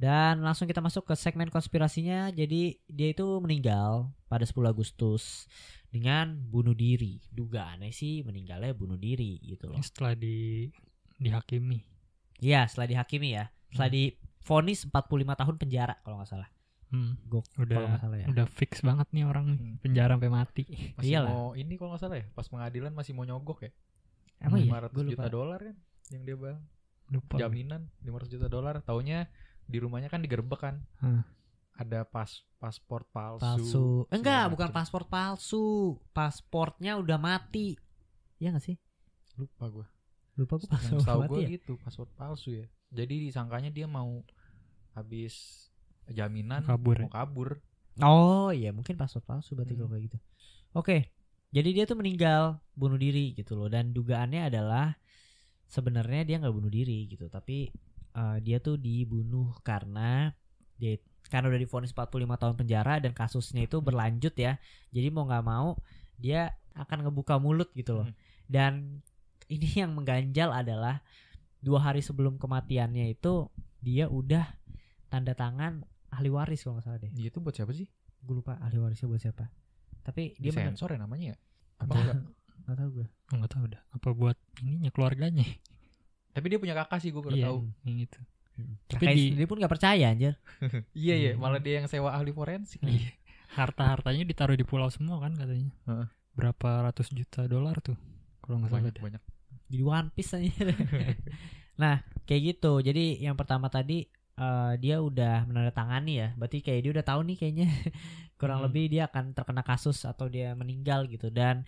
dan 0.02 0.42
langsung 0.42 0.66
kita 0.66 0.82
masuk 0.82 1.06
ke 1.06 1.14
segmen 1.14 1.50
konspirasinya. 1.54 2.34
Jadi 2.34 2.82
dia 2.90 3.14
itu 3.14 3.38
meninggal 3.38 4.10
pada 4.26 4.42
10 4.50 4.74
Agustus 4.74 5.46
dengan 5.94 6.42
bunuh 6.50 6.74
diri. 6.74 7.22
Dugaannya 7.30 7.94
sih 7.94 8.26
meninggalnya 8.26 8.74
bunuh 8.74 8.98
diri 8.98 9.38
gitu 9.46 9.70
loh. 9.70 9.78
Setelah 9.86 10.18
di 10.18 10.70
dihakimi. 11.22 11.86
Iya, 12.42 12.66
setelah 12.66 12.90
dihakimi 12.90 13.30
ya. 13.38 13.54
Setelah 13.70 13.94
difonis 13.94 14.90
45 14.90 15.38
tahun 15.38 15.56
penjara 15.62 15.94
kalau 16.02 16.18
nggak 16.18 16.34
salah. 16.34 16.50
Hmm, 16.92 17.16
Gok, 17.26 17.46
udah 17.58 17.72
kalau 17.72 17.88
nggak 17.88 18.02
salah 18.02 18.18
ya. 18.18 18.26
udah 18.28 18.46
fix 18.48 18.72
banget 18.82 19.08
nih 19.10 19.24
orang 19.24 19.46
nih 19.48 19.58
Hmm. 19.58 19.76
penjara 19.80 20.12
sampai 20.14 20.28
mati. 20.30 20.64
Masih 20.94 21.08
Iyalah. 21.10 21.30
mau 21.30 21.48
ini 21.54 21.74
kalau 21.74 21.90
nggak 21.90 22.02
salah 22.02 22.18
ya, 22.18 22.26
pas 22.30 22.46
pengadilan 22.46 22.92
masih 22.92 23.12
mau 23.12 23.24
nyogok 23.24 23.60
ya. 23.62 23.72
Emang 24.38 24.60
iya? 24.60 24.68
500 24.84 24.92
Gue 24.92 25.04
juta 25.10 25.28
dolar 25.28 25.60
kan 25.62 25.76
yang 26.10 26.22
dia 26.22 26.36
bang. 26.36 26.60
Lupa. 27.08 27.36
Jaminan 27.38 27.82
500 28.02 28.28
juta 28.30 28.48
dolar. 28.48 28.76
Taunya 28.82 29.32
di 29.64 29.78
rumahnya 29.78 30.08
kan 30.08 30.20
digerebek 30.20 30.60
kan. 30.60 30.76
Hmm. 30.98 31.24
Ada 31.74 32.04
pas 32.04 32.28
paspor 32.58 33.08
palsu. 33.08 33.40
Palsu. 33.42 33.86
Enggak, 34.10 34.50
bukan 34.50 34.68
macem. 34.68 34.78
paspor 34.78 35.04
palsu. 35.06 35.96
Pasportnya 36.12 36.96
udah 36.96 37.16
mati. 37.16 37.80
Iya 38.38 38.52
gak 38.52 38.64
sih? 38.64 38.76
Lupa 39.34 39.70
gue. 39.70 39.88
Lupa 40.36 40.56
gue 40.56 40.68
Yang 40.68 40.76
paspor 40.76 41.00
tahu 41.02 41.20
mati 41.22 41.32
gue 41.32 41.42
ya. 41.42 41.50
gitu, 41.56 41.72
paspor 41.78 42.08
palsu 42.12 42.50
ya. 42.54 42.68
Jadi 42.92 43.24
disangkanya 43.24 43.70
dia 43.70 43.88
mau 43.88 44.20
habis 44.92 45.68
jaminan 46.10 46.64
Kabur 46.64 46.98
ya? 46.98 47.06
mau 47.06 47.14
kabur. 47.14 47.50
Oh 48.02 48.50
iya, 48.50 48.72
mungkin 48.74 48.98
paspor 48.98 49.22
palsu 49.22 49.54
berarti 49.54 49.76
Hmm. 49.76 49.86
kalau 49.86 49.90
kayak 49.94 50.04
gitu. 50.10 50.18
Oke. 50.74 50.98
Jadi 51.52 51.70
dia 51.76 51.84
tuh 51.84 52.00
meninggal 52.00 52.64
bunuh 52.74 52.96
diri 52.96 53.36
gitu 53.36 53.60
loh 53.60 53.68
dan 53.68 53.92
dugaannya 53.92 54.48
adalah 54.48 54.96
sebenarnya 55.68 56.24
dia 56.24 56.36
nggak 56.40 56.56
bunuh 56.56 56.72
diri 56.72 57.08
gitu, 57.12 57.28
tapi 57.28 57.72
eh, 58.12 58.38
dia 58.44 58.60
tuh 58.60 58.76
dibunuh 58.76 59.56
karena 59.64 60.32
dia 60.76 60.96
karena 61.30 61.48
udah 61.52 61.62
divonis 61.62 61.92
45 61.92 62.36
tahun 62.36 62.56
penjara 62.60 63.00
dan 63.00 63.12
kasusnya 63.16 63.68
itu 63.68 63.80
berlanjut 63.80 64.34
ya. 64.36 64.60
Jadi 64.92 65.08
mau 65.12 65.28
nggak 65.28 65.46
mau 65.46 65.76
dia 66.16 66.56
akan 66.76 67.08
ngebuka 67.08 67.36
mulut 67.40 67.72
gitu 67.76 68.00
loh. 68.04 68.08
Hmm. 68.08 68.16
Dan 68.48 68.74
ini 69.48 69.68
yang 69.84 69.92
mengganjal 69.96 70.52
adalah 70.52 71.04
dua 71.62 71.84
hari 71.84 72.02
sebelum 72.02 72.40
kematiannya 72.42 73.12
itu 73.12 73.48
dia 73.80 74.08
udah 74.10 74.44
tanda 75.08 75.36
tangan 75.36 75.84
ahli 76.12 76.30
waris 76.30 76.62
kalau 76.62 76.76
nggak 76.76 76.86
salah 76.86 77.00
deh. 77.00 77.12
Dia 77.12 77.28
itu 77.28 77.40
buat 77.40 77.56
siapa 77.56 77.72
sih? 77.72 77.88
Gue 78.22 78.36
lupa 78.38 78.60
ahli 78.60 78.78
warisnya 78.78 79.08
buat 79.08 79.20
siapa. 79.20 79.48
Tapi 80.02 80.36
Dia 80.38 80.52
dia 80.52 80.68
sensor 80.70 80.92
ya 80.92 81.00
namanya 81.00 81.34
ya? 81.34 81.38
Apa 81.80 81.92
enggak? 81.94 82.18
nggak 82.62 82.78
tahu 82.78 82.90
gue. 82.94 83.08
Enggak 83.32 83.52
tahu 83.52 83.66
dah. 83.70 83.82
Apa 83.90 84.10
buat 84.12 84.38
ininya 84.60 84.92
keluarganya? 84.92 85.46
Tapi 86.36 86.46
dia 86.48 86.60
punya 86.60 86.76
kakak 86.76 87.00
sih 87.00 87.10
gue 87.10 87.20
udah 87.20 87.34
Iya, 87.34 87.48
tahu. 87.50 87.58
yang 87.84 87.98
itu. 88.00 88.20
Tapi 88.88 89.04
Tapi 89.04 89.06
di 89.12 89.22
sendiri 89.34 89.48
pun 89.48 89.58
nggak 89.58 89.72
percaya 89.72 90.06
anjir. 90.08 90.36
Iya 90.94 91.16
iya, 91.18 91.32
Hmm. 91.34 91.42
malah 91.42 91.58
dia 91.58 91.82
yang 91.82 91.88
sewa 91.88 92.12
ahli 92.12 92.30
forensik. 92.30 92.80
Iya. 92.82 93.16
Harta-hartanya 93.52 94.24
ditaruh 94.24 94.56
di 94.56 94.64
pulau 94.64 94.88
semua 94.88 95.20
kan 95.20 95.34
katanya. 95.34 95.72
Heeh. 95.86 96.08
Berapa 96.32 96.86
ratus 96.86 97.12
juta 97.12 97.44
dolar 97.46 97.80
tuh? 97.80 97.98
Kalau 98.40 98.62
nggak 98.62 98.70
salah 98.70 98.80
banyak 98.82 98.94
deh. 98.96 99.04
banyak. 99.04 99.22
Jadi 99.68 99.84
One 99.84 100.10
Piece 100.12 100.32
anjir. 100.32 100.68
nah, 101.82 101.96
kayak 102.24 102.42
gitu. 102.56 102.80
Jadi 102.80 103.20
yang 103.20 103.36
pertama 103.36 103.68
tadi 103.68 104.08
eh, 104.42 104.74
dia 104.82 104.98
udah 105.00 105.46
menandatangani 105.46 106.14
ya. 106.18 106.28
Berarti 106.34 106.58
kayak 106.66 106.82
dia 106.82 106.92
udah 106.98 107.06
tahu 107.06 107.22
nih 107.30 107.38
kayaknya 107.38 107.68
kurang 108.42 108.60
Hmm. 108.62 108.68
lebih 108.70 108.86
dia 108.90 109.06
akan 109.06 109.38
terkena 109.38 109.62
kasus 109.62 110.02
atau 110.04 110.26
dia 110.26 110.58
meninggal 110.58 111.06
gitu 111.06 111.30
dan 111.30 111.62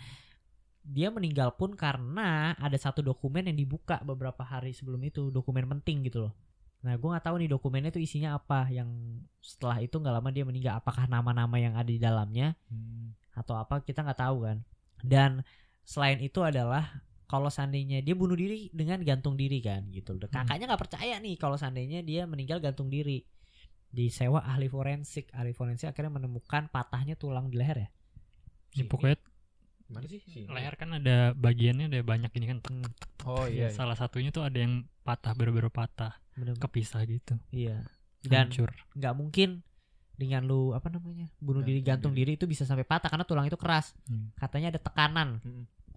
dia 0.84 1.08
meninggal 1.08 1.56
pun 1.56 1.78
karena 1.80 2.52
ada 2.60 2.76
satu 2.76 3.00
dokumen 3.00 3.48
yang 3.48 3.56
dibuka 3.56 4.04
beberapa 4.04 4.44
hari 4.44 4.76
sebelum 4.76 5.00
itu 5.08 5.32
dokumen 5.32 5.64
penting 5.80 6.04
gitu 6.10 6.28
loh. 6.28 6.34
Nah, 6.84 7.00
gue 7.00 7.08
nggak 7.08 7.24
tahu 7.24 7.40
nih 7.40 7.48
dokumennya 7.48 7.96
tuh 7.96 8.04
isinya 8.04 8.36
apa. 8.36 8.68
Yang 8.68 8.92
setelah 9.40 9.80
itu 9.80 9.96
nggak 9.96 10.16
lama 10.20 10.30
dia 10.36 10.44
meninggal. 10.44 10.74
Apakah 10.84 11.08
nama-nama 11.08 11.56
yang 11.56 11.80
ada 11.80 11.88
di 11.88 11.96
dalamnya 12.02 12.60
Hmm. 12.68 13.16
atau 13.32 13.56
apa 13.56 13.80
kita 13.80 14.04
nggak 14.04 14.20
tahu 14.20 14.38
kan. 14.44 14.58
Dan 15.00 15.48
selain 15.88 16.20
itu 16.20 16.44
adalah 16.44 17.00
kalau 17.34 17.50
seandainya 17.50 17.98
dia 18.00 18.14
bunuh 18.14 18.38
diri 18.38 18.70
dengan 18.70 19.02
gantung 19.02 19.34
diri 19.34 19.58
kan 19.58 19.90
gitu. 19.90 20.22
Dan 20.22 20.30
Hmm. 20.30 20.46
Kakaknya 20.46 20.70
nggak 20.70 20.82
percaya 20.86 21.16
nih 21.18 21.34
kalau 21.36 21.58
seandainya 21.58 22.06
dia 22.06 22.30
meninggal 22.30 22.62
gantung 22.62 22.94
diri. 22.94 23.26
Disewa 23.90 24.42
ahli 24.44 24.70
forensik. 24.70 25.34
Ahli 25.34 25.50
forensik 25.50 25.90
akhirnya 25.90 26.14
menemukan 26.14 26.70
patahnya 26.70 27.14
tulang 27.14 27.50
di 27.50 27.58
leher 27.58 27.78
ya. 27.78 27.90
Ya, 28.74 28.86
Sini. 28.86 28.90
pokoknya 28.90 29.18
Gimana 29.84 30.06
sih? 30.08 30.22
Sini. 30.24 30.46
leher 30.48 30.74
kan 30.74 30.90
ada 30.94 31.34
bagiannya 31.34 31.90
ada 31.90 32.00
banyak 32.02 32.30
ini 32.38 32.46
kan. 32.48 32.58
Hmm, 32.70 32.86
Oh 33.26 33.46
iya. 33.46 33.68
iya. 33.68 33.68
Salah 33.70 33.94
satunya 33.94 34.30
tuh 34.30 34.42
ada 34.42 34.58
yang 34.58 34.86
patah 35.02 35.34
bener-bener 35.34 35.70
patah, 35.70 36.18
bener 36.34 36.54
kepisah 36.58 37.02
gitu. 37.06 37.34
Iya. 37.50 37.82
Dan 38.22 38.54
Hancur. 38.54 38.70
nggak 38.94 39.14
mungkin 39.14 39.62
dengan 40.14 40.46
lu 40.46 40.72
apa 40.72 40.88
namanya 40.88 41.26
bunuh 41.38 41.62
diri 41.62 41.82
Gantung 41.82 42.14
diri. 42.14 42.38
itu 42.38 42.46
bisa 42.46 42.64
sampai 42.64 42.86
patah 42.86 43.10
karena 43.10 43.26
tulang 43.26 43.46
itu 43.46 43.58
keras. 43.58 43.94
Hmm. 44.06 44.30
Katanya 44.38 44.74
ada 44.74 44.80
tekanan. 44.80 45.42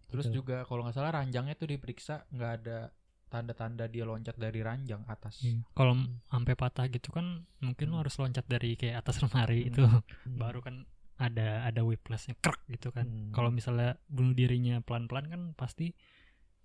Terus 0.06 0.26
Gitu. 0.26 0.40
juga 0.40 0.62
kalau 0.62 0.82
nggak 0.82 0.94
salah 0.94 1.12
ranjangnya 1.12 1.54
tuh 1.54 1.68
diperiksa 1.68 2.26
nggak 2.30 2.52
ada 2.62 2.78
tanda-tanda 3.26 3.84
dia 3.86 4.06
loncat 4.06 4.34
dari 4.34 4.62
ranjang 4.62 5.02
atas. 5.04 5.42
Iya. 5.42 5.66
Kalau 5.72 5.98
sampai 6.24 6.54
patah 6.54 6.86
gitu 6.86 7.10
kan 7.10 7.42
mungkin 7.58 7.90
Hmm. 7.90 7.98
harus 7.98 8.14
loncat 8.16 8.46
dari 8.46 8.74
kayak 8.74 9.02
atas 9.02 9.18
lemari 9.18 9.66
Hmm. 9.66 9.68
itu 9.68 9.80
Hmm. 9.82 10.02
baru 10.38 10.62
kan 10.62 10.86
ada 11.16 11.64
ada 11.64 11.80
whiplashnya 11.82 12.38
krek 12.38 12.60
gitu 12.68 12.94
kan. 12.94 13.02
Hmm. 13.04 13.32
Kalau 13.32 13.50
misalnya 13.50 13.98
bunuh 14.06 14.30
dirinya 14.30 14.78
pelan-pelan 14.78 15.26
kan 15.26 15.42
pasti 15.54 15.90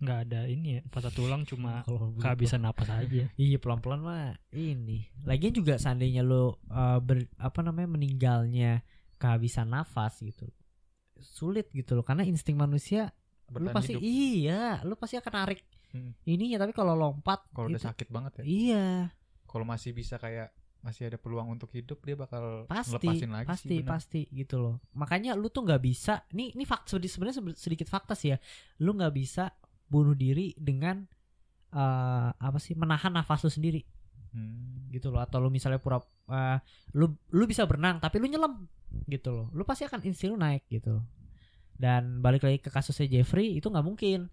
nggak 0.01 0.19
ada 0.27 0.49
ini 0.49 0.77
ya 0.77 0.81
patah 0.89 1.09
tulang 1.09 1.45
cuma 1.45 1.81
kehabisan 2.21 2.61
napas 2.61 2.89
aja. 2.93 3.25
Iya 3.33 3.57
pelan-pelan 3.57 4.01
mah 4.01 4.37
ini. 4.51 5.09
Lagian 5.25 5.53
juga 5.55 5.77
seandainya 5.77 6.21
lo 6.21 6.61
uh, 6.69 6.97
ber, 6.99 7.25
apa 7.37 7.59
namanya 7.61 7.89
meninggalnya 7.89 8.85
kehabisan 9.17 9.69
nafas 9.69 10.21
gitu. 10.21 10.45
Sulit 11.17 11.69
gitu 11.71 11.93
loh 11.93 12.01
karena 12.01 12.21
insting 12.21 12.57
manusia 12.57 13.13
lu 13.53 13.69
pasti 13.69 13.93
hidup. 13.93 14.01
iya, 14.01 14.63
lu 14.81 14.95
pasti 14.95 15.15
akan 15.15 15.33
narik 15.35 15.61
Hmm. 15.91 16.15
ininya 16.23 16.55
tapi 16.57 16.71
kalau 16.71 16.95
lompat 16.95 17.43
Kalau 17.51 17.67
udah 17.67 17.83
sakit 17.83 18.07
banget 18.07 18.39
ya. 18.39 18.43
Iya, 18.45 18.87
Kalau 19.43 19.67
masih 19.67 19.91
bisa 19.91 20.15
kayak 20.15 20.55
masih 20.79 21.05
ada 21.05 21.19
peluang 21.19 21.51
untuk 21.51 21.67
hidup 21.69 21.99
dia 21.99 22.15
bakal 22.15 22.63
pasti 22.65 22.95
ngelepasin 22.97 23.29
lagi 23.29 23.45
pasti 23.45 23.67
sih. 23.67 23.77
bener. 23.77 23.91
pasti 23.91 24.21
gitu 24.31 24.55
loh. 24.57 24.75
Makanya 24.93 25.35
lu 25.35 25.45
tuh 25.47 25.61
nggak 25.61 25.77
bisa 25.79 26.23
nih 26.31 26.55
ini 26.55 26.63
fakta 26.63 26.95
sebenarnya 26.95 27.37
sebe- 27.37 27.53
sedikit 27.55 27.85
fakta 27.85 28.15
sih 28.15 28.31
ya. 28.31 28.37
Lu 28.79 28.95
nggak 28.95 29.11
bisa 29.11 29.51
bunuh 29.85 30.15
diri 30.15 30.55
dengan 30.55 31.03
eh, 31.69 32.29
apa 32.31 32.57
sih 32.57 32.71
menahan 32.73 33.11
nafas 33.11 33.43
lu 33.43 33.51
sendiri. 33.51 33.83
Hmm. 34.31 34.87
gitu 34.87 35.07
loh 35.07 35.19
atau 35.19 35.37
lu 35.37 35.51
misalnya 35.51 35.75
pura 35.75 35.99
eh, 36.29 36.57
lu 36.93 37.11
lu 37.29 37.43
bisa 37.43 37.67
berenang 37.67 37.99
tapi 37.99 38.15
lu 38.15 38.25
nyelam 38.25 38.63
gitu 39.05 39.27
loh 39.29 39.47
lu 39.51 39.63
pasti 39.63 39.83
akan 39.83 40.03
insting 40.03 40.31
lu 40.31 40.39
naik 40.39 40.63
gitu 40.65 40.95
loh. 40.95 41.03
Dan 41.81 42.21
balik 42.21 42.45
lagi 42.45 42.61
ke 42.61 42.69
kasusnya 42.69 43.09
Jeffrey 43.09 43.57
itu 43.57 43.65
nggak 43.65 43.81
mungkin. 43.81 44.29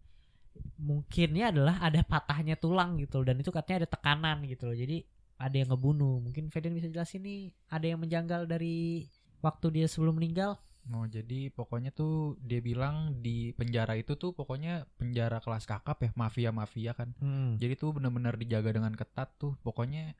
Mungkinnya 0.76 1.48
adalah 1.48 1.80
ada 1.80 2.04
patahnya 2.04 2.60
tulang 2.60 3.00
gitu 3.00 3.24
dan 3.24 3.40
itu 3.40 3.48
katanya 3.48 3.86
ada 3.86 3.88
tekanan 3.88 4.44
gitu 4.44 4.68
loh. 4.68 4.76
Jadi 4.76 5.00
ada 5.40 5.56
yang 5.56 5.72
ngebunuh. 5.72 6.20
Mungkin 6.20 6.52
Feden 6.52 6.76
bisa 6.76 6.92
jelasin 6.92 7.24
nih 7.24 7.48
ada 7.72 7.86
yang 7.88 8.04
menjanggal 8.04 8.44
dari 8.44 9.08
waktu 9.40 9.66
dia 9.72 9.86
sebelum 9.88 10.20
meninggal? 10.20 10.60
Oh 10.88 11.04
jadi 11.04 11.52
pokoknya 11.52 11.92
tuh 11.92 12.40
dia 12.40 12.64
bilang 12.64 13.20
di 13.20 13.52
penjara 13.52 13.92
itu 13.96 14.16
tuh 14.16 14.32
pokoknya 14.32 14.88
penjara 14.96 15.36
kelas 15.40 15.68
kakap 15.68 16.00
ya 16.04 16.10
mafia 16.16 16.50
mafia 16.52 16.92
kan. 16.92 17.16
Jadi 17.56 17.74
tuh 17.76 17.96
bener-bener 17.96 18.36
dijaga 18.36 18.72
dengan 18.72 18.92
ketat 18.92 19.32
tuh. 19.40 19.56
Pokoknya 19.64 20.12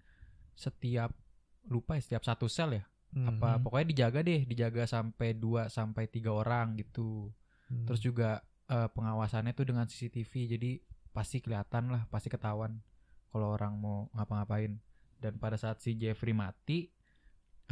setiap 0.57 1.13
lupa 1.69 1.97
ya 1.97 2.03
setiap 2.05 2.25
satu 2.25 2.49
sel 2.49 2.81
ya 2.81 2.85
apa 3.17 3.57
Hmm. 3.57 3.63
pokoknya 3.65 3.87
dijaga 3.89 4.21
deh 4.21 4.45
dijaga 4.45 4.85
sampai 4.85 5.33
2 5.33 5.73
sampai 5.73 6.05
tiga 6.13 6.37
orang 6.37 6.77
gitu. 6.77 7.33
Hmm. 7.73 7.89
Terus 7.89 8.01
juga 8.05 8.45
eh, 8.69 8.89
pengawasannya 8.93 9.57
tuh 9.57 9.65
dengan 9.65 9.89
CCTV 9.89 10.33
jadi 10.59 10.71
pasti 11.13 11.41
kelihatan 11.41 11.89
lah 11.89 12.05
pasti 12.13 12.29
ketahuan 12.29 12.85
kalau 13.33 13.57
orang 13.57 13.75
mau 13.81 14.09
ngapa-ngapain. 14.15 14.77
dan 15.19 15.35
pada 15.35 15.59
saat 15.59 15.83
si 15.83 15.99
Jeffrey 15.99 16.31
mati 16.31 16.95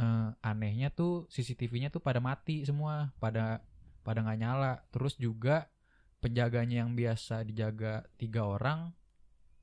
eh, 0.01 0.29
anehnya 0.43 0.91
tuh 0.91 1.31
CCTV-nya 1.31 1.87
tuh 1.93 2.03
pada 2.03 2.19
mati 2.19 2.67
semua 2.67 3.15
pada 3.23 3.63
pada 4.03 4.19
nggak 4.19 4.39
nyala 4.39 4.83
terus 4.91 5.15
juga 5.15 5.71
penjaganya 6.19 6.83
yang 6.83 6.91
biasa 6.91 7.47
dijaga 7.47 8.03
tiga 8.19 8.43
orang 8.43 8.91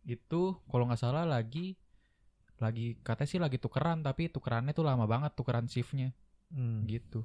itu 0.04 0.56
kalau 0.68 0.88
nggak 0.88 1.00
salah 1.00 1.28
lagi 1.28 1.76
lagi 2.57 2.98
katanya 3.00 3.28
sih 3.28 3.38
lagi 3.38 3.57
tukeran 3.57 4.00
tapi 4.00 4.26
tukerannya 4.26 4.70
tuh 4.70 4.82
lama 4.82 5.05
banget 5.05 5.32
tukeran 5.32 5.66
shiftnya 5.66 6.14
Hmm. 6.46 6.84
gitu 6.84 7.24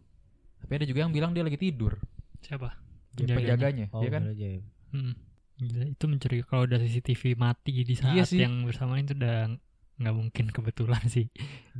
tapi 0.57 0.71
ada 0.73 0.86
juga 0.86 0.99
yang 1.01 1.11
bilang 1.11 1.32
dia 1.32 1.41
lagi 1.41 1.55
tidur 1.55 2.01
Siapa? 2.39 2.71
ya, 3.15 3.32
penjaganya 3.32 3.88
Oh, 3.91 3.99
ya 3.99 4.09
kan 4.09 4.23
ajaib. 4.27 4.63
Hmm. 4.89 5.13
Gila, 5.55 5.86
itu 5.88 6.05
mencurigakan 6.05 6.47
kalau 6.47 6.63
udah 6.63 6.80
CCTV 6.80 7.36
mati 7.36 7.71
di 7.77 7.93
saat 7.93 8.11
Iya 8.11 8.23
sih. 8.23 8.39
yang 8.39 8.63
bersamaan 8.63 9.03
itu 9.03 9.11
udah 9.13 9.53
nggak 9.97 10.15
mungkin 10.15 10.45
kebetulan 10.47 11.03
sih. 11.05 11.27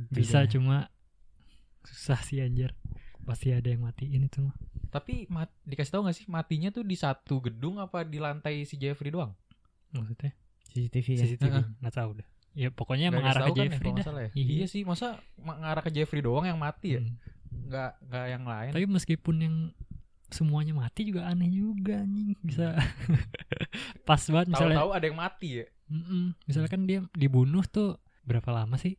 Bisa 0.06 0.44
Tidak. 0.44 0.52
cuma 0.52 0.92
susah 1.82 2.20
sih 2.20 2.38
anjir. 2.38 2.76
Pasti 3.20 3.50
ada 3.50 3.66
yang 3.66 3.82
matiin 3.82 4.20
itu 4.22 4.40
mah. 4.42 4.56
tapi 4.90 5.24
mat- 5.26 5.54
dikasih 5.62 5.92
tahu 5.92 6.02
nggak 6.02 6.16
sih 6.16 6.26
matinya 6.26 6.68
tuh 6.68 6.82
di 6.82 6.94
satu 6.94 7.38
gedung 7.40 7.78
apa 7.78 8.02
di 8.02 8.18
lantai 8.18 8.64
si 8.64 8.74
Jeffrey 8.74 9.08
doang 9.08 9.30
Maksudnya 9.88 10.34
CCTV 10.66 11.06
ya. 11.08 11.18
CCTV 11.24 11.54
nggak 11.78 11.94
tahu 11.94 12.10
dah. 12.16 12.28
Ya 12.52 12.68
pokoknya 12.68 13.08
Nggak 13.08 13.16
mengarah 13.16 13.40
ke 13.40 13.44
tahu 13.44 13.54
kan 13.54 13.58
ya, 13.58 13.64
Jeffrey 13.64 13.84
kalau 13.84 13.94
nggak 13.94 14.06
dah. 14.10 14.20
ya? 14.20 14.30
Iya. 14.32 14.50
iya 14.50 14.66
sih 14.66 14.82
masa 14.82 15.06
mengarah 15.36 15.82
ke 15.82 15.90
Jeffrey 15.90 16.20
doang 16.20 16.44
yang 16.44 16.58
mati 16.58 16.88
ya 16.94 17.00
Hmm. 17.00 17.14
nggak 17.50 17.90
nggak 18.04 18.26
yang 18.28 18.44
lain 18.44 18.70
Tapi 18.70 18.86
meskipun 18.86 19.36
yang 19.38 19.56
semuanya 20.28 20.70
mati 20.72 21.02
juga 21.02 21.26
aneh 21.26 21.46
juga 21.48 21.98
anjing 21.98 22.38
bisa 22.40 22.78
pas 24.06 24.22
banget 24.24 24.46
misalnya 24.48 24.76
tahu-tahu 24.76 24.90
ada 24.92 25.04
yang 25.04 25.18
mati 25.18 25.48
ya 25.58 25.66
Mm-mm. 25.90 26.24
misalnya 26.46 26.70
kan 26.70 26.82
dia 26.86 26.98
dibunuh 27.12 27.62
tuh 27.64 27.98
berapa 28.22 28.46
lama 28.48 28.78
sih 28.78 28.94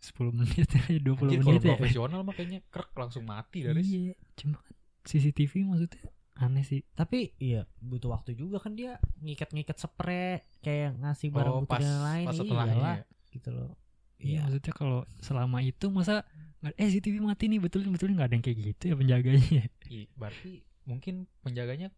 10 0.00 0.32
menit 0.32 0.68
20 1.00 1.00
Anjir, 1.00 1.16
kalau 1.16 1.32
menit 1.46 1.62
ya 1.62 1.68
profesional 1.70 2.20
mah 2.20 2.34
kayaknya 2.34 2.60
krek 2.66 2.92
langsung 2.92 3.24
mati 3.24 3.64
dari 3.64 3.80
iya 3.80 4.12
cuma 4.34 4.60
kan 4.60 4.72
CCTV 5.02 5.64
maksudnya 5.64 6.04
aneh 6.40 6.64
sih. 6.64 6.80
Tapi 6.90 7.36
iya 7.36 7.68
butuh 7.78 8.10
waktu 8.10 8.32
juga 8.32 8.56
kan 8.56 8.72
dia 8.72 8.96
ngikat-ngikat 9.20 9.76
spray 9.76 10.40
kayak 10.58 10.96
ngasih 10.96 11.28
barang 11.28 11.54
oh 11.54 11.64
pas 11.64 11.78
dan 11.78 12.00
lain 12.00 12.26
pas 12.26 12.36
iyalah, 12.36 12.96
ya. 12.96 13.04
gitu 13.30 13.48
loh. 13.50 13.70
iya 14.16 14.40
Iya. 14.40 14.40
maksudnya 14.44 14.72
kalau 14.72 15.00
selama 15.18 15.58
itu 15.60 15.86
masa 15.88 16.24
nggak 16.60 16.74
eh 16.74 16.88
CCTV 16.88 17.14
mati 17.20 17.44
nih 17.46 17.56
betul 17.56 17.84
betul 17.86 18.12
nggak 18.12 18.28
ada 18.28 18.34
yang 18.34 18.44
kayak 18.44 18.58
gitu 18.66 18.82
ya 18.88 18.94
penjaganya. 18.94 19.64
Ih, 19.88 20.08
berarti 20.12 20.52
mungkin 20.84 21.14
penjaganya 21.40 21.88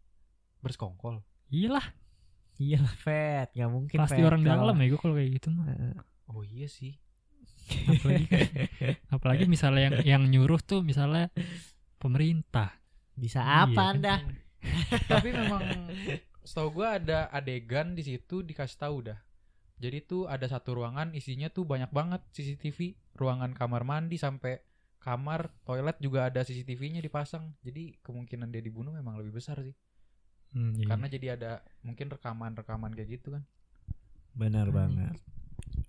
bersekongkol. 0.59 1.22
Iyalah. 1.49 1.82
Iyalah 2.57 2.95
Fat, 2.95 3.49
nggak 3.55 3.70
mungkin 3.70 3.97
pasti 3.97 4.18
Fet. 4.18 4.28
orang 4.28 4.43
dalam 4.43 4.74
ya 4.74 4.86
gue 4.86 4.99
kalau 4.99 5.14
kayak 5.14 5.30
gitu 5.34 5.49
mah. 5.51 5.66
Oh 6.28 6.43
iya 6.43 6.66
sih. 6.66 6.95
Apalagi 7.88 8.26
kan- 8.26 8.51
apalagi 9.18 9.45
misalnya 9.47 9.82
yang 9.82 9.97
yang 10.03 10.22
nyuruh 10.28 10.59
tuh 10.59 10.82
misalnya 10.82 11.30
pemerintah 11.97 12.74
Bisa 13.17 13.41
Iya 13.43 13.65
apa 13.69 13.83
kan? 13.93 13.97
Anda? 13.99 14.15
tapi 15.11 15.35
memang 15.35 15.63
setahu 16.49 16.69
gua 16.81 16.99
ada 16.99 17.27
adegan 17.35 17.99
di 17.99 18.03
situ 18.07 18.47
dikasih 18.47 18.79
tahu 18.79 18.97
dah 19.11 19.19
jadi 19.83 19.99
tuh 20.07 20.31
ada 20.31 20.47
satu 20.47 20.79
ruangan 20.79 21.11
isinya 21.19 21.51
tuh 21.51 21.67
banyak 21.67 21.91
banget 21.91 22.23
CCTV 22.31 22.95
ruangan 23.19 23.51
kamar 23.59 23.83
mandi 23.83 24.15
sampai 24.15 24.63
kamar 25.03 25.51
toilet 25.67 25.99
juga 25.99 26.31
ada 26.31 26.47
CCTV-nya 26.47 27.03
dipasang 27.03 27.59
jadi 27.67 27.99
kemungkinan 28.07 28.55
dia 28.55 28.63
dibunuh 28.63 28.95
memang 28.95 29.19
lebih 29.19 29.39
besar 29.39 29.59
sih 29.61 29.75
Hmm, 30.53 30.77
iya. 30.77 30.85
karena 30.85 31.07
jadi 31.09 31.27
ada 31.35 31.53
mungkin 31.81 32.13
rekaman-rekaman 32.13 32.93
kayak 32.93 33.19
gitu 33.19 33.33
kan 33.33 33.43
Benar 34.33 34.69
Hmm. 34.69 34.77
banget. 34.77 35.17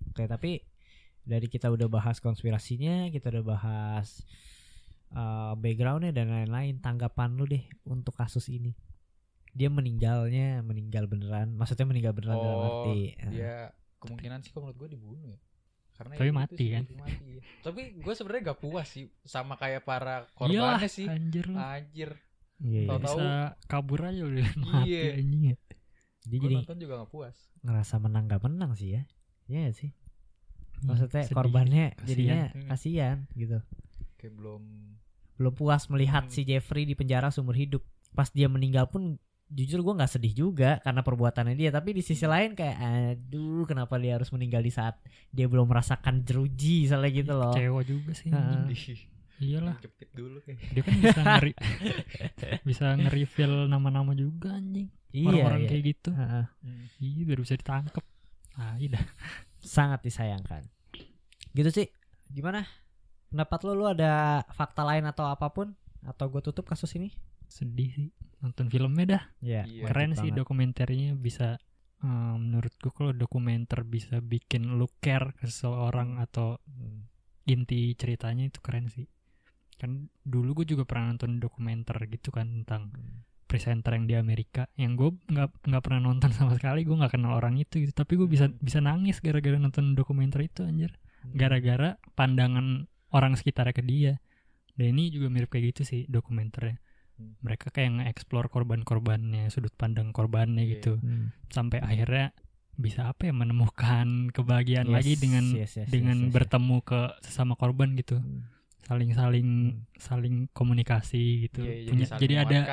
Oke, 0.08 0.24
tapi 0.24 0.64
dari 1.20 1.48
kita 1.48 1.68
udah 1.68 1.88
bahas 1.88 2.16
konspirasinya, 2.16 3.08
kita 3.08 3.28
udah 3.32 3.44
bahas 3.44 4.24
uh, 5.14 5.54
backgroundnya 5.54 6.10
dan 6.10 6.28
lain-lain. 6.28 6.78
Tanggapan 6.78 7.34
lu 7.34 7.44
deh 7.44 7.62
untuk 7.84 8.12
kasus 8.12 8.46
ini. 8.48 8.74
Dia 9.50 9.66
meninggalnya, 9.68 10.60
meninggal 10.60 11.06
beneran. 11.06 11.54
Maksudnya 11.54 11.86
meninggal 11.86 12.12
beneran 12.12 12.36
dalam 12.36 12.58
Oh, 12.58 12.66
arti. 12.82 13.14
uh, 13.14 13.30
dia 13.30 13.54
kemungkinan 13.96 14.38
sih 14.40 14.50
kalau 14.50 14.68
menurut 14.68 14.78
gue 14.78 14.90
dibunuh 14.92 15.24
ya 15.24 15.38
karena 15.94 16.12
Tapi 16.12 16.20
ya 16.20 16.26
gitu 16.26 16.36
mati 16.36 16.56
sih, 16.58 16.68
kan? 16.68 16.84
mati, 16.98 17.32
tapi 17.62 17.80
gue 17.94 18.12
sebenarnya 18.12 18.42
gak 18.44 18.60
puas 18.60 18.84
sih 18.84 19.06
sama 19.22 19.54
kayak 19.54 19.80
para 19.80 20.26
korbannya 20.34 20.90
sih 20.90 21.06
anjir 21.06 21.46
lu 21.46 21.54
anjir 21.54 22.10
Iya, 22.58 22.80
iya. 22.82 22.88
Tahu-tahu- 22.90 23.14
bisa 23.16 23.32
kabur 23.64 24.00
aja 24.02 24.22
udah 24.24 24.48
mati 24.60 24.90
Iya. 24.90 25.02
anjing 25.16 25.42
ya 25.46 25.56
Dia 26.24 26.38
jadi 26.40 26.54
nonton 26.58 26.76
juga 26.76 26.92
gak 26.98 27.10
puas 27.10 27.36
ngerasa 27.62 27.94
menang 27.96 28.24
gak 28.26 28.42
menang 28.42 28.70
sih 28.74 28.90
ya. 28.92 29.02
Iya 29.46 29.58
nggak 29.62 29.76
sih. 29.76 29.90
Iya, 30.74 30.84
Maksudnya 30.84 31.22
sedih. 31.22 31.32
korbannya 31.32 31.84
Kasihan. 31.86 32.04
jadinya 32.04 32.40
Hmm. 32.50 32.66
kasihan 32.66 33.16
gitu. 33.32 33.58
kayak 34.18 34.34
belum 34.34 34.62
Belum 35.34 35.52
puas 35.52 35.86
melihat 35.88 36.26
Hmm. 36.26 36.32
si 36.32 36.42
Jeffrey 36.42 36.84
di 36.84 36.94
penjara 36.94 37.28
seumur 37.28 37.54
hidup. 37.54 37.82
Pas 38.14 38.30
dia 38.30 38.46
meninggal 38.46 38.86
pun 38.86 39.18
jujur 39.44 39.84
gue 39.84 39.94
nggak 39.94 40.08
sedih 40.10 40.34
juga 40.34 40.78
karena 40.80 41.02
perbuatannya 41.02 41.54
dia. 41.54 41.70
Tapi 41.70 41.94
di 41.94 42.02
sisi 42.02 42.24
lain 42.24 42.54
kayak 42.54 42.76
aduh 42.78 43.66
kenapa 43.66 43.98
dia 43.98 44.16
harus 44.16 44.30
meninggal 44.30 44.62
di 44.62 44.70
saat 44.70 44.98
dia 45.30 45.46
belum 45.46 45.66
merasakan 45.66 46.22
jeruji 46.22 46.86
misalnya 46.86 47.10
gitu 47.10 47.32
loh. 47.34 47.52
kecewa 47.52 47.80
juga 47.82 48.10
sih 48.14 48.30
anjing. 48.30 48.98
iyalah. 49.42 49.76
Jepit 49.82 50.08
dulu. 50.14 50.38
Kayak 50.46 50.58
dia 50.70 50.82
kan 50.82 50.94
bisa 50.96 51.20
ngeri 51.20 51.52
bisa 52.68 52.84
nge-reveal 52.94 53.52
nama-nama 53.66 54.14
juga 54.14 54.54
anjing. 54.54 54.88
Iya, 55.14 55.30
orang-orang 55.30 55.60
iya. 55.62 55.68
kayak 55.70 55.82
gitu. 55.86 56.10
Heeh. 56.10 56.44
iya 56.98 57.22
biar 57.22 57.38
bisa 57.38 57.54
ditangkap 57.54 58.04
ah 58.54 58.74
iya 58.78 58.98
sangat 59.58 60.02
disayangkan. 60.02 60.62
Gitu 61.50 61.70
sih. 61.70 61.86
Gimana 62.30 62.62
pendapat 63.34 63.58
lo 63.66 63.72
lu 63.74 63.86
ada 63.86 64.12
fakta 64.48 64.86
lain 64.86 65.04
atau 65.04 65.26
apa 65.26 65.50
pun? 65.50 65.74
Atau 66.00 66.30
gue 66.30 66.38
tutup 66.40 66.62
kasus 66.64 66.94
ini? 66.94 67.10
Sedih 67.50 67.90
sih. 67.90 68.08
Nonton 68.38 68.70
filmnya 68.70 69.04
dah. 69.08 69.22
Ya 69.40 69.62
Iya. 69.64 69.90
keren 69.90 70.14
sih 70.14 70.30
dokumenternya 70.30 71.18
bisa 71.18 71.58
eh, 72.00 72.08
menurut 72.36 72.70
gue 72.76 72.92
kalau 72.92 73.10
dokumenter 73.10 73.80
bisa 73.82 74.20
bikin 74.20 74.76
lu 74.76 74.84
care 75.00 75.32
ke 75.34 75.48
seseorang 75.48 76.20
atau 76.20 76.60
Hmm. 76.68 77.08
inti 77.44 77.92
ceritanya 77.94 78.44
itu 78.44 78.60
keren 78.60 78.86
sih. 78.86 79.08
Kan 79.74 80.06
dulu 80.20 80.60
gue 80.60 80.70
juga 80.70 80.84
pernah 80.84 81.10
nonton 81.10 81.40
dokumenter 81.40 81.96
gitu 82.06 82.28
kan 82.28 82.62
tentang 82.62 82.92
presenter 83.44 83.96
yang 83.96 84.04
di 84.04 84.14
Amerika. 84.14 84.68
Yang 84.76 84.92
gue 84.94 85.10
nggak 85.32 85.48
nggak 85.64 85.82
pernah 85.82 86.00
nonton 86.04 86.28
sama 86.36 86.52
sekali 86.52 86.84
gue 86.84 86.92
nggak 86.92 87.12
kenal 87.12 87.34
orang 87.34 87.56
itu 87.56 87.80
gitu. 87.80 87.96
Tapi 87.96 88.12
gue 88.14 88.28
bisa 88.28 88.52
bisa 88.52 88.78
nangis 88.78 89.18
gara-gara 89.18 89.56
nonton 89.56 89.96
dokumenter 89.96 90.44
itu 90.44 90.60
anjir. 90.60 90.92
Gara-gara 91.32 91.96
pandangan 92.12 92.84
orang 93.14 93.38
sekitarnya 93.38 93.72
ke 93.72 93.80
dia 93.80 94.12
dan 94.74 94.90
ini 94.90 95.08
juga 95.08 95.30
mirip 95.30 95.48
kayak 95.48 95.70
gitu 95.72 95.82
sih 95.86 96.02
dokumenternya 96.06 96.82
Hmm. 97.14 97.38
mereka 97.46 97.70
kayak 97.70 97.94
nge-explore 97.94 98.50
korban-korbannya 98.50 99.46
sudut 99.46 99.70
pandang 99.70 100.10
korbannya 100.10 100.66
Iya. 100.66 100.70
gitu 100.74 100.98
Hmm. 100.98 101.30
sampai 101.46 101.78
akhirnya 101.78 102.34
bisa 102.74 103.06
apa 103.06 103.30
ya 103.30 103.32
menemukan 103.32 104.34
kebahagiaan 104.34 104.90
Yes, 104.90 104.94
lagi 104.98 105.12
dengan 105.14 105.44
yes, 105.54 105.78
yes, 105.78 105.86
dengan 105.86 106.18
yes, 106.18 106.20
yes, 106.20 106.26
yes. 106.26 106.34
bertemu 106.34 106.76
ke 106.82 107.00
sesama 107.22 107.54
korban 107.54 107.94
gitu 107.94 108.18
Hmm. 108.18 108.50
saling 108.82 109.14
saling 109.14 109.48
saling 109.94 110.36
komunikasi 110.50 111.46
gitu 111.46 111.62
Iya, 111.62 111.86
punya 111.86 112.06
saling 112.10 112.20
jadi 112.20 112.34
ada 112.42 112.58
ya. 112.58 112.64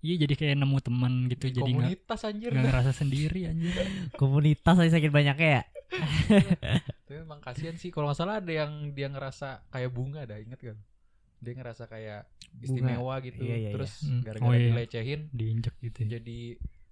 Iya 0.00 0.14
jadi 0.18 0.34
kayak 0.34 0.56
nemu 0.56 0.78
teman 0.80 1.12
gitu 1.26 1.44
Di 1.44 1.54
jadi 1.54 1.60
nggak 1.66 1.80
komunitas 1.86 2.20
anjir 2.22 2.50
dah. 2.50 2.62
ngerasa 2.62 2.92
sendiri 2.92 3.40
anjir 3.46 3.72
komunitas 4.20 4.76
aja 4.76 4.90
sakit 4.92 5.10
banyaknya 5.10 5.48
ya 5.50 5.62
tapi 7.02 7.14
memang 7.18 7.40
kasihan 7.40 7.74
sih 7.74 7.88
kalau 7.88 8.08
nggak 8.08 8.16
salah 8.16 8.38
ada 8.38 8.52
yang 8.54 8.72
dia 8.90 9.06
ngerasa 9.06 9.66
kayak 9.68 9.90
bunga 9.90 10.22
dah 10.24 10.38
inget 10.38 10.60
kan 10.62 10.78
dia 11.36 11.52
ngerasa 11.52 11.84
kayak 11.86 12.28
istimewa 12.58 13.16
gitu 13.18 13.40
Iya, 13.40 13.48
iya, 13.48 13.56
iya. 13.58 13.70
terus 13.72 13.92
Hmm. 14.02 14.20
gara-gara 14.20 14.44
Oh, 14.44 14.52
iya. 14.52 14.68
dilecehin 14.70 15.20
diinjek 15.30 15.74
gitu 15.80 15.98
ya. 16.00 16.08
jadi 16.14 16.40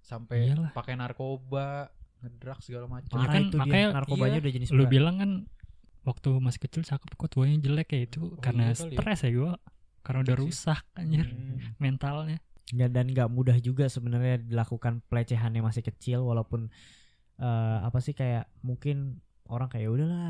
sampai 0.01 0.39
pakai 0.73 0.95
narkoba 0.95 1.93
ngedrak 2.19 2.59
segala 2.61 2.89
macam 2.89 3.15
Iya 3.15 3.29
kan, 3.29 3.43
itu 3.43 3.57
makanya 3.57 3.87
dia 3.87 3.95
narkobanya 3.95 4.33
iya, 4.33 4.43
udah 4.43 4.53
jenis 4.53 4.69
lu 4.69 4.77
berat. 4.81 4.91
bilang 4.91 5.17
kan 5.17 5.31
waktu 6.03 6.29
masih 6.35 6.61
kecil 6.61 6.83
cakep 6.83 7.11
kok 7.13 7.29
tuanya 7.29 7.57
jelek 7.61 7.89
ya 7.91 8.01
itu 8.03 8.21
Oh, 8.27 8.41
karena 8.41 8.65
iya 8.67 8.75
ya. 8.75 8.81
stres 8.83 9.21
ya 9.21 9.31
gua 9.31 9.53
karena 10.01 10.19
udah 10.23 10.35
sih. 10.35 10.43
rusak 10.43 10.81
anjir 10.95 11.27
Hmm. 11.27 11.77
mentalnya 11.77 12.39
Ya, 12.77 12.85
dan 12.93 13.09
nggak 13.09 13.33
mudah 13.33 13.57
juga 13.65 13.89
sebenarnya 13.89 14.45
dilakukan 14.45 15.01
pelecehannya 15.09 15.65
masih 15.65 15.81
kecil 15.81 16.21
walaupun 16.27 16.69
eh, 17.39 17.79
apa 17.81 18.03
sih 18.03 18.13
kayak 18.13 18.51
mungkin 18.67 19.23
orang 19.49 19.71
kayak 19.73 19.89
"Ya 19.89 19.91
udahlah 19.95 20.29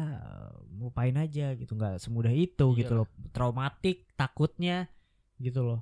lupain 0.79 1.17
aja 1.19 1.57
gitu. 1.59 1.75
Nggak 1.75 1.99
semudah 1.99 2.31
itu 2.31 2.67
Iya. 2.77 2.79
gitu 2.85 2.93
loh. 3.03 3.07
Traumatik 3.35 4.07
takutnya 4.15 4.87
gitu 5.43 5.67
loh. 5.67 5.81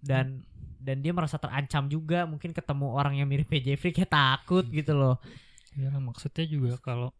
Dan 0.00 0.46
dan 0.82 0.98
dia 1.04 1.12
merasa 1.14 1.38
terancam 1.38 1.86
juga 1.86 2.26
mungkin 2.26 2.50
ketemu 2.50 2.86
orang 2.90 3.14
yang 3.20 3.28
mirip 3.30 3.50
Jeffrey 3.52 3.92
kayak 3.94 4.10
takut 4.10 4.64
gitu 4.72 4.96
loh. 4.96 5.20
Ya 5.76 5.92
maksudnya 6.00 6.48
juga 6.48 6.80
kalau 6.80 7.12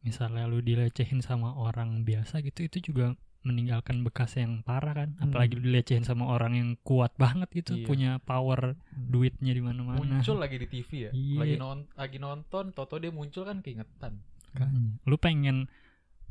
misalnya 0.00 0.48
lu 0.48 0.64
dilecehin 0.64 1.20
sama 1.20 1.52
orang 1.52 2.02
biasa 2.04 2.40
gitu 2.40 2.64
itu 2.66 2.92
juga 2.92 3.14
meninggalkan 3.42 4.00
bekas 4.00 4.34
yang 4.34 4.60
parah 4.60 4.92
kan 4.94 5.10
Hmm. 5.14 5.26
apalagi 5.26 5.56
dilecehin 5.56 6.02
sama 6.02 6.28
orang 6.28 6.52
yang 6.52 6.70
kuat 6.78 7.12
banget 7.14 7.48
gitu 7.54 7.72
Iya. 7.74 7.84
punya 7.84 8.10
power 8.20 8.76
duitnya 8.92 9.50
di 9.50 9.60
mana-mana 9.60 9.96
muncul 9.96 10.36
lagi 10.36 10.56
di 10.56 10.66
TV 10.66 10.90
ya 11.00 11.10
Iya. 11.10 11.38
lagi 11.38 11.54
non 11.56 11.88
lagi 11.94 12.16
nonton 12.16 12.70
toto 12.70 12.96
dia 12.96 13.08
muncul 13.08 13.42
kan 13.42 13.58
keingetan 13.58 14.20
Makanya. 14.50 15.00
lu 15.02 15.16
pengen 15.16 15.56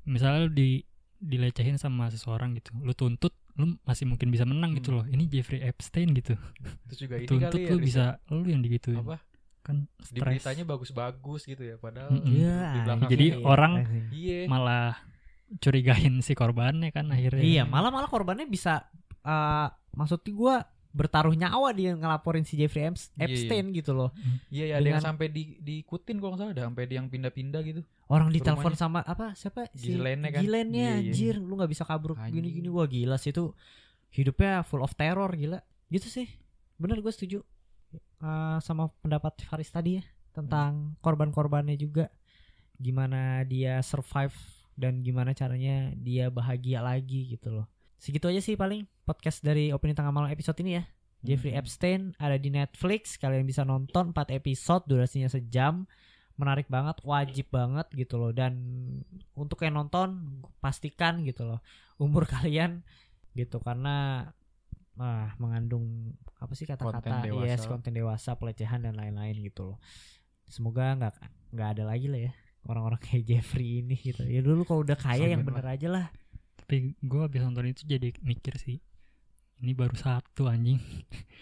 misalnya 0.03 0.45
lu 0.45 0.51
di 0.51 0.86
dilecehin 1.18 1.76
sama 1.76 2.07
seseorang 2.07 2.53
gitu 2.53 2.72
lu 2.78 2.93
tuntut 2.93 3.34
lu 3.55 3.76
masih 3.84 4.05
mungkin 4.05 4.30
bisa 4.30 4.43
menang 4.43 4.72
gitu 4.74 4.89
Hmm. 4.89 4.97
loh 4.99 5.05
ini 5.07 5.26
Jeffrey 5.26 5.60
Epstein 5.60 6.14
gitu 6.14 6.38
Terus 6.86 6.99
juga 6.99 7.16
ini 7.18 7.28
tuntut 7.28 7.49
kali 7.49 7.60
ya 7.60 7.68
lu 7.68 7.76
riset- 7.76 7.84
bisa 7.84 8.05
lu 8.30 8.45
yang 8.45 8.62
digituin 8.62 8.99
apa 8.99 9.18
kan 9.60 9.86
di 9.97 10.05
stres 10.07 10.24
beritanya 10.39 10.64
bagus-bagus 10.64 11.41
gitu 11.43 11.64
ya 11.64 11.76
padahal 11.76 12.10
Mm-mm. 12.12 12.32
Iya. 12.32 12.57
di 12.70 12.80
belakangnya 12.80 13.12
Jadi 13.12 13.26
ya. 13.28 13.38
orang 13.43 13.72
iya 14.10 14.39
malah 14.45 14.93
curigain 15.58 16.22
si 16.22 16.34
korbannya 16.34 16.93
kan 16.93 17.10
akhirnya 17.10 17.41
Iya, 17.41 17.64
malah 17.64 17.89
malah 17.89 18.06
korbannya 18.06 18.45
bisa 18.45 18.86
eh 19.20 19.68
maksudnya 19.91 20.32
gua 20.32 20.56
bertaruh 20.89 21.34
nyawa 21.34 21.70
dia 21.72 21.93
ngelaporin 21.93 22.41
si 22.41 22.58
Jeffrey 22.58 22.82
Eps- 22.84 23.10
Iya, 23.12 23.18
iya. 23.20 23.26
Epstein 23.30 23.66
gitu 23.72 23.91
loh. 23.93 24.10
iya 24.50 24.66
ya 24.66 24.76
ada 24.76 24.86
yang 24.88 24.97
Dengan- 24.97 25.06
sampai 25.06 25.28
di 25.30 25.43
diikutin 25.60 26.18
kalau 26.18 26.34
nggak 26.34 26.41
salah 26.43 26.54
ada 26.54 26.64
sampai 26.66 26.84
yang 26.88 27.08
pindah-pindah 27.08 27.62
gitu 27.62 27.82
Orang 28.06 28.28
Rumahnya. 28.28 28.41
ditelepon 28.41 28.74
sama 28.74 29.00
apa 29.02 29.34
siapa 29.34 29.70
si 29.72 29.93
Ghislaine 29.93 30.26
kan? 30.28 30.41
Ghislaine-nya, 30.41 30.82
Iya, 30.82 30.93
iya. 30.97 31.10
anjir 31.14 31.36
lu 31.38 31.54
nggak 31.54 31.70
bisa 31.70 31.86
kabur 31.86 32.18
gini-gini 32.28 32.66
wah 32.68 32.86
gila 32.86 33.18
sih 33.18 33.30
itu 33.30 33.54
hidupnya 34.10 34.66
full 34.66 34.82
of 34.82 34.93
terror 34.93 35.30
gila. 35.32 35.62
Gitu 35.88 36.06
sih. 36.06 36.26
Bener 36.76 36.97
gue 37.00 37.10
setuju 37.10 37.41
Eh, 38.20 38.58
sama 38.60 38.89
pendapat 39.00 39.41
Faris 39.41 39.70
tadi 39.70 39.97
ya 39.97 40.04
tentang 40.30 40.93
korban-korbannya 41.00 41.74
juga 41.74 42.12
gimana 42.76 43.41
dia 43.43 43.80
survive 43.80 44.34
dan 44.80 45.04
gimana 45.04 45.36
caranya 45.36 45.92
dia 46.00 46.32
bahagia 46.32 46.80
lagi 46.80 47.28
gitu 47.36 47.52
loh. 47.52 47.68
Segitu 48.00 48.32
aja 48.32 48.40
sih 48.40 48.56
paling 48.56 48.88
podcast 49.04 49.44
dari 49.44 49.76
Opini 49.76 49.92
Tengah 49.92 50.16
Malam 50.16 50.32
episode 50.32 50.56
ini 50.64 50.80
ya. 50.80 50.84
Jeffrey 51.20 51.52
Hmm. 51.52 51.60
Epstein 51.60 52.02
ada 52.16 52.40
di 52.40 52.48
Netflix, 52.48 53.20
kalian 53.20 53.44
bisa 53.44 53.68
nonton 53.68 54.16
4 54.16 54.40
episode 54.40 54.88
durasinya 54.88 55.28
sejam. 55.28 55.84
Menarik 56.40 56.72
banget, 56.72 57.04
wajib 57.04 57.52
banget 57.52 57.92
gitu 57.92 58.16
loh 58.16 58.32
dan 58.32 58.56
untuk 59.36 59.60
yang 59.68 59.76
nonton 59.76 60.40
pastikan 60.64 61.28
gitu 61.28 61.44
loh 61.44 61.60
umur 62.00 62.24
kalian 62.40 62.80
gitu 63.36 63.60
karena 63.60 64.32
ah 64.96 65.36
mengandung 65.36 66.16
apa 66.40 66.56
sih 66.56 66.64
kata-kata 66.64 67.28
yes 67.44 67.68
konten 67.68 67.92
dewasa 67.92 68.40
pelecehan 68.40 68.88
dan 68.88 68.96
lain-lain 68.96 69.36
gitu 69.44 69.76
loh. 69.76 69.78
Semoga 70.48 70.96
nggak 70.96 71.16
nggak 71.52 71.70
ada 71.76 71.84
lagi 71.84 72.08
lah 72.08 72.32
ya 72.32 72.34
orang-orang 72.66 72.99
kayak 72.99 73.24
Jeffrey 73.26 73.80
ini 73.80 73.95
gitu. 73.95 74.22
Ya 74.22 74.39
dulu 74.39 74.64
kalau 74.64 74.82
udah 74.82 74.95
kaya 74.95 75.26
yang 75.28 75.41
Amin 75.41 75.53
bener 75.53 75.66
aja 75.70 75.88
lah. 75.88 76.05
tapi 76.60 76.93
gue 76.95 77.20
habis 77.20 77.39
nonton 77.39 77.66
itu 77.66 77.82
jadi 77.84 78.14
mikir 78.20 78.53
sih 78.55 78.78
ini 79.60 79.74
baru 79.74 79.91
satu 79.91 80.45
anjing 80.45 80.78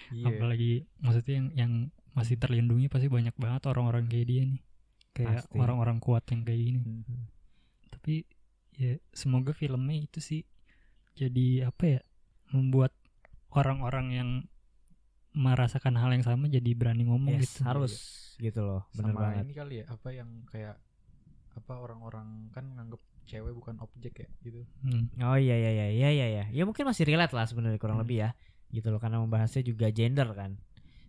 iya 0.09 0.25
apalagi 0.29 0.87
maksudnya 0.97 1.35
yang 1.35 1.47
yang 1.53 1.71
masih 2.13 2.33
terlindungi 2.35 2.87
pasti 2.87 3.05
banyak 3.07 3.35
banget 3.35 3.67
orang-orang 3.67 4.07
kayak 4.07 4.23
dia 4.25 4.43
nih 4.43 4.61
kayak 5.11 5.43
Pasti. 5.43 5.57
orang-orang 5.57 5.99
kuat 5.99 6.23
yang 6.27 6.41
kayak 6.41 6.61
gini 6.61 6.79
Mhm. 6.79 7.21
tapi 7.91 8.23
ya 8.73 8.95
semoga 9.09 9.51
filmnya 9.51 9.99
itu 9.99 10.17
sih 10.17 10.41
jadi 11.13 11.67
apa 11.67 11.83
ya 11.85 11.99
membuat 12.49 12.95
orang-orang 13.51 14.07
yang 14.11 14.29
merasakan 15.33 15.93
hal 15.93 16.09
yang 16.09 16.23
sama 16.23 16.47
jadi 16.47 16.71
berani 16.71 17.03
ngomong 17.03 17.35
Yes, 17.35 17.51
gitu 17.53 17.59
harus 17.63 17.93
gitu 18.37 18.61
loh. 18.63 18.87
Bener 18.91 19.11
sama 19.11 19.21
banget. 19.27 19.43
ini 19.43 19.53
kali 19.53 19.73
ya 19.77 19.85
apa 19.87 20.09
yang 20.09 20.29
kayak 20.47 20.79
apa 21.57 21.73
orang-orang 21.75 22.53
kan 22.53 22.65
nganggep 22.69 23.01
cewek 23.25 23.51
bukan 23.51 23.75
objek 23.81 24.13
ya 24.23 24.29
gitu 24.39 24.61
Hmm. 24.79 25.09
Oh 25.19 25.35
iya 25.35 25.57
iya 25.57 25.71
iya 25.73 25.87
iya 25.89 26.09
iya 26.09 26.25
iya. 26.29 26.43
Ya 26.53 26.63
mungkin 26.63 26.85
masih 26.85 27.03
relate 27.03 27.33
lah 27.33 27.43
sebenarnya 27.43 27.75
kurang 27.75 27.99
Hmm. 27.99 28.05
lebih 28.05 28.23
ya. 28.23 28.29
Gitu 28.69 28.87
loh 28.87 28.97
karena 28.97 29.19
membahasnya 29.19 29.61
juga 29.61 29.89
gender 29.89 30.29
kan. 30.31 30.55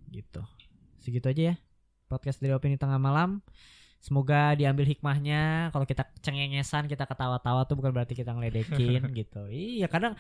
Gitu. 0.09 0.43
Segitu 0.99 1.27
aja 1.29 1.43
ya. 1.53 1.57
Podcast 2.07 2.41
dari 2.41 2.57
opini 2.57 2.75
tengah 2.75 2.99
malam. 2.99 3.39
Semoga 3.99 4.55
diambil 4.55 4.87
hikmahnya. 4.87 5.69
Kalau 5.71 5.83
kita 5.83 6.07
cengengesan, 6.19 6.87
kita 6.87 7.03
ketawa-tawa 7.03 7.67
tuh 7.67 7.75
bukan 7.75 7.91
berarti 7.93 8.15
kita 8.15 8.31
ngeledekin 8.31 9.03
gitu. 9.21 9.47
Iya, 9.47 9.87
kadang 9.87 10.15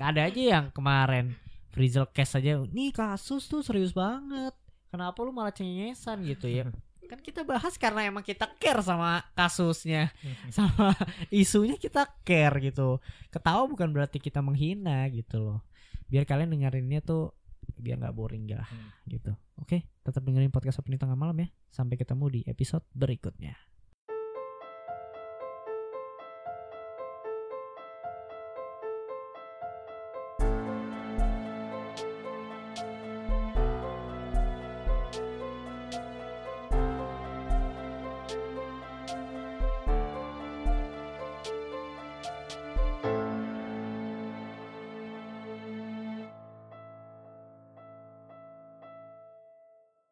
ada 0.00 0.20
aja 0.24 0.40
yang 0.40 0.70
kemarin 0.70 1.34
Frizzle 1.70 2.06
case 2.08 2.38
aja, 2.38 2.62
nih 2.70 2.94
kasus 2.94 3.46
tuh 3.46 3.58
serius 3.58 3.90
banget. 3.90 4.54
Kenapa 4.86 5.18
lu 5.20 5.34
malah 5.34 5.50
cengengesan 5.50 6.22
gitu 6.22 6.46
ya? 6.46 6.70
Kan 7.06 7.20
kita 7.20 7.44
bahas 7.44 7.76
karena 7.76 8.04
emang 8.08 8.24
kita 8.24 8.48
care 8.56 8.80
sama 8.80 9.22
kasusnya. 9.34 10.10
Sama 10.50 10.96
isunya 11.28 11.76
kita 11.76 12.08
care 12.24 12.58
gitu. 12.64 12.98
Ketawa 13.28 13.64
bukan 13.68 13.90
berarti 13.92 14.18
kita 14.18 14.40
menghina 14.40 15.04
gitu 15.12 15.40
loh. 15.40 15.60
Biar 16.08 16.24
kalian 16.24 16.52
dengerinnya 16.52 17.00
tuh 17.00 17.32
biar 17.74 17.96
nggak 17.96 18.14
boring 18.14 18.44
lah 18.52 18.68
Hmm. 18.68 18.92
gitu. 19.08 19.32
Oke 19.60 19.88
tetap 20.04 20.20
dengerin 20.20 20.52
podcast 20.52 20.78
opini 20.80 21.00
tengah 21.00 21.16
malam 21.16 21.36
ya. 21.40 21.48
Sampai 21.72 21.96
ketemu 21.96 22.28
di 22.28 22.40
episode 22.44 22.84
berikutnya 22.92 23.56